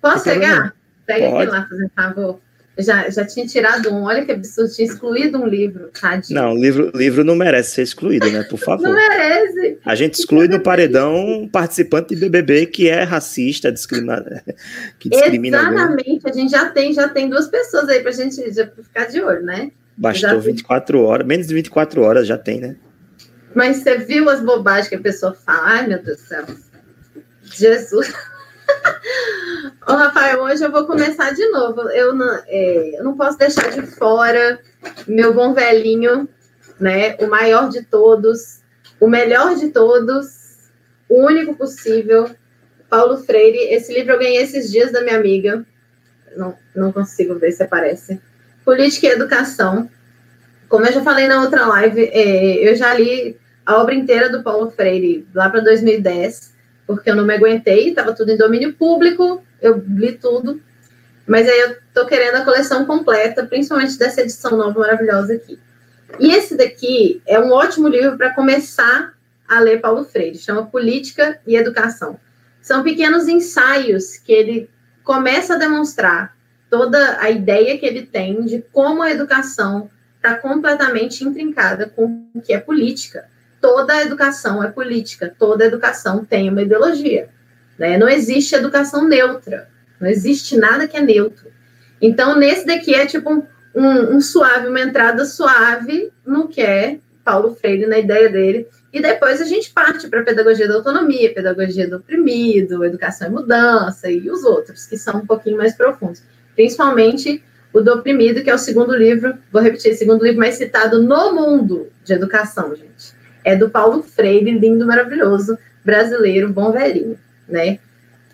Posso 0.00 0.24
pegar? 0.24 0.74
Pega 1.06 1.28
aqui 1.28 1.50
lá, 1.50 1.62
por 1.62 1.90
favor. 1.94 2.40
Já, 2.78 3.10
já 3.10 3.26
tinha 3.26 3.46
tirado 3.46 3.92
um, 3.92 4.04
olha 4.04 4.24
que 4.24 4.32
absurdo, 4.32 4.72
tinha 4.72 4.86
excluído 4.86 5.38
um 5.38 5.46
livro, 5.46 5.90
tadinho. 6.00 6.40
Não, 6.40 6.54
livro, 6.54 6.90
livro 6.94 7.24
não 7.24 7.34
merece 7.34 7.72
ser 7.72 7.82
excluído, 7.82 8.30
né? 8.30 8.42
Por 8.44 8.58
favor. 8.58 8.88
Não 8.88 8.94
merece. 8.94 9.78
A 9.84 9.94
gente 9.94 10.14
exclui 10.14 10.48
do 10.48 10.60
paredão 10.60 11.14
um 11.14 11.48
participante 11.48 12.14
de 12.14 12.20
BBB 12.20 12.66
que 12.66 12.88
é 12.88 13.02
racista, 13.02 13.70
discrimina, 13.70 14.42
que 14.98 15.08
discrimina. 15.10 15.58
Exatamente, 15.58 16.20
a 16.24 16.32
gente 16.32 16.50
já 16.50 16.70
tem, 16.70 16.92
já 16.92 17.08
tem 17.08 17.28
duas 17.28 17.48
pessoas 17.48 17.88
aí 17.88 18.00
pra 18.00 18.12
gente 18.12 18.50
já 18.52 18.66
ficar 18.66 19.06
de 19.06 19.20
olho, 19.20 19.42
né? 19.42 19.72
Bastou 19.96 20.30
já 20.30 20.36
24 20.36 20.96
tem. 20.96 21.06
horas, 21.06 21.26
menos 21.26 21.46
de 21.48 21.54
24 21.54 22.02
horas 22.02 22.26
já 22.26 22.38
tem, 22.38 22.60
né? 22.60 22.76
Mas 23.54 23.78
você 23.78 23.98
viu 23.98 24.30
as 24.30 24.40
bobagens 24.40 24.88
que 24.88 24.94
a 24.94 25.00
pessoa 25.00 25.34
fala? 25.34 25.60
Ai, 25.64 25.86
meu 25.86 26.02
Deus 26.02 26.18
do 26.18 26.26
céu. 26.26 26.46
Jesus. 27.42 28.12
Ô, 29.86 29.92
Rafael, 29.92 30.42
hoje 30.42 30.64
eu 30.64 30.70
vou 30.70 30.86
começar 30.86 31.32
de 31.32 31.46
novo. 31.48 31.88
Eu 31.90 32.14
não, 32.14 32.42
é, 32.46 32.98
eu 32.98 33.04
não 33.04 33.16
posso 33.16 33.38
deixar 33.38 33.70
de 33.70 33.82
fora 33.82 34.60
meu 35.06 35.34
bom 35.34 35.52
velhinho, 35.54 36.28
né? 36.78 37.16
O 37.18 37.26
maior 37.26 37.68
de 37.68 37.82
todos, 37.82 38.60
o 38.98 39.08
melhor 39.08 39.56
de 39.56 39.68
todos, 39.68 40.70
o 41.08 41.24
único 41.24 41.54
possível, 41.54 42.30
Paulo 42.88 43.18
Freire. 43.18 43.72
Esse 43.74 43.92
livro 43.92 44.12
eu 44.12 44.18
ganhei 44.18 44.42
esses 44.42 44.70
dias 44.70 44.92
da 44.92 45.02
minha 45.02 45.16
amiga. 45.16 45.64
Não, 46.36 46.56
não 46.74 46.92
consigo 46.92 47.34
ver 47.34 47.52
se 47.52 47.62
aparece. 47.62 48.20
Política 48.64 49.08
e 49.08 49.10
Educação. 49.10 49.90
Como 50.68 50.86
eu 50.86 50.92
já 50.92 51.02
falei 51.02 51.26
na 51.26 51.42
outra 51.42 51.66
live, 51.66 52.04
é, 52.12 52.68
eu 52.68 52.76
já 52.76 52.94
li 52.94 53.36
a 53.66 53.80
obra 53.80 53.94
inteira 53.94 54.28
do 54.28 54.42
Paulo 54.42 54.70
Freire 54.70 55.26
lá 55.34 55.50
para 55.50 55.60
2010 55.60 56.59
porque 56.90 57.08
eu 57.08 57.14
não 57.14 57.24
me 57.24 57.32
aguentei, 57.32 57.90
estava 57.90 58.12
tudo 58.12 58.32
em 58.32 58.36
domínio 58.36 58.72
público, 58.72 59.44
eu 59.62 59.80
li 59.86 60.10
tudo. 60.10 60.60
Mas 61.24 61.48
aí 61.48 61.60
eu 61.60 61.76
tô 61.94 62.04
querendo 62.04 62.34
a 62.34 62.44
coleção 62.44 62.84
completa, 62.84 63.46
principalmente 63.46 63.96
dessa 63.96 64.22
edição 64.22 64.56
nova 64.56 64.76
maravilhosa 64.76 65.34
aqui. 65.34 65.56
E 66.18 66.32
esse 66.32 66.56
daqui 66.56 67.22
é 67.24 67.38
um 67.38 67.52
ótimo 67.52 67.86
livro 67.86 68.18
para 68.18 68.34
começar 68.34 69.14
a 69.46 69.60
ler 69.60 69.80
Paulo 69.80 70.04
Freire, 70.04 70.36
chama 70.36 70.66
Política 70.66 71.40
e 71.46 71.54
Educação. 71.54 72.18
São 72.60 72.82
pequenos 72.82 73.28
ensaios 73.28 74.16
que 74.16 74.32
ele 74.32 74.68
começa 75.04 75.54
a 75.54 75.58
demonstrar 75.58 76.36
toda 76.68 77.20
a 77.20 77.30
ideia 77.30 77.78
que 77.78 77.86
ele 77.86 78.04
tem 78.04 78.44
de 78.44 78.64
como 78.72 79.00
a 79.00 79.12
educação 79.12 79.88
está 80.16 80.34
completamente 80.34 81.22
intrincada 81.22 81.88
com 81.88 82.26
o 82.34 82.42
que 82.42 82.52
é 82.52 82.58
política 82.58 83.29
toda 83.60 84.02
educação 84.02 84.64
é 84.64 84.68
política, 84.70 85.32
toda 85.38 85.64
educação 85.64 86.24
tem 86.24 86.48
uma 86.48 86.62
ideologia. 86.62 87.28
Né? 87.78 87.98
Não 87.98 88.08
existe 88.08 88.54
educação 88.54 89.06
neutra, 89.06 89.68
não 90.00 90.08
existe 90.08 90.56
nada 90.56 90.88
que 90.88 90.96
é 90.96 91.00
neutro. 91.00 91.50
Então, 92.00 92.36
nesse 92.36 92.66
daqui 92.66 92.94
é 92.94 93.06
tipo 93.06 93.30
um, 93.30 93.42
um, 93.74 94.16
um 94.16 94.20
suave, 94.20 94.68
uma 94.68 94.80
entrada 94.80 95.24
suave 95.24 96.10
no 96.24 96.48
que 96.48 96.62
é 96.62 96.98
Paulo 97.22 97.54
Freire, 97.54 97.86
na 97.86 97.98
ideia 97.98 98.30
dele, 98.30 98.66
e 98.92 99.00
depois 99.00 99.40
a 99.40 99.44
gente 99.44 99.70
parte 99.70 100.08
para 100.08 100.20
a 100.20 100.24
pedagogia 100.24 100.66
da 100.66 100.74
autonomia, 100.74 101.32
pedagogia 101.32 101.88
do 101.88 101.96
oprimido, 101.96 102.84
educação 102.84 103.28
e 103.28 103.30
mudança, 103.30 104.10
e 104.10 104.30
os 104.30 104.42
outros, 104.42 104.86
que 104.86 104.96
são 104.96 105.18
um 105.18 105.26
pouquinho 105.26 105.58
mais 105.58 105.74
profundos. 105.74 106.22
Principalmente 106.54 107.44
o 107.72 107.80
do 107.80 107.92
oprimido, 107.92 108.42
que 108.42 108.50
é 108.50 108.54
o 108.54 108.58
segundo 108.58 108.96
livro, 108.96 109.38
vou 109.52 109.62
repetir, 109.62 109.94
segundo 109.94 110.24
livro 110.24 110.40
mais 110.40 110.56
citado 110.56 111.00
no 111.00 111.32
mundo 111.32 111.88
de 112.02 112.14
educação, 112.14 112.74
gente 112.74 113.19
é 113.44 113.56
do 113.56 113.70
Paulo 113.70 114.02
Freire, 114.02 114.58
lindo, 114.58 114.86
maravilhoso, 114.86 115.58
brasileiro, 115.84 116.52
bom 116.52 116.72
velhinho, 116.72 117.18
né? 117.48 117.78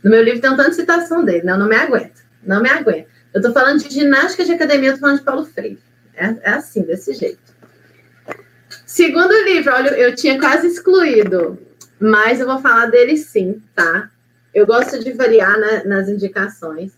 No 0.03 0.11
meu 0.11 0.23
livro 0.23 0.41
tem 0.41 0.55
de 0.57 0.75
citação 0.75 1.25
dele, 1.25 1.43
né? 1.45 1.53
Eu 1.53 1.59
não 1.59 1.69
me 1.69 1.77
aguento, 1.77 2.23
não 2.43 2.63
me 2.63 2.69
aguento. 2.69 3.09
Eu 3.35 3.43
tô 3.43 3.53
falando 3.53 3.83
de 3.83 3.93
ginástica 3.93 4.45
de 4.45 4.53
academia, 4.53 4.91
eu 4.91 4.95
tô 4.95 5.01
falando 5.01 5.19
de 5.19 5.25
Paulo 5.25 5.45
Freire. 5.45 5.79
É, 6.15 6.35
é 6.43 6.51
assim, 6.51 6.83
desse 6.83 7.13
jeito. 7.13 7.55
Segundo 8.87 9.33
livro, 9.45 9.73
olha, 9.73 9.91
eu 9.91 10.15
tinha 10.15 10.39
quase 10.39 10.69
excluído, 10.69 11.59
mas 12.01 12.41
eu 12.41 12.47
vou 12.47 12.59
falar 12.61 12.87
dele 12.87 13.17
sim, 13.17 13.63
tá? 13.75 14.11
Eu 14.55 14.67
gosto 14.67 15.03
de 15.03 15.13
variar 15.13 15.59
né, 15.59 15.83
nas 15.85 16.09
indicações, 16.09 16.93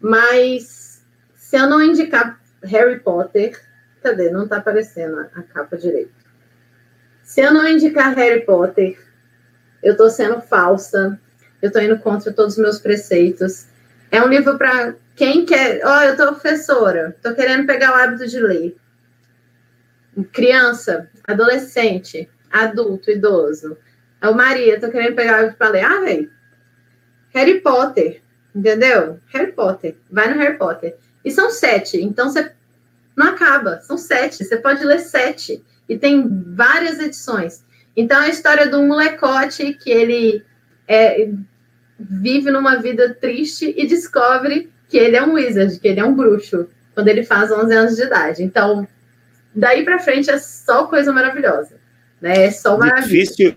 mas 0.00 1.02
se 1.36 1.56
eu 1.56 1.68
não 1.68 1.80
indicar 1.80 2.40
Harry 2.64 2.98
Potter, 2.98 3.60
cadê? 4.02 4.30
Não 4.30 4.48
tá 4.48 4.56
aparecendo 4.56 5.20
a, 5.20 5.22
a 5.36 5.42
capa 5.42 5.76
direito. 5.76 6.15
Se 7.26 7.40
eu 7.40 7.52
não 7.52 7.68
indicar 7.68 8.14
Harry 8.14 8.46
Potter, 8.46 8.96
eu 9.82 9.92
estou 9.92 10.08
sendo 10.08 10.40
falsa, 10.40 11.20
eu 11.60 11.66
estou 11.66 11.82
indo 11.82 11.98
contra 11.98 12.32
todos 12.32 12.54
os 12.54 12.62
meus 12.62 12.78
preceitos. 12.78 13.66
É 14.12 14.22
um 14.22 14.28
livro 14.28 14.56
para 14.56 14.94
quem 15.16 15.44
quer. 15.44 15.84
Ó, 15.84 15.98
oh, 15.98 16.02
eu 16.02 16.16
tô 16.16 16.28
professora, 16.28 17.16
tô 17.20 17.34
querendo 17.34 17.66
pegar 17.66 17.90
o 17.90 17.94
hábito 17.96 18.28
de 18.28 18.38
ler. 18.38 18.76
Criança, 20.32 21.10
adolescente, 21.26 22.30
adulto, 22.48 23.10
idoso. 23.10 23.76
É 24.22 24.28
o 24.28 24.34
Maria, 24.34 24.80
tô 24.80 24.88
querendo 24.88 25.16
pegar 25.16 25.32
o 25.32 25.40
hábito 25.42 25.58
para 25.58 25.70
ler. 25.70 25.84
Ah, 25.84 26.00
velho. 26.02 26.30
Harry 27.34 27.60
Potter, 27.60 28.22
entendeu? 28.54 29.18
Harry 29.32 29.50
Potter. 29.50 29.96
Vai 30.08 30.32
no 30.32 30.40
Harry 30.40 30.56
Potter. 30.56 30.96
E 31.24 31.30
são 31.32 31.50
sete, 31.50 32.00
então 32.00 32.30
você 32.30 32.52
não 33.16 33.28
acaba. 33.28 33.80
São 33.80 33.96
sete. 33.96 34.44
Você 34.44 34.56
pode 34.56 34.84
ler 34.84 35.00
sete 35.00 35.62
e 35.88 35.96
tem 35.96 36.28
várias 36.54 36.98
edições. 36.98 37.64
Então, 37.96 38.22
é 38.22 38.26
a 38.26 38.28
história 38.28 38.68
de 38.68 38.76
um 38.76 38.86
molecote 38.86 39.72
que 39.74 39.90
ele 39.90 40.44
é, 40.86 41.30
vive 41.98 42.50
numa 42.50 42.76
vida 42.76 43.14
triste 43.14 43.74
e 43.76 43.86
descobre 43.86 44.70
que 44.88 44.98
ele 44.98 45.16
é 45.16 45.22
um 45.22 45.34
wizard, 45.34 45.80
que 45.80 45.88
ele 45.88 46.00
é 46.00 46.04
um 46.04 46.14
bruxo, 46.14 46.68
quando 46.94 47.08
ele 47.08 47.24
faz 47.24 47.50
11 47.50 47.74
anos 47.74 47.96
de 47.96 48.02
idade. 48.02 48.42
Então, 48.42 48.86
daí 49.54 49.84
para 49.84 49.98
frente 49.98 50.30
é 50.30 50.38
só 50.38 50.86
coisa 50.86 51.12
maravilhosa. 51.12 51.76
Né? 52.20 52.46
É 52.46 52.50
só 52.50 52.76
maravilha. 52.76 53.06
Difícil, 53.06 53.56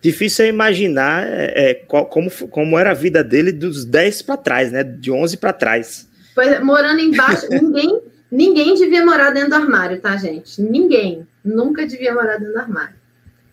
difícil 0.00 0.44
é 0.44 0.48
imaginar 0.48 1.26
é, 1.26 1.74
qual, 1.74 2.06
como, 2.06 2.30
como 2.48 2.78
era 2.78 2.90
a 2.90 2.94
vida 2.94 3.24
dele 3.24 3.52
dos 3.52 3.84
10 3.84 4.22
para 4.22 4.36
trás, 4.36 4.70
né? 4.70 4.84
De 4.84 5.10
11 5.10 5.36
para 5.38 5.52
trás. 5.52 6.08
Pois, 6.34 6.62
morando 6.62 7.00
embaixo, 7.00 7.46
ninguém, 7.50 8.00
ninguém 8.30 8.74
devia 8.74 9.04
morar 9.04 9.30
dentro 9.30 9.50
do 9.50 9.56
armário, 9.56 10.00
tá, 10.00 10.16
gente? 10.16 10.60
Ninguém 10.60 11.26
nunca 11.44 11.86
devia 11.86 12.14
morar 12.14 12.36
dentro 12.38 12.54
do 12.54 12.60
armário, 12.60 12.96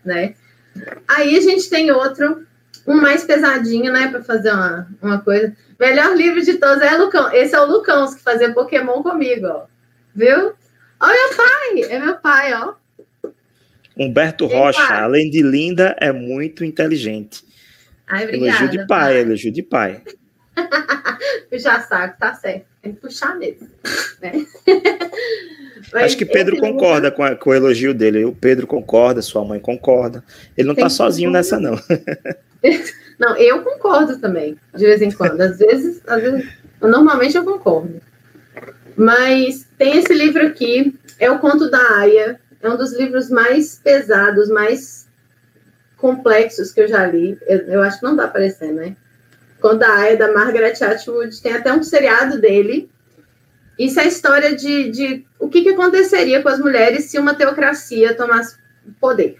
né? 0.03 0.36
Aí 1.07 1.38
a 1.38 1.41
gente 1.41 1.69
tem 1.69 1.91
outro, 1.91 2.45
um 2.86 2.95
mais 2.95 3.23
pesadinho, 3.23 3.91
né, 3.91 4.09
para 4.09 4.23
fazer 4.23 4.51
uma, 4.51 4.88
uma 5.01 5.19
coisa. 5.19 5.55
Melhor 5.80 6.15
livro 6.15 6.41
de 6.41 6.55
todos 6.55 6.82
é 6.82 6.97
Lucão. 6.97 7.32
Esse 7.34 7.55
é 7.55 7.59
o 7.59 7.65
Lucão, 7.65 8.13
que 8.13 8.21
fazia 8.21 8.53
Pokémon 8.53 9.01
comigo, 9.01 9.47
ó. 9.47 9.65
Viu? 10.13 10.53
Ó, 10.99 11.07
meu 11.07 11.36
pai, 11.36 11.91
é 11.91 11.99
meu 11.99 12.15
pai, 12.17 12.53
ó. 12.53 12.73
Humberto 13.97 14.45
Rocha, 14.45 14.86
pai. 14.86 14.99
além 14.99 15.30
de 15.30 15.41
linda, 15.41 15.95
é 15.99 16.11
muito 16.11 16.65
inteligente. 16.65 17.43
Ai, 18.07 18.26
obrigada, 18.26 18.47
elogio 18.47 18.69
de 18.69 18.78
pai, 18.78 18.88
pai, 18.88 19.17
elogio 19.19 19.51
de 19.51 19.63
pai. 19.63 20.03
Puxar 21.49 21.81
saco, 21.87 22.19
tá 22.19 22.33
certo. 22.33 22.65
Tem 22.81 22.93
que 22.93 23.01
puxar 23.01 23.35
mesmo. 23.35 23.67
Né? 24.21 24.45
Acho 25.93 26.17
que 26.17 26.25
Pedro 26.25 26.57
concorda 26.57 27.11
com, 27.11 27.23
a, 27.23 27.35
com, 27.35 27.49
o 27.49 27.53
elogio 27.53 27.93
dele. 27.93 28.25
O 28.25 28.33
Pedro 28.33 28.67
concorda, 28.67 29.21
sua 29.21 29.45
mãe 29.45 29.59
concorda. 29.59 30.23
Ele 30.57 30.67
não 30.67 30.75
Tem 30.75 30.83
tá 30.83 30.89
sozinho 30.89 31.31
nessa, 31.31 31.59
não. 31.59 31.79
Não, 33.17 33.37
eu 33.37 33.63
concordo 33.63 34.17
também, 34.17 34.57
de 34.75 34.85
vez 34.85 35.01
em 35.01 35.09
quando. 35.09 35.39
Às 35.39 35.57
vezes, 35.57 36.01
às 36.05 36.21
vezes 36.21 36.49
normalmente 36.81 37.37
eu 37.37 37.45
concordo. 37.45 38.01
Mas 38.95 39.65
tem 39.77 39.97
esse 39.97 40.13
livro 40.13 40.45
aqui, 40.45 40.93
é 41.17 41.31
o 41.31 41.39
Conto 41.39 41.69
da 41.69 41.99
Aya. 41.99 42.39
É 42.61 42.69
um 42.69 42.75
dos 42.75 42.93
livros 42.93 43.29
mais 43.29 43.79
pesados, 43.81 44.49
mais 44.49 45.07
complexos 45.97 46.71
que 46.71 46.81
eu 46.81 46.87
já 46.87 47.05
li. 47.05 47.37
Eu, 47.47 47.59
eu 47.67 47.83
acho 47.83 47.99
que 47.99 48.03
não 48.03 48.11
está 48.11 48.25
aparecendo, 48.25 48.75
né? 48.75 48.97
Conto 49.66 49.80
da 49.80 49.95
Aya, 49.95 50.18
da 50.18 50.32
Margaret 50.32 50.76
Atwood. 50.82 51.41
Tem 51.41 51.53
até 51.53 51.74
um 51.74 51.82
seriado 51.82 52.39
dele. 52.39 52.88
Isso 53.80 53.99
é 53.99 54.03
a 54.03 54.07
história 54.07 54.55
de, 54.55 54.89
de 54.89 55.26
o 55.39 55.49
que, 55.49 55.63
que 55.63 55.70
aconteceria 55.70 56.41
com 56.41 56.49
as 56.49 56.59
mulheres 56.59 57.05
se 57.05 57.18
uma 57.18 57.34
teocracia 57.34 58.13
tomasse 58.13 58.57
poder 59.01 59.38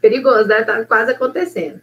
perigoso, 0.00 0.46
né? 0.46 0.62
Tá 0.62 0.84
quase 0.84 1.12
acontecendo. 1.12 1.80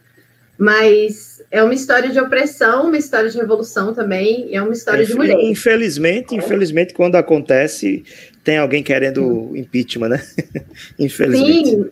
Mas 0.58 1.42
é 1.50 1.62
uma 1.62 1.74
história 1.74 2.08
de 2.08 2.18
opressão, 2.18 2.86
uma 2.86 2.96
história 2.96 3.28
de 3.28 3.36
revolução 3.36 3.92
também, 3.92 4.48
é 4.56 4.62
uma 4.62 4.72
história 4.72 5.04
de 5.04 5.14
mulher. 5.14 5.36
Infelizmente, 5.38 6.34
infelizmente, 6.34 6.94
quando 6.94 7.16
acontece, 7.16 8.02
tem 8.42 8.56
alguém 8.56 8.82
querendo 8.82 9.54
impeachment, 9.54 10.08
né? 10.08 10.26
infelizmente. 10.98 11.68
Sim, 11.68 11.90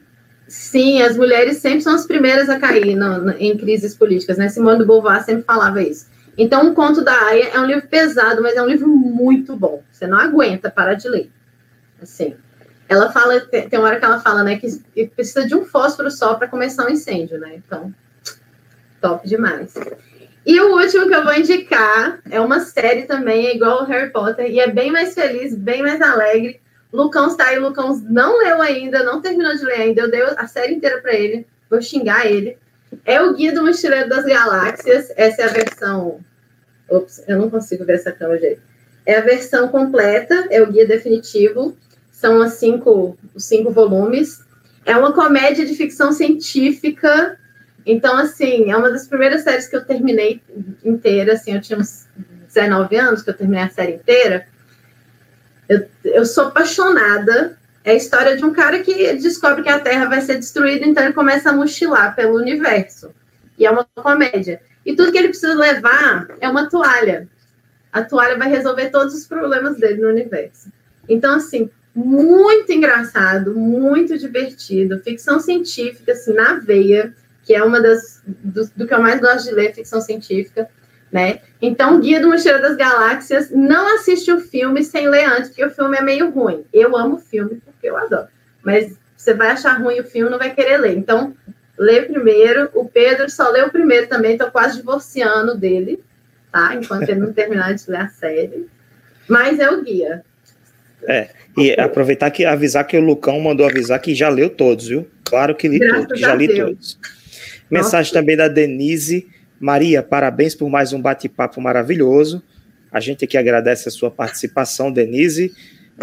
sim, 0.55 1.03
as 1.03 1.17
mulheres 1.17 1.57
sempre 1.57 1.81
são 1.81 1.95
as 1.95 2.07
primeiras 2.07 2.49
a 2.49 2.61
cair 2.61 2.95
no, 2.95 3.19
no, 3.19 3.33
em 3.33 3.57
crises 3.59 3.95
políticas, 3.97 4.39
né? 4.39 4.49
Simone 4.49 4.79
de 4.79 4.85
Beauvoir 4.85 5.25
sempre 5.25 5.43
falava 5.43 5.83
isso. 5.83 6.07
Então, 6.39 6.71
o 6.71 6.75
Conto 6.75 7.03
da 7.03 7.13
Aya 7.13 7.51
é 7.55 7.59
um 7.59 7.67
livro 7.67 7.89
pesado, 7.89 8.41
mas 8.41 8.55
é 8.55 8.63
um 8.63 8.67
livro 8.67 8.87
muito 8.87 9.57
bom. 9.57 9.83
Você 9.91 10.07
não 10.07 10.17
aguenta 10.17 10.71
parar 10.71 10.95
de 10.95 11.09
ler. 11.09 11.29
Assim, 12.01 12.37
ela 12.89 13.11
fala, 13.11 13.41
tem 13.41 13.79
uma 13.79 13.89
hora 13.89 13.99
que 13.99 14.05
ela 14.05 14.21
fala, 14.21 14.45
né, 14.45 14.57
que 14.57 15.07
precisa 15.09 15.45
de 15.45 15.57
um 15.57 15.65
fósforo 15.65 16.11
só 16.11 16.35
para 16.35 16.47
começar 16.47 16.87
um 16.87 16.91
incêndio, 16.91 17.39
né? 17.39 17.55
Então, 17.57 17.93
top 19.01 19.29
demais. 19.29 19.75
E 20.47 20.61
o 20.61 20.77
último 20.77 21.09
que 21.09 21.15
eu 21.15 21.25
vou 21.25 21.35
indicar 21.35 22.21
é 22.31 22.41
uma 22.41 22.61
série 22.61 23.03
também, 23.03 23.47
é 23.47 23.57
igual 23.57 23.83
o 23.83 23.87
Harry 23.87 24.11
Potter, 24.13 24.49
e 24.49 24.61
é 24.61 24.71
bem 24.71 24.93
mais 24.93 25.15
feliz, 25.15 25.55
bem 25.55 25.83
mais 25.83 26.01
alegre. 26.01 26.61
Lucão 26.95 27.27
está 27.27 27.49
aí, 27.49 27.59
Lucão 27.59 28.01
não 28.09 28.39
leu 28.39 28.63
ainda, 28.63 29.03
não 29.03 29.21
terminou 29.21 29.53
de 29.57 29.65
ler 29.65 29.81
ainda, 29.81 30.03
eu 30.03 30.11
dei 30.11 30.23
a 30.23 30.47
série 30.47 30.75
inteira 30.75 31.03
para 31.03 31.13
ele, 31.13 31.45
vou 31.69 31.83
xingar 31.83 32.25
ele. 32.25 32.57
É 33.05 33.21
o 33.21 33.35
Guia 33.35 33.53
do 33.53 33.65
Mochileiro 33.65 34.09
das 34.09 34.25
Galáxias, 34.25 35.13
essa 35.17 35.43
é 35.43 35.45
a 35.45 35.49
versão. 35.49 36.21
Ops, 36.89 37.25
eu 37.27 37.37
não 37.37 37.51
consigo 37.51 37.85
ver 37.85 37.95
essa 37.95 38.13
câmera, 38.13 38.41
gente. 38.41 38.61
É 39.05 39.17
a 39.17 39.23
versão 39.23 39.67
completa, 39.67 40.47
é 40.51 40.63
o 40.63 40.71
guia 40.71 40.87
definitivo. 40.87 41.77
São 42.13 42.41
as 42.41 42.55
cinco, 42.55 43.19
os 43.35 43.45
cinco 43.45 43.73
volumes. 43.73 44.45
É 44.87 44.97
uma 44.97 45.13
comédia 45.13 45.67
de 45.67 45.75
ficção 45.75 46.13
científica. 46.13 47.37
Então, 47.85 48.17
assim, 48.17 48.71
é 48.71 48.77
uma 48.77 48.91
das 48.91 49.09
primeiras 49.09 49.43
séries 49.43 49.67
que 49.67 49.75
eu 49.75 49.85
terminei 49.85 50.41
inteira. 50.85 51.33
Assim, 51.33 51.55
eu 51.55 51.61
tinha 51.61 51.79
uns 51.79 52.07
19 52.47 52.97
anos 52.97 53.23
que 53.23 53.31
eu 53.31 53.35
terminei 53.35 53.65
a 53.65 53.71
série 53.71 53.95
inteira. 53.95 54.47
Eu, 55.69 55.87
eu 56.05 56.27
sou 56.27 56.49
apaixonada. 56.49 57.57
É 57.83 57.93
a 57.93 57.95
história 57.95 58.37
de 58.37 58.45
um 58.45 58.53
cara 58.53 58.81
que 58.81 59.13
descobre 59.15 59.63
que 59.63 59.69
a 59.69 59.79
Terra 59.79 60.07
vai 60.07 60.23
ser 60.23 60.37
destruída, 60.37 60.87
então 60.87 61.05
ele 61.05 61.13
começa 61.13 61.51
a 61.51 61.53
mochilar 61.53 62.17
pelo 62.17 62.37
universo. 62.37 63.11
E 63.59 63.67
é 63.67 63.71
uma 63.71 63.87
comédia. 63.95 64.61
E 64.87 64.97
tudo 64.97 65.13
que 65.13 65.19
ele 65.19 65.29
precisa 65.29 65.55
levar 65.55 66.27
é 66.41 66.49
uma 66.49 66.69
toalha. 66.69 67.29
A 67.93 68.03
toalha 68.03 68.39
vai 68.39 68.49
resolver 68.49 68.91
todos 68.91 69.15
os 69.15 69.27
problemas 69.27 69.77
dele 69.77 70.01
no 70.01 70.09
universo. 70.09 70.73
Então, 71.09 71.37
assim, 71.37 71.71
muito 71.95 72.73
engraçado, 72.73 73.55
muito 73.55 74.19
divertido, 74.19 75.01
ficção 75.01 75.39
científica, 75.39 76.13
assim, 76.13 76.33
na 76.33 76.55
veia, 76.55 77.15
que 77.45 77.55
é 77.55 77.63
uma 77.63 77.81
das 77.81 78.23
do, 78.27 78.69
do, 78.75 78.87
que 78.87 78.95
eu 78.95 79.01
mais 79.01 79.21
gosto 79.21 79.45
de 79.45 79.55
ler, 79.55 79.75
ficção 79.75 80.01
científica, 80.01 80.69
né? 81.15 81.39
Então, 81.63 82.01
Guia 82.01 82.21
do 82.21 82.29
Mochileiro 82.29 82.61
das 82.61 82.77
Galáxias, 82.77 83.49
não 83.53 83.95
assiste 83.95 84.33
o 84.33 84.41
filme 84.41 84.83
sem 84.83 85.09
ler 85.09 85.25
antes, 85.27 85.49
porque 85.49 85.65
o 85.65 85.71
filme 85.71 85.97
é 85.97 86.03
meio 86.03 86.29
ruim. 86.29 86.65
Eu 86.73 86.97
amo 86.97 87.19
filme 87.19 87.63
porque 87.65 87.89
eu 87.89 87.97
adoro, 87.97 88.27
mas 88.65 88.99
você 89.17 89.33
vai 89.33 89.51
achar 89.51 89.81
ruim 89.81 90.01
o 90.01 90.05
filme, 90.05 90.29
não 90.29 90.39
vai 90.41 90.53
querer 90.53 90.77
ler. 90.77 90.97
Então, 90.97 91.33
lê 91.79 92.03
primeiro. 92.03 92.69
O 92.75 92.87
Pedro 92.87 93.31
só 93.31 93.49
leu 93.49 93.67
o 93.67 93.71
primeiro 93.71 94.09
também, 94.09 94.33
estou 94.33 94.51
quase 94.51 94.79
divorciando 94.79 95.57
dele, 95.57 96.03
tá? 96.51 96.75
Enquanto 96.75 97.09
ele 97.09 97.21
não 97.21 97.33
terminar 97.33 97.73
de 97.73 97.89
ler 97.89 98.01
a 98.01 98.09
série. 98.09 98.67
Mas 99.29 99.61
é 99.61 99.71
o 99.71 99.85
guia. 99.85 100.25
É, 101.07 101.29
e 101.57 101.79
aproveitar 101.79 102.33
que 102.33 102.45
avisar 102.45 102.85
que 102.89 102.97
o 102.97 103.01
Lucão 103.01 103.39
mandou 103.39 103.69
avisar 103.69 104.01
que 104.01 104.17
já 104.17 104.29
leu 104.29 104.51
todos, 104.51 104.89
viu? 104.89 105.07
Claro 105.23 105.55
que 105.55 105.69
li 105.69 105.79
Graças 105.79 106.07
todos, 106.09 106.21
já 106.21 106.35
li 106.35 106.49
Deus. 106.49 106.59
todos. 106.59 106.99
Mensagem 107.71 108.11
Nossa. 108.11 108.21
também 108.21 108.37
da 108.37 108.49
Denise. 108.49 109.33
Maria, 109.65 110.03
parabéns 110.03 110.55
por 110.55 110.69
mais 110.69 110.93
um 110.93 111.01
bate-papo 111.01 111.59
maravilhoso. 111.59 112.43
A 112.93 113.01
gente 113.01 113.25
aqui 113.25 113.39
agradece 113.39 113.89
a 113.89 113.91
sua 113.91 114.11
participação, 114.11 114.93
Denise. 114.93 115.55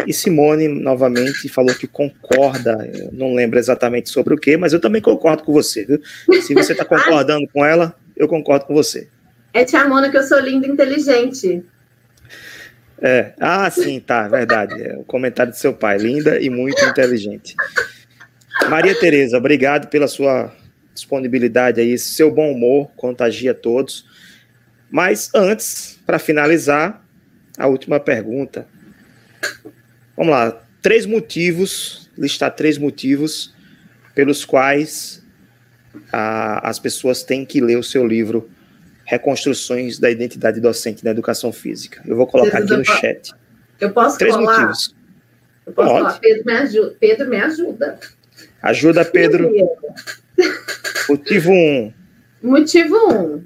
E 0.04 0.12
Simone, 0.12 0.66
novamente, 0.66 1.48
falou 1.48 1.72
que 1.72 1.86
concorda, 1.86 2.76
não 3.12 3.34
lembro 3.34 3.60
exatamente 3.60 4.10
sobre 4.10 4.34
o 4.34 4.36
que, 4.36 4.56
mas 4.56 4.72
eu 4.72 4.80
também 4.80 5.00
concordo 5.00 5.44
com 5.44 5.52
você, 5.52 5.84
viu? 5.84 6.02
Se 6.42 6.52
você 6.54 6.72
está 6.72 6.82
concordando 6.84 7.46
com 7.52 7.64
ela, 7.64 7.94
eu 8.16 8.26
concordo 8.26 8.64
com 8.64 8.74
você. 8.74 9.06
É 9.54 9.64
Tia 9.64 9.86
Mona 9.86 10.10
que 10.10 10.16
eu 10.16 10.24
sou 10.24 10.40
linda 10.40 10.66
e 10.66 10.70
inteligente. 10.70 11.64
É. 13.00 13.32
Ah, 13.38 13.70
sim, 13.70 14.00
tá, 14.00 14.26
verdade. 14.26 14.82
É 14.82 14.96
o 14.96 15.04
comentário 15.04 15.52
do 15.52 15.56
seu 15.56 15.72
pai, 15.72 15.98
linda 15.98 16.40
e 16.40 16.50
muito 16.50 16.84
inteligente. 16.84 17.54
Maria 18.68 18.98
Tereza, 18.98 19.38
obrigado 19.38 19.86
pela 19.86 20.08
sua 20.08 20.52
disponibilidade 20.94 21.80
aí, 21.80 21.98
seu 21.98 22.30
bom 22.30 22.52
humor 22.52 22.90
contagia 22.96 23.54
todos. 23.54 24.06
Mas 24.90 25.30
antes, 25.34 25.98
para 26.04 26.18
finalizar, 26.18 27.02
a 27.58 27.66
última 27.66 27.98
pergunta. 27.98 28.66
Vamos 30.16 30.32
lá, 30.32 30.62
três 30.80 31.06
motivos, 31.06 32.10
listar 32.16 32.54
três 32.54 32.76
motivos 32.78 33.54
pelos 34.14 34.44
quais 34.44 35.22
a, 36.12 36.68
as 36.68 36.78
pessoas 36.78 37.22
têm 37.22 37.44
que 37.44 37.60
ler 37.60 37.78
o 37.78 37.82
seu 37.82 38.06
livro 38.06 38.50
reconstruções 39.04 39.98
da 39.98 40.10
identidade 40.10 40.60
docente 40.60 41.04
na 41.04 41.10
educação 41.10 41.52
física. 41.52 42.02
Eu 42.06 42.16
vou 42.16 42.26
colocar 42.26 42.58
aqui 42.58 42.76
no 42.76 42.84
chat. 42.84 43.32
Eu 43.80 43.90
posso 43.90 44.16
Três 44.16 44.34
colar? 44.34 44.58
motivos. 44.58 44.94
Eu 45.66 45.72
posso 45.72 45.88
Pode. 45.88 46.02
falar, 46.04 46.18
Pedro 46.18 46.44
me 46.46 46.52
ajuda. 46.52 46.96
Pedro 46.98 47.28
me 47.28 47.36
ajuda. 47.36 47.98
Ajuda, 48.62 49.04
Pedro. 49.04 49.50
Motivo 51.08 51.50
1. 51.50 51.54
Um. 51.54 51.92
Motivo 52.42 52.96
1. 52.96 53.12
Um. 53.12 53.44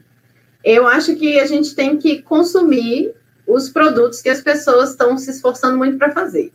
Eu 0.64 0.86
acho 0.86 1.14
que 1.16 1.38
a 1.38 1.47
gente 1.47 1.74
tem 1.74 1.97
que 1.97 2.22
consumir 2.22 3.14
os 3.47 3.68
produtos 3.68 4.20
que 4.20 4.28
as 4.28 4.40
pessoas 4.40 4.90
estão 4.90 5.16
se 5.16 5.30
esforçando 5.30 5.78
muito 5.78 5.97
para 5.97 6.11
fazer. 6.11 6.53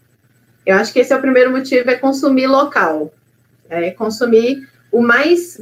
Eu 0.65 0.75
acho 0.75 0.91
que 0.91 0.99
esse 0.99 1.13
é 1.13 1.15
o 1.15 1.21
primeiro 1.21 1.51
motivo, 1.51 1.89
é 1.89 1.95
consumir 1.95 2.47
local. 2.47 3.13
É 3.69 3.91
consumir 3.91 4.67
o 4.91 5.01
mais 5.01 5.57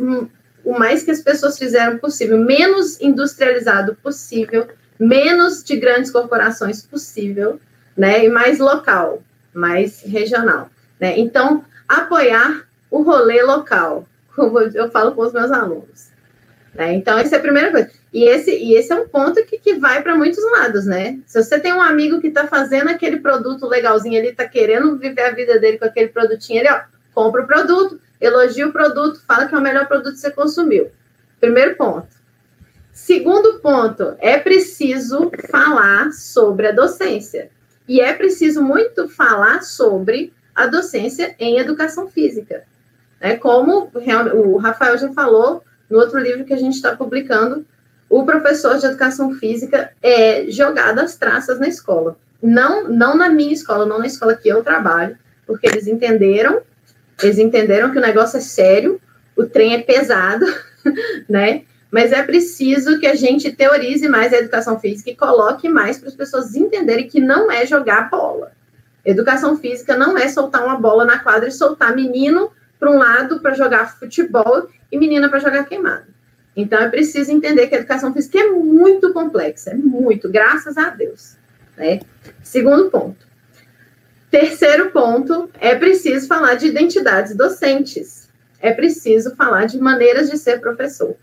o 0.64 0.78
mais 0.78 1.04
que 1.04 1.12
as 1.12 1.22
pessoas 1.22 1.58
fizeram 1.58 1.98
possível, 1.98 2.38
menos 2.38 3.00
industrializado 3.00 3.96
possível, 3.96 4.68
menos 5.00 5.64
de 5.64 5.78
grandes 5.78 6.12
corporações 6.12 6.82
possível, 6.82 7.60
né? 7.96 8.26
E 8.26 8.30
mais 8.30 8.60
local, 8.60 9.24
mais 9.54 10.02
regional, 10.02 10.70
né? 11.00 11.18
Então, 11.18 11.64
apoiar 11.88 12.68
o 12.92 13.02
rolê 13.02 13.42
local, 13.42 14.08
como 14.40 14.60
eu 14.60 14.90
falo 14.90 15.14
com 15.14 15.22
os 15.22 15.34
meus 15.34 15.52
alunos. 15.52 16.10
Né? 16.74 16.94
Então, 16.94 17.18
essa 17.18 17.36
é 17.36 17.40
a 17.40 17.42
primeira 17.42 17.72
coisa. 17.72 17.92
E 18.14 18.24
esse, 18.24 18.52
e 18.52 18.74
esse 18.76 18.92
é 18.92 18.96
um 18.96 19.08
ponto 19.08 19.44
que, 19.46 19.58
que 19.58 19.76
vai 19.76 20.02
para 20.02 20.16
muitos 20.16 20.44
lados, 20.52 20.86
né? 20.86 21.20
Se 21.26 21.44
você 21.44 21.60
tem 21.60 21.74
um 21.74 21.82
amigo 21.82 22.20
que 22.20 22.28
está 22.28 22.48
fazendo 22.48 22.90
aquele 22.90 23.18
produto 23.18 23.68
legalzinho, 23.68 24.16
ele 24.16 24.30
está 24.30 24.48
querendo 24.48 24.98
viver 24.98 25.22
a 25.22 25.32
vida 25.32 25.60
dele 25.60 25.78
com 25.78 25.86
aquele 25.86 26.10
produtinho, 26.10 26.60
ele 26.60 26.72
ó, 26.72 26.82
compra 27.14 27.44
o 27.44 27.48
produto, 27.48 28.00
elogia 28.20 28.68
o 28.68 28.72
produto, 28.72 29.22
fala 29.28 29.46
que 29.46 29.54
é 29.54 29.58
o 29.58 29.62
melhor 29.62 29.88
produto 29.88 30.14
que 30.14 30.20
você 30.20 30.32
consumiu. 30.32 30.90
Primeiro 31.40 31.76
ponto. 31.76 32.08
Segundo 32.92 33.60
ponto, 33.60 34.16
é 34.20 34.38
preciso 34.38 35.32
falar 35.50 36.12
sobre 36.12 36.68
a 36.68 36.72
docência. 36.72 37.50
E 37.88 38.02
é 38.02 38.14
preciso 38.14 38.62
muito 38.62 39.08
falar 39.08 39.62
sobre 39.64 40.34
a 40.54 40.68
docência 40.68 41.36
em 41.40 41.58
educação 41.58 42.08
física. 42.08 42.64
É 43.20 43.36
como 43.36 43.92
o 44.34 44.58
Rafael 44.58 44.98
já 44.98 45.12
falou 45.14 45.64
no 45.90 45.98
outro 45.98 46.20
livro 46.20 46.46
que 46.46 46.54
a 46.54 46.58
gente 46.58 46.76
está 46.76 46.96
publicando, 46.96 47.66
o 48.10 48.24
professor 48.26 48.78
de 48.78 48.86
educação 48.86 49.34
física 49.34 49.92
é 50.02 50.46
jogado 50.50 51.00
às 51.00 51.16
traças 51.16 51.60
na 51.60 51.68
escola. 51.68 52.18
Não, 52.42 52.88
não 52.88 53.16
na 53.16 53.30
minha 53.30 53.54
escola, 53.54 53.86
não 53.86 54.00
na 54.00 54.08
escola 54.08 54.36
que 54.36 54.48
eu 54.48 54.64
trabalho, 54.64 55.18
porque 55.46 55.68
eles 55.68 55.88
entenderam 55.88 56.62
eles 57.22 57.38
entenderam 57.38 57.92
que 57.92 57.98
o 57.98 58.02
negócio 58.02 58.38
é 58.38 58.42
sério, 58.42 59.00
o 59.36 59.46
trem 59.46 59.74
é 59.74 59.82
pesado, 59.82 60.46
né? 61.28 61.64
mas 61.92 62.12
é 62.12 62.22
preciso 62.22 63.00
que 63.00 63.08
a 63.08 63.16
gente 63.16 63.52
teorize 63.52 64.08
mais 64.08 64.32
a 64.32 64.38
educação 64.38 64.80
física 64.80 65.10
e 65.10 65.16
coloque 65.16 65.68
mais 65.68 65.98
para 65.98 66.10
as 66.10 66.16
pessoas 66.16 66.56
entenderem 66.56 67.08
que 67.08 67.20
não 67.20 67.52
é 67.52 67.66
jogar 67.66 68.10
bola. 68.10 68.52
Educação 69.04 69.58
física 69.58 69.98
não 69.98 70.18
é 70.18 70.28
soltar 70.28 70.64
uma 70.64 70.76
bola 70.76 71.04
na 71.04 71.18
quadra 71.18 71.50
e 71.50 71.52
soltar 71.52 71.96
menino 71.96 72.52
para 72.80 72.90
um 72.90 72.98
lado 72.98 73.42
para 73.42 73.54
jogar 73.54 73.98
futebol 74.00 74.70
e 74.92 74.98
menina 74.98 75.30
para 75.30 75.40
jogar 75.40 75.66
queimado. 75.66 76.08
Então 76.56 76.80
é 76.80 76.90
preciso 76.90 77.32
entender 77.32 77.68
que 77.68 77.76
a 77.76 77.80
educação 77.80 78.14
física 78.14 78.40
é 78.40 78.48
muito 78.48 79.14
complexa, 79.14 79.72
é 79.72 79.76
muito, 79.76 80.30
graças 80.30 80.78
a 80.78 80.90
Deus. 80.90 81.36
Né? 81.78 82.00
Segundo 82.42 82.90
ponto. 82.90 83.28
Terceiro 84.32 84.92
ponto, 84.92 85.50
é 85.60 85.76
preciso 85.76 86.28
falar 86.28 86.56
de 86.56 86.68
identidades 86.68 87.36
docentes. 87.36 88.30
É 88.62 88.72
preciso 88.72 89.36
falar 89.36 89.66
de 89.66 89.80
maneiras 89.80 90.30
de 90.30 90.38
ser 90.38 90.60
professor. 90.60 91.16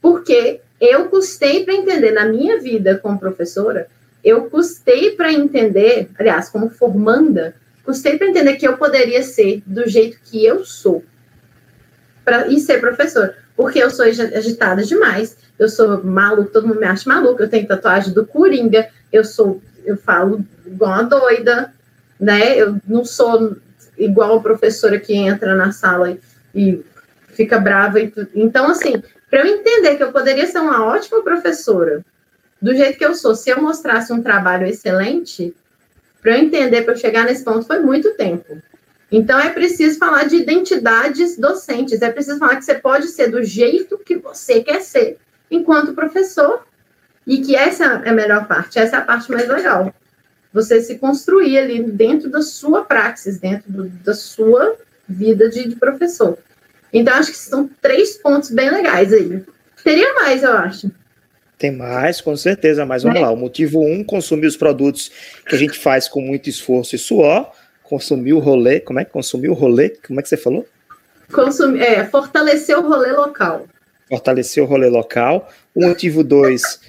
Porque 0.00 0.60
eu 0.80 1.08
custei 1.08 1.64
para 1.64 1.74
entender 1.74 2.12
na 2.12 2.24
minha 2.24 2.58
vida 2.58 2.98
como 2.98 3.18
professora, 3.18 3.86
eu 4.24 4.50
custei 4.50 5.12
para 5.12 5.32
entender, 5.32 6.08
aliás, 6.18 6.48
como 6.48 6.70
formanda, 6.70 7.54
custei 7.84 8.16
para 8.16 8.28
entender 8.28 8.56
que 8.56 8.66
eu 8.66 8.76
poderia 8.76 9.22
ser 9.22 9.62
do 9.66 9.88
jeito 9.88 10.18
que 10.24 10.44
eu 10.44 10.64
sou. 10.64 11.04
Para 12.24 12.48
e 12.48 12.60
ser 12.60 12.80
professor, 12.80 13.34
porque 13.56 13.78
eu 13.78 13.90
sou 13.90 14.04
agitada 14.04 14.82
demais, 14.82 15.36
eu 15.58 15.68
sou 15.68 16.02
maluco, 16.04 16.50
todo 16.50 16.66
mundo 16.66 16.80
me 16.80 16.86
acha 16.86 17.08
maluco, 17.08 17.42
eu 17.42 17.48
tenho 17.48 17.66
tatuagem 17.66 18.12
do 18.12 18.26
Coringa, 18.26 18.88
eu 19.12 19.24
sou, 19.24 19.60
eu 19.84 19.96
falo 19.96 20.44
igual 20.66 20.92
uma 20.92 21.02
doida, 21.02 21.72
né? 22.18 22.56
Eu 22.56 22.78
não 22.86 23.04
sou 23.04 23.56
igual 23.98 24.36
a 24.36 24.42
professora 24.42 24.98
que 24.98 25.14
entra 25.14 25.54
na 25.54 25.72
sala 25.72 26.10
e, 26.10 26.20
e 26.54 26.84
fica 27.28 27.58
brava 27.58 28.00
e 28.00 28.12
então 28.34 28.68
assim, 28.70 29.02
para 29.28 29.40
eu 29.40 29.46
entender 29.46 29.96
que 29.96 30.02
eu 30.02 30.12
poderia 30.12 30.46
ser 30.46 30.58
uma 30.58 30.84
ótima 30.84 31.22
professora, 31.22 32.04
do 32.60 32.74
jeito 32.74 32.98
que 32.98 33.04
eu 33.04 33.14
sou, 33.14 33.34
se 33.34 33.50
eu 33.50 33.62
mostrasse 33.62 34.12
um 34.12 34.22
trabalho 34.22 34.66
excelente, 34.66 35.54
para 36.20 36.36
eu 36.36 36.42
entender, 36.42 36.82
para 36.82 36.94
eu 36.94 36.98
chegar 36.98 37.24
nesse 37.24 37.44
ponto, 37.44 37.66
foi 37.66 37.80
muito 37.80 38.14
tempo. 38.14 38.60
Então, 39.10 39.40
é 39.40 39.50
preciso 39.50 39.98
falar 39.98 40.24
de 40.24 40.36
identidades 40.36 41.36
docentes, 41.36 42.00
é 42.00 42.10
preciso 42.10 42.38
falar 42.38 42.56
que 42.56 42.64
você 42.64 42.74
pode 42.74 43.08
ser 43.08 43.28
do 43.28 43.42
jeito 43.42 43.98
que 43.98 44.16
você 44.16 44.62
quer 44.62 44.80
ser, 44.80 45.18
enquanto 45.50 45.94
professor, 45.94 46.64
e 47.26 47.38
que 47.38 47.56
essa 47.56 47.84
é 48.04 48.08
a 48.10 48.14
melhor 48.14 48.46
parte, 48.46 48.78
essa 48.78 48.96
é 48.96 48.98
a 49.00 49.04
parte 49.04 49.30
mais 49.30 49.48
legal. 49.48 49.92
Você 50.52 50.80
se 50.80 50.98
construir 50.98 51.58
ali 51.58 51.82
dentro 51.82 52.28
da 52.28 52.42
sua 52.42 52.84
praxis, 52.84 53.38
dentro 53.38 53.70
do, 53.70 53.88
da 53.88 54.14
sua 54.14 54.76
vida 55.08 55.48
de, 55.48 55.68
de 55.68 55.76
professor. 55.76 56.38
Então, 56.92 57.14
acho 57.14 57.30
que 57.30 57.38
são 57.38 57.68
três 57.80 58.16
pontos 58.16 58.50
bem 58.50 58.70
legais 58.70 59.12
aí. 59.12 59.44
Teria 59.82 60.12
mais, 60.14 60.42
eu 60.42 60.52
acho. 60.52 60.90
Tem 61.60 61.70
mais, 61.70 62.22
com 62.22 62.34
certeza, 62.38 62.86
mas 62.86 63.02
vamos 63.02 63.18
é. 63.18 63.22
lá. 63.22 63.30
O 63.30 63.36
motivo 63.36 63.84
um, 63.84 64.02
consumir 64.02 64.46
os 64.46 64.56
produtos 64.56 65.12
que 65.46 65.54
a 65.54 65.58
gente 65.58 65.78
faz 65.78 66.08
com 66.08 66.18
muito 66.18 66.48
esforço 66.48 66.96
e 66.96 66.98
suor. 66.98 67.52
Consumir 67.84 68.32
o 68.32 68.38
rolê, 68.38 68.80
como 68.80 68.98
é 68.98 69.04
que 69.04 69.10
consumir 69.10 69.50
o 69.50 69.52
rolê? 69.52 69.90
Como 69.90 70.18
é 70.18 70.22
que 70.22 70.28
você 70.30 70.38
falou? 70.38 70.66
Consumir, 71.30 71.82
é, 71.82 72.06
fortalecer 72.06 72.78
o 72.78 72.88
rolê 72.88 73.12
local. 73.12 73.66
Fortalecer 74.08 74.62
o 74.62 74.66
rolê 74.66 74.88
local. 74.88 75.50
O 75.74 75.86
motivo 75.86 76.24
dois, 76.24 76.80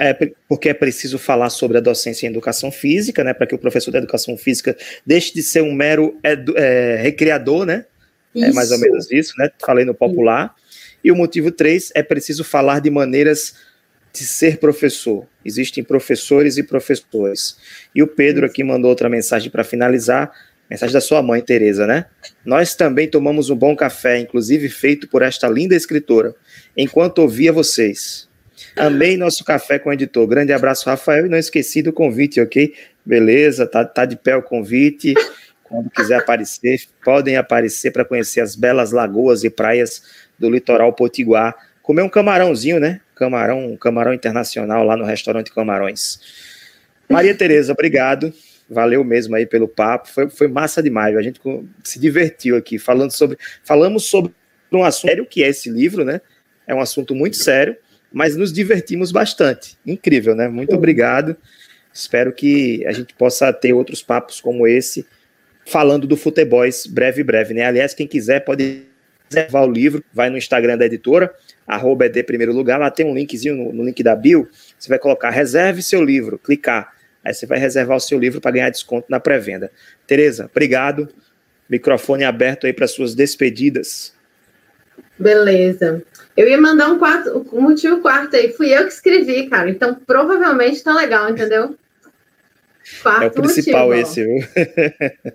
é 0.00 0.32
porque 0.48 0.70
é 0.70 0.74
preciso 0.74 1.16
falar 1.16 1.48
sobre 1.48 1.78
a 1.78 1.80
docência 1.80 2.26
em 2.26 2.30
educação 2.30 2.72
física, 2.72 3.22
né? 3.22 3.32
Para 3.32 3.46
que 3.46 3.54
o 3.54 3.58
professor 3.58 3.92
da 3.92 3.98
educação 3.98 4.36
física 4.36 4.76
deixe 5.06 5.32
de 5.32 5.44
ser 5.44 5.62
um 5.62 5.72
mero 5.72 6.18
edu, 6.24 6.54
é, 6.56 6.96
recreador, 6.96 7.64
né? 7.64 7.84
Isso. 8.34 8.46
É 8.46 8.52
mais 8.52 8.72
ou 8.72 8.78
menos 8.80 9.08
isso, 9.12 9.32
né? 9.38 9.48
Falei 9.64 9.84
no 9.84 9.94
popular. 9.94 10.56
E 11.02 11.10
o 11.10 11.16
motivo 11.16 11.50
três 11.50 11.90
é 11.94 12.02
preciso 12.02 12.44
falar 12.44 12.80
de 12.80 12.90
maneiras 12.90 13.54
de 14.12 14.24
ser 14.24 14.58
professor. 14.58 15.26
Existem 15.44 15.82
professores 15.84 16.56
e 16.56 16.62
professores. 16.62 17.56
E 17.94 18.02
o 18.02 18.06
Pedro 18.06 18.46
aqui 18.46 18.62
mandou 18.64 18.90
outra 18.90 19.08
mensagem 19.08 19.50
para 19.50 19.64
finalizar, 19.64 20.30
mensagem 20.68 20.92
da 20.92 21.00
sua 21.00 21.22
mãe, 21.22 21.40
Tereza, 21.40 21.86
né? 21.86 22.06
Nós 22.44 22.74
também 22.74 23.08
tomamos 23.08 23.50
um 23.50 23.56
bom 23.56 23.74
café, 23.76 24.18
inclusive 24.18 24.68
feito 24.68 25.08
por 25.08 25.22
esta 25.22 25.48
linda 25.48 25.74
escritora, 25.74 26.34
enquanto 26.76 27.18
ouvia 27.18 27.52
vocês. 27.52 28.28
Amei 28.76 29.16
nosso 29.16 29.44
café 29.44 29.78
com 29.78 29.90
o 29.90 29.92
editor. 29.92 30.26
Grande 30.26 30.52
abraço, 30.52 30.88
Rafael, 30.88 31.26
e 31.26 31.28
não 31.28 31.38
esqueci 31.38 31.82
do 31.82 31.92
convite, 31.92 32.40
ok? 32.40 32.74
Beleza, 33.04 33.66
tá, 33.66 33.84
tá 33.84 34.04
de 34.04 34.16
pé 34.16 34.36
o 34.36 34.42
convite. 34.42 35.14
Quando 35.70 35.88
quiser 35.88 36.18
aparecer, 36.18 36.80
podem 37.04 37.36
aparecer 37.36 37.92
para 37.92 38.04
conhecer 38.04 38.40
as 38.40 38.56
belas 38.56 38.90
lagoas 38.90 39.44
e 39.44 39.48
praias 39.48 40.02
do 40.36 40.50
litoral 40.50 40.92
potiguar. 40.92 41.54
Comer 41.80 42.02
um 42.02 42.08
camarãozinho, 42.08 42.80
né? 42.80 43.00
Camarão, 43.14 43.66
um 43.72 43.76
camarão 43.76 44.12
internacional 44.12 44.82
lá 44.84 44.96
no 44.96 45.04
restaurante 45.04 45.52
Camarões. 45.52 46.18
Maria 47.08 47.36
Tereza, 47.36 47.72
obrigado. 47.72 48.34
Valeu 48.68 49.04
mesmo 49.04 49.36
aí 49.36 49.46
pelo 49.46 49.68
papo. 49.68 50.08
Foi, 50.08 50.28
foi 50.28 50.48
massa 50.48 50.82
demais. 50.82 51.16
A 51.16 51.22
gente 51.22 51.40
se 51.84 52.00
divertiu 52.00 52.56
aqui 52.56 52.76
falando 52.76 53.12
sobre. 53.12 53.38
Falamos 53.62 54.06
sobre 54.06 54.32
um 54.72 54.82
assunto 54.82 55.10
sério 55.10 55.26
que 55.26 55.44
é 55.44 55.48
esse 55.48 55.70
livro, 55.70 56.04
né? 56.04 56.20
É 56.66 56.74
um 56.74 56.80
assunto 56.80 57.14
muito 57.14 57.36
sério, 57.36 57.76
mas 58.12 58.34
nos 58.34 58.52
divertimos 58.52 59.12
bastante. 59.12 59.78
Incrível, 59.86 60.34
né? 60.34 60.48
Muito 60.48 60.74
obrigado. 60.74 61.36
Espero 61.94 62.32
que 62.32 62.84
a 62.86 62.92
gente 62.92 63.14
possa 63.14 63.52
ter 63.52 63.72
outros 63.72 64.02
papos 64.02 64.40
como 64.40 64.66
esse 64.66 65.06
falando 65.66 66.06
do 66.06 66.16
Futeboys 66.16 66.86
breve, 66.86 67.22
breve, 67.22 67.54
né? 67.54 67.64
Aliás, 67.64 67.94
quem 67.94 68.06
quiser 68.06 68.40
pode 68.40 68.82
reservar 69.32 69.64
o 69.64 69.70
livro, 69.70 70.02
vai 70.12 70.28
no 70.28 70.36
Instagram 70.36 70.76
da 70.76 70.86
editora, 70.86 71.32
arroba 71.66 72.06
ED 72.06 72.24
Primeiro 72.24 72.52
Lugar, 72.52 72.80
lá 72.80 72.90
tem 72.90 73.06
um 73.06 73.14
linkzinho 73.14 73.54
no, 73.54 73.72
no 73.72 73.84
link 73.84 74.02
da 74.02 74.16
bio, 74.16 74.48
você 74.76 74.88
vai 74.88 74.98
colocar 74.98 75.30
reserve 75.30 75.82
seu 75.82 76.02
livro, 76.02 76.38
clicar, 76.38 76.92
aí 77.24 77.32
você 77.32 77.46
vai 77.46 77.58
reservar 77.58 77.96
o 77.96 78.00
seu 78.00 78.18
livro 78.18 78.40
para 78.40 78.50
ganhar 78.50 78.70
desconto 78.70 79.06
na 79.08 79.20
pré-venda. 79.20 79.70
Tereza, 80.06 80.50
obrigado, 80.50 81.08
microfone 81.68 82.24
aberto 82.24 82.66
aí 82.66 82.72
para 82.72 82.88
suas 82.88 83.14
despedidas. 83.14 84.12
Beleza. 85.16 86.02
Eu 86.36 86.48
ia 86.48 86.60
mandar 86.60 86.88
um 86.88 86.98
quarto, 86.98 87.46
um 87.52 87.60
motivo 87.60 88.00
quarto 88.00 88.34
aí, 88.34 88.52
fui 88.52 88.76
eu 88.76 88.84
que 88.84 88.92
escrevi, 88.92 89.48
cara, 89.48 89.70
então 89.70 89.94
provavelmente 89.94 90.82
tá 90.82 90.94
legal, 90.94 91.30
entendeu? 91.30 91.76
Quarto 93.02 93.22
é 93.22 93.26
o 93.26 93.30
principal 93.30 93.88
motivo, 93.88 94.02
esse, 94.02 94.24
viu? 94.24 94.36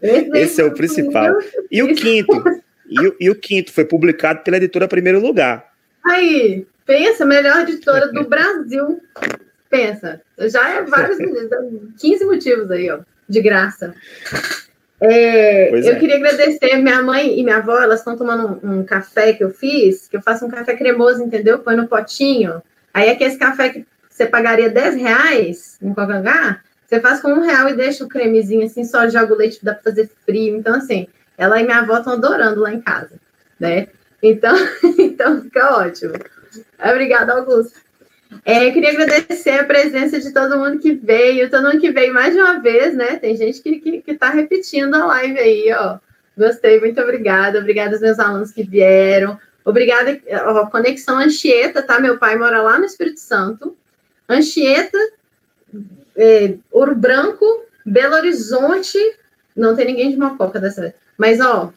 Esse, 0.02 0.38
esse 0.38 0.62
é 0.62 0.66
o 0.66 0.74
principal. 0.74 1.38
E 1.72 1.82
o 1.82 1.96
quinto? 1.96 2.44
E, 2.88 3.26
e, 3.26 3.30
o 3.30 3.36
quinto 3.36 3.72
foi 3.72 3.86
publicado 3.86 4.42
pela 4.42 4.58
editora 4.58 4.88
Primeiro 4.88 5.20
Lugar. 5.20 5.72
Aí, 6.06 6.68
pensa, 6.86 7.26
melhor 7.26 7.62
editora 7.62 8.12
do 8.12 8.24
Brasil. 8.30 9.02
Pensa, 9.70 10.22
já 10.38 10.70
é 10.70 10.84
vários, 10.84 11.18
15 12.00 12.26
motivos 12.26 12.70
aí, 12.72 12.90
ó, 12.92 13.00
de 13.28 13.42
graça. 13.42 13.94
É, 15.02 15.70
eu 15.72 15.94
é. 15.94 15.96
queria 15.96 16.16
agradecer 16.16 16.78
minha 16.78 17.02
mãe 17.02 17.38
e 17.38 17.44
minha 17.44 17.58
avó, 17.58 17.82
elas 17.82 18.00
estão 18.00 18.16
tomando 18.16 18.60
um, 18.64 18.80
um, 18.80 18.84
café 18.86 19.34
que 19.34 19.44
eu 19.44 19.50
fiz, 19.50 20.08
que 20.08 20.16
eu 20.16 20.22
faço 20.22 20.46
um 20.46 20.50
café 20.50 20.76
cremoso, 20.76 21.24
entendeu? 21.24 21.60
Põe 21.60 21.76
no 21.76 21.88
potinho. 21.88 22.62
Aí 22.94 23.10
aquele 23.10 23.36
café 23.36 23.70
que 23.70 23.86
você 24.10 24.26
pagaria 24.26 24.70
10 24.70 24.96
reais 24.96 25.78
em 25.82 25.94
qualquer 25.94 26.18
lugar, 26.18 26.64
você 26.96 27.02
faz 27.02 27.22
com 27.22 27.30
um 27.30 27.42
real 27.42 27.68
e 27.68 27.76
deixa 27.76 28.04
o 28.04 28.10
cremezinho 28.10 28.66
assim, 28.66 28.84
só 28.84 29.08
joga 29.10 29.34
o 29.34 29.38
leite, 29.38 29.64
dá 29.64 29.74
para 29.74 29.84
fazer 29.84 30.10
frio. 30.26 30.56
Então, 30.56 30.76
assim, 30.76 31.08
ela 31.38 31.60
e 31.60 31.64
minha 31.64 31.80
avó 31.80 31.98
estão 31.98 32.14
adorando 32.14 32.62
lá 32.62 32.74
em 32.74 32.82
casa, 32.82 33.16
né? 33.60 33.88
Então, 34.24 34.56
então 34.98 35.42
fica 35.42 35.78
ótimo. 35.78 36.14
Obrigada, 36.80 37.34
Augusto. 37.34 37.80
É, 38.44 38.72
queria 38.72 38.92
agradecer 38.92 39.60
a 39.60 39.64
presença 39.64 40.20
de 40.20 40.32
todo 40.32 40.58
mundo 40.58 40.80
que 40.80 40.94
veio, 40.94 41.50
todo 41.50 41.64
mundo 41.64 41.80
que 41.80 41.92
veio 41.92 42.14
mais 42.14 42.34
de 42.34 42.40
uma 42.40 42.60
vez, 42.60 42.96
né? 42.96 43.18
Tem 43.18 43.36
gente 43.36 43.62
que, 43.62 43.80
que, 43.80 44.02
que 44.02 44.14
tá 44.16 44.30
repetindo 44.30 44.96
a 44.96 45.06
live 45.06 45.40
aí, 45.40 45.74
ó. 45.74 46.00
Gostei, 46.38 46.80
muito 46.80 47.00
obrigada. 47.02 47.60
Obrigada 47.60 47.92
aos 47.92 48.02
meus 48.02 48.20
alunos 48.20 48.52
que 48.52 48.64
vieram. 48.64 49.40
Obrigada, 49.64 50.20
ó, 50.46 50.66
Conexão 50.68 51.18
Anchieta, 51.18 51.82
tá? 51.82 52.00
Meu 52.00 52.18
pai 52.18 52.38
mora 52.38 52.62
lá 52.62 52.78
no 52.78 52.86
Espírito 52.86 53.20
Santo. 53.20 53.76
Anchieta, 54.28 54.98
é, 56.16 56.56
Ouro 56.72 56.96
Branco, 56.96 57.46
Belo 57.86 58.16
Horizonte. 58.16 58.98
Não 59.56 59.76
tem 59.76 59.86
ninguém 59.86 60.12
de 60.12 60.18
Mococa 60.18 60.60
dessa 60.60 60.82
vez. 60.82 60.94
Mas, 61.18 61.40
ó, 61.40 61.72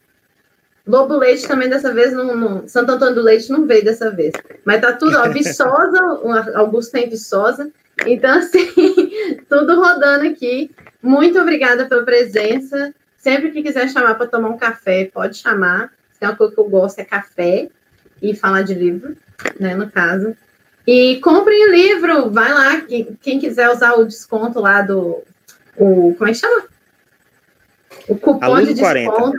Lobo 0.88 1.18
Leite 1.18 1.46
também 1.46 1.68
dessa 1.68 1.92
vez 1.92 2.14
não, 2.14 2.34
não, 2.34 2.66
Santo 2.66 2.92
Antônio 2.92 3.14
do 3.14 3.20
Leite 3.20 3.50
não 3.50 3.66
veio 3.66 3.84
dessa 3.84 4.10
vez. 4.10 4.32
Mas 4.64 4.80
tá 4.80 4.94
tudo, 4.94 5.18
ó, 5.18 5.28
Viçosa, 5.30 6.00
Augusto 6.54 6.92
tem 6.92 7.10
Viçosa. 7.10 7.70
Então, 8.06 8.38
assim, 8.38 8.66
tudo 9.48 9.80
rodando 9.80 10.26
aqui. 10.26 10.70
Muito 11.02 11.38
obrigada 11.38 11.86
pela 11.86 12.04
presença. 12.04 12.94
Sempre 13.18 13.50
que 13.50 13.62
quiser 13.62 13.88
chamar 13.90 14.14
para 14.14 14.26
tomar 14.26 14.48
um 14.48 14.56
café, 14.56 15.10
pode 15.12 15.36
chamar. 15.36 15.92
Se 16.12 16.20
tem 16.20 16.28
uma 16.28 16.36
coisa 16.36 16.54
que 16.54 16.60
eu 16.60 16.68
gosto 16.68 16.98
é 17.00 17.04
café 17.04 17.68
e 18.22 18.34
falar 18.34 18.62
de 18.62 18.72
livro, 18.72 19.14
né, 19.60 19.74
no 19.74 19.90
caso. 19.90 20.34
E 20.90 21.20
comprem 21.20 21.68
o 21.68 21.70
livro, 21.70 22.30
vai 22.30 22.50
lá, 22.50 22.80
quem, 22.80 23.14
quem 23.20 23.38
quiser 23.38 23.68
usar 23.68 23.92
o 23.96 24.06
desconto 24.06 24.58
lá 24.58 24.80
do. 24.80 25.22
O, 25.76 26.14
como 26.14 26.30
é 26.30 26.32
que 26.32 26.38
chama? 26.38 26.64
O 28.08 28.16
cupom 28.16 28.42
Aluno 28.42 28.66
de 28.68 28.72
desconto. 28.72 29.38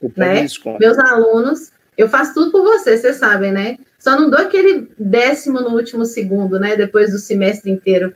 Cupom 0.00 0.12
né? 0.16 0.34
de 0.36 0.42
desconto. 0.44 0.78
Meus 0.80 0.98
alunos, 0.98 1.72
Eu 1.94 2.08
faço 2.08 2.32
tudo 2.32 2.50
por 2.50 2.62
você, 2.62 2.96
vocês 2.96 3.16
sabem, 3.16 3.52
né? 3.52 3.76
Só 3.98 4.18
não 4.18 4.30
dou 4.30 4.40
aquele 4.40 4.90
décimo 4.98 5.60
no 5.60 5.76
último 5.76 6.06
segundo, 6.06 6.58
né? 6.58 6.74
Depois 6.74 7.12
do 7.12 7.18
semestre 7.18 7.70
inteiro, 7.70 8.10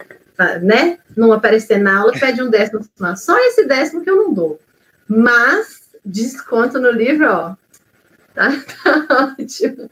né? 0.62 0.99
Não 1.14 1.31
aparecer 1.31 1.77
na 1.77 1.99
aula, 1.99 2.14
pede 2.18 2.43
um 2.43 2.49
décimo 2.49 2.79
no 2.79 2.87
final. 2.87 3.16
Só 3.18 3.39
esse 3.49 3.66
décimo 3.66 4.01
que 4.01 4.09
eu 4.09 4.16
não 4.16 4.33
dou. 4.33 4.59
Mas 5.07 5.83
desconto 6.03 6.81
no 6.81 6.91
livro, 6.91 7.31
ó. 7.31 7.55
Tá, 8.35 8.49
tá 8.83 9.35
ótimo. 9.39 9.91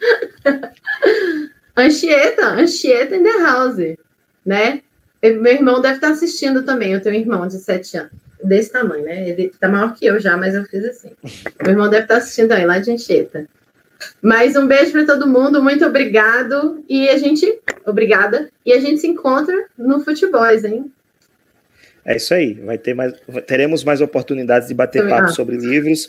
Anchieta, 1.80 2.46
Anchieta 2.48 3.16
in 3.16 3.22
the 3.22 3.38
house, 3.42 3.96
né? 4.44 4.82
Meu 5.22 5.52
irmão 5.52 5.80
deve 5.80 5.96
estar 5.96 6.10
assistindo 6.10 6.62
também. 6.64 6.92
Eu 6.92 7.00
tenho 7.00 7.16
um 7.16 7.18
irmão 7.18 7.46
de 7.46 7.58
sete 7.58 7.96
anos, 7.96 8.12
desse 8.42 8.72
tamanho, 8.72 9.04
né? 9.04 9.28
Ele 9.28 9.52
tá 9.60 9.68
maior 9.68 9.94
que 9.94 10.06
eu 10.06 10.18
já, 10.18 10.36
mas 10.36 10.54
eu 10.54 10.64
fiz 10.64 10.84
assim. 10.84 11.10
Meu 11.62 11.72
irmão 11.72 11.90
deve 11.90 12.04
estar 12.04 12.16
assistindo 12.16 12.52
aí, 12.52 12.64
lá 12.64 12.78
de 12.78 12.90
Anchieta. 12.90 13.46
Mas 14.22 14.56
um 14.56 14.66
beijo 14.66 14.92
para 14.92 15.04
todo 15.04 15.26
mundo, 15.26 15.62
muito 15.62 15.84
obrigado. 15.84 16.82
E 16.88 17.08
a 17.08 17.18
gente, 17.18 17.60
obrigada. 17.84 18.48
E 18.64 18.72
a 18.72 18.80
gente 18.80 19.00
se 19.00 19.06
encontra 19.06 19.66
no 19.76 20.00
Futebol, 20.00 20.46
hein? 20.50 20.90
É 22.04 22.16
isso 22.16 22.32
aí. 22.32 22.54
Vai 22.54 22.78
ter 22.78 22.94
mais, 22.94 23.12
teremos 23.46 23.84
mais 23.84 24.00
oportunidades 24.00 24.68
de 24.68 24.74
bater 24.74 25.06
papo 25.06 25.32
sobre 25.32 25.56
livros 25.56 26.08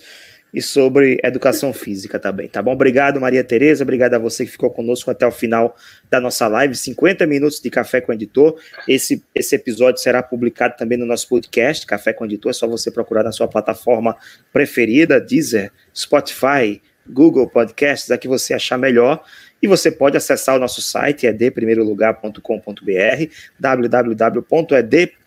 e 0.54 0.62
sobre 0.62 1.20
educação 1.24 1.72
física 1.72 2.20
também, 2.20 2.48
tá 2.48 2.62
bom? 2.62 2.74
Obrigado, 2.74 3.20
Maria 3.22 3.44
Tereza, 3.44 3.84
obrigado 3.84 4.14
a 4.16 4.20
você 4.20 4.46
que 4.46 4.52
ficou 4.52 4.70
conosco 4.70 5.10
até 5.10 5.26
o 5.26 5.32
final 5.32 5.76
da 6.10 6.20
nossa 6.20 6.48
live, 6.48 6.76
50 6.76 7.26
minutos 7.26 7.60
de 7.60 7.70
Café 7.70 8.02
com 8.02 8.12
o 8.12 8.16
Editor. 8.16 8.60
Esse, 8.88 9.24
esse 9.34 9.56
episódio 9.56 10.02
será 10.02 10.22
publicado 10.22 10.76
também 10.78 10.98
no 10.98 11.06
nosso 11.06 11.28
podcast, 11.28 11.86
Café 11.86 12.14
com 12.14 12.24
o 12.24 12.28
Editor, 12.28 12.50
é 12.50 12.54
só 12.54 12.68
você 12.68 12.92
procurar 12.92 13.24
na 13.24 13.32
sua 13.32 13.48
plataforma 13.48 14.16
preferida, 14.52 15.22
Deezer, 15.22 15.72
Spotify, 15.96 16.82
Google 17.08 17.50
Podcasts, 17.50 18.12
a 18.12 18.18
que 18.18 18.28
você 18.28 18.54
achar 18.54 18.78
melhor. 18.78 19.24
E 19.62 19.68
você 19.68 19.92
pode 19.92 20.18
acessar 20.18 20.56
o 20.56 20.60
nosso 20.60 20.82
site, 20.82 21.28
edprimeirolugar.com.br, 21.28 23.26
www.ed 23.60 25.21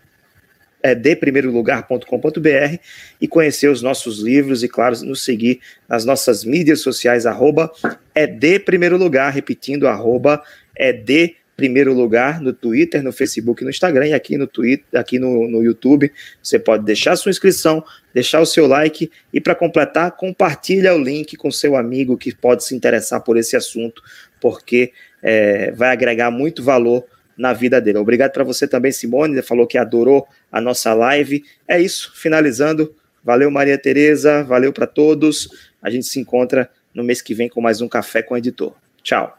é 0.85 0.93
deprimeirolugar.com.br 0.93 2.77
e 3.19 3.27
conhecer 3.27 3.69
os 3.69 3.81
nossos 3.81 4.19
livros 4.19 4.61
e, 4.61 4.67
claro, 4.67 4.95
nos 5.03 5.23
seguir 5.23 5.59
nas 5.89 6.05
nossas 6.05 6.45
mídias 6.45 6.81
sociais, 6.81 7.25
arroba 7.25 7.71
é 8.13 8.27
de 8.27 8.59
primeiro 8.59 8.95
lugar, 8.95 9.33
repetindo, 9.33 9.87
arroba 9.87 10.43
é 10.75 10.93
de 10.93 11.37
primeiro 11.57 11.91
lugar 11.91 12.39
no 12.39 12.53
Twitter, 12.53 13.01
no 13.01 13.11
Facebook, 13.11 13.63
no 13.63 13.71
Instagram 13.71 14.09
e 14.09 14.13
aqui 14.13 14.37
no 14.37 14.45
Twitter, 14.45 14.99
aqui 14.99 15.17
no, 15.17 15.49
no 15.49 15.63
YouTube. 15.63 16.11
Você 16.43 16.59
pode 16.59 16.85
deixar 16.85 17.15
sua 17.15 17.31
inscrição, 17.31 17.83
deixar 18.13 18.39
o 18.39 18.45
seu 18.45 18.67
like 18.67 19.09
e 19.33 19.41
para 19.41 19.55
completar, 19.55 20.11
compartilha 20.11 20.93
o 20.93 21.01
link 21.01 21.35
com 21.35 21.49
seu 21.49 21.75
amigo 21.75 22.15
que 22.15 22.35
pode 22.35 22.63
se 22.63 22.75
interessar 22.75 23.21
por 23.21 23.37
esse 23.37 23.55
assunto, 23.55 24.03
porque 24.39 24.93
é, 25.23 25.71
vai 25.71 25.89
agregar 25.89 26.29
muito 26.29 26.61
valor 26.61 27.03
na 27.37 27.53
vida 27.53 27.81
dele. 27.81 27.97
Obrigado 27.97 28.31
para 28.31 28.43
você 28.43 28.67
também, 28.67 28.91
Simone, 28.91 29.41
falou 29.41 29.67
que 29.67 29.77
adorou 29.77 30.27
a 30.51 30.61
nossa 30.61 30.93
live. 30.93 31.43
É 31.67 31.79
isso, 31.79 32.11
finalizando. 32.15 32.93
Valeu, 33.23 33.49
Maria 33.49 33.77
Tereza, 33.77 34.43
valeu 34.43 34.71
para 34.71 34.85
todos. 34.85 35.49
A 35.81 35.89
gente 35.89 36.05
se 36.05 36.19
encontra 36.19 36.69
no 36.93 37.03
mês 37.03 37.21
que 37.21 37.33
vem 37.33 37.49
com 37.49 37.59
mais 37.59 37.81
um 37.81 37.87
Café 37.87 38.21
com 38.21 38.35
o 38.35 38.37
Editor. 38.37 38.73
Tchau. 39.01 39.35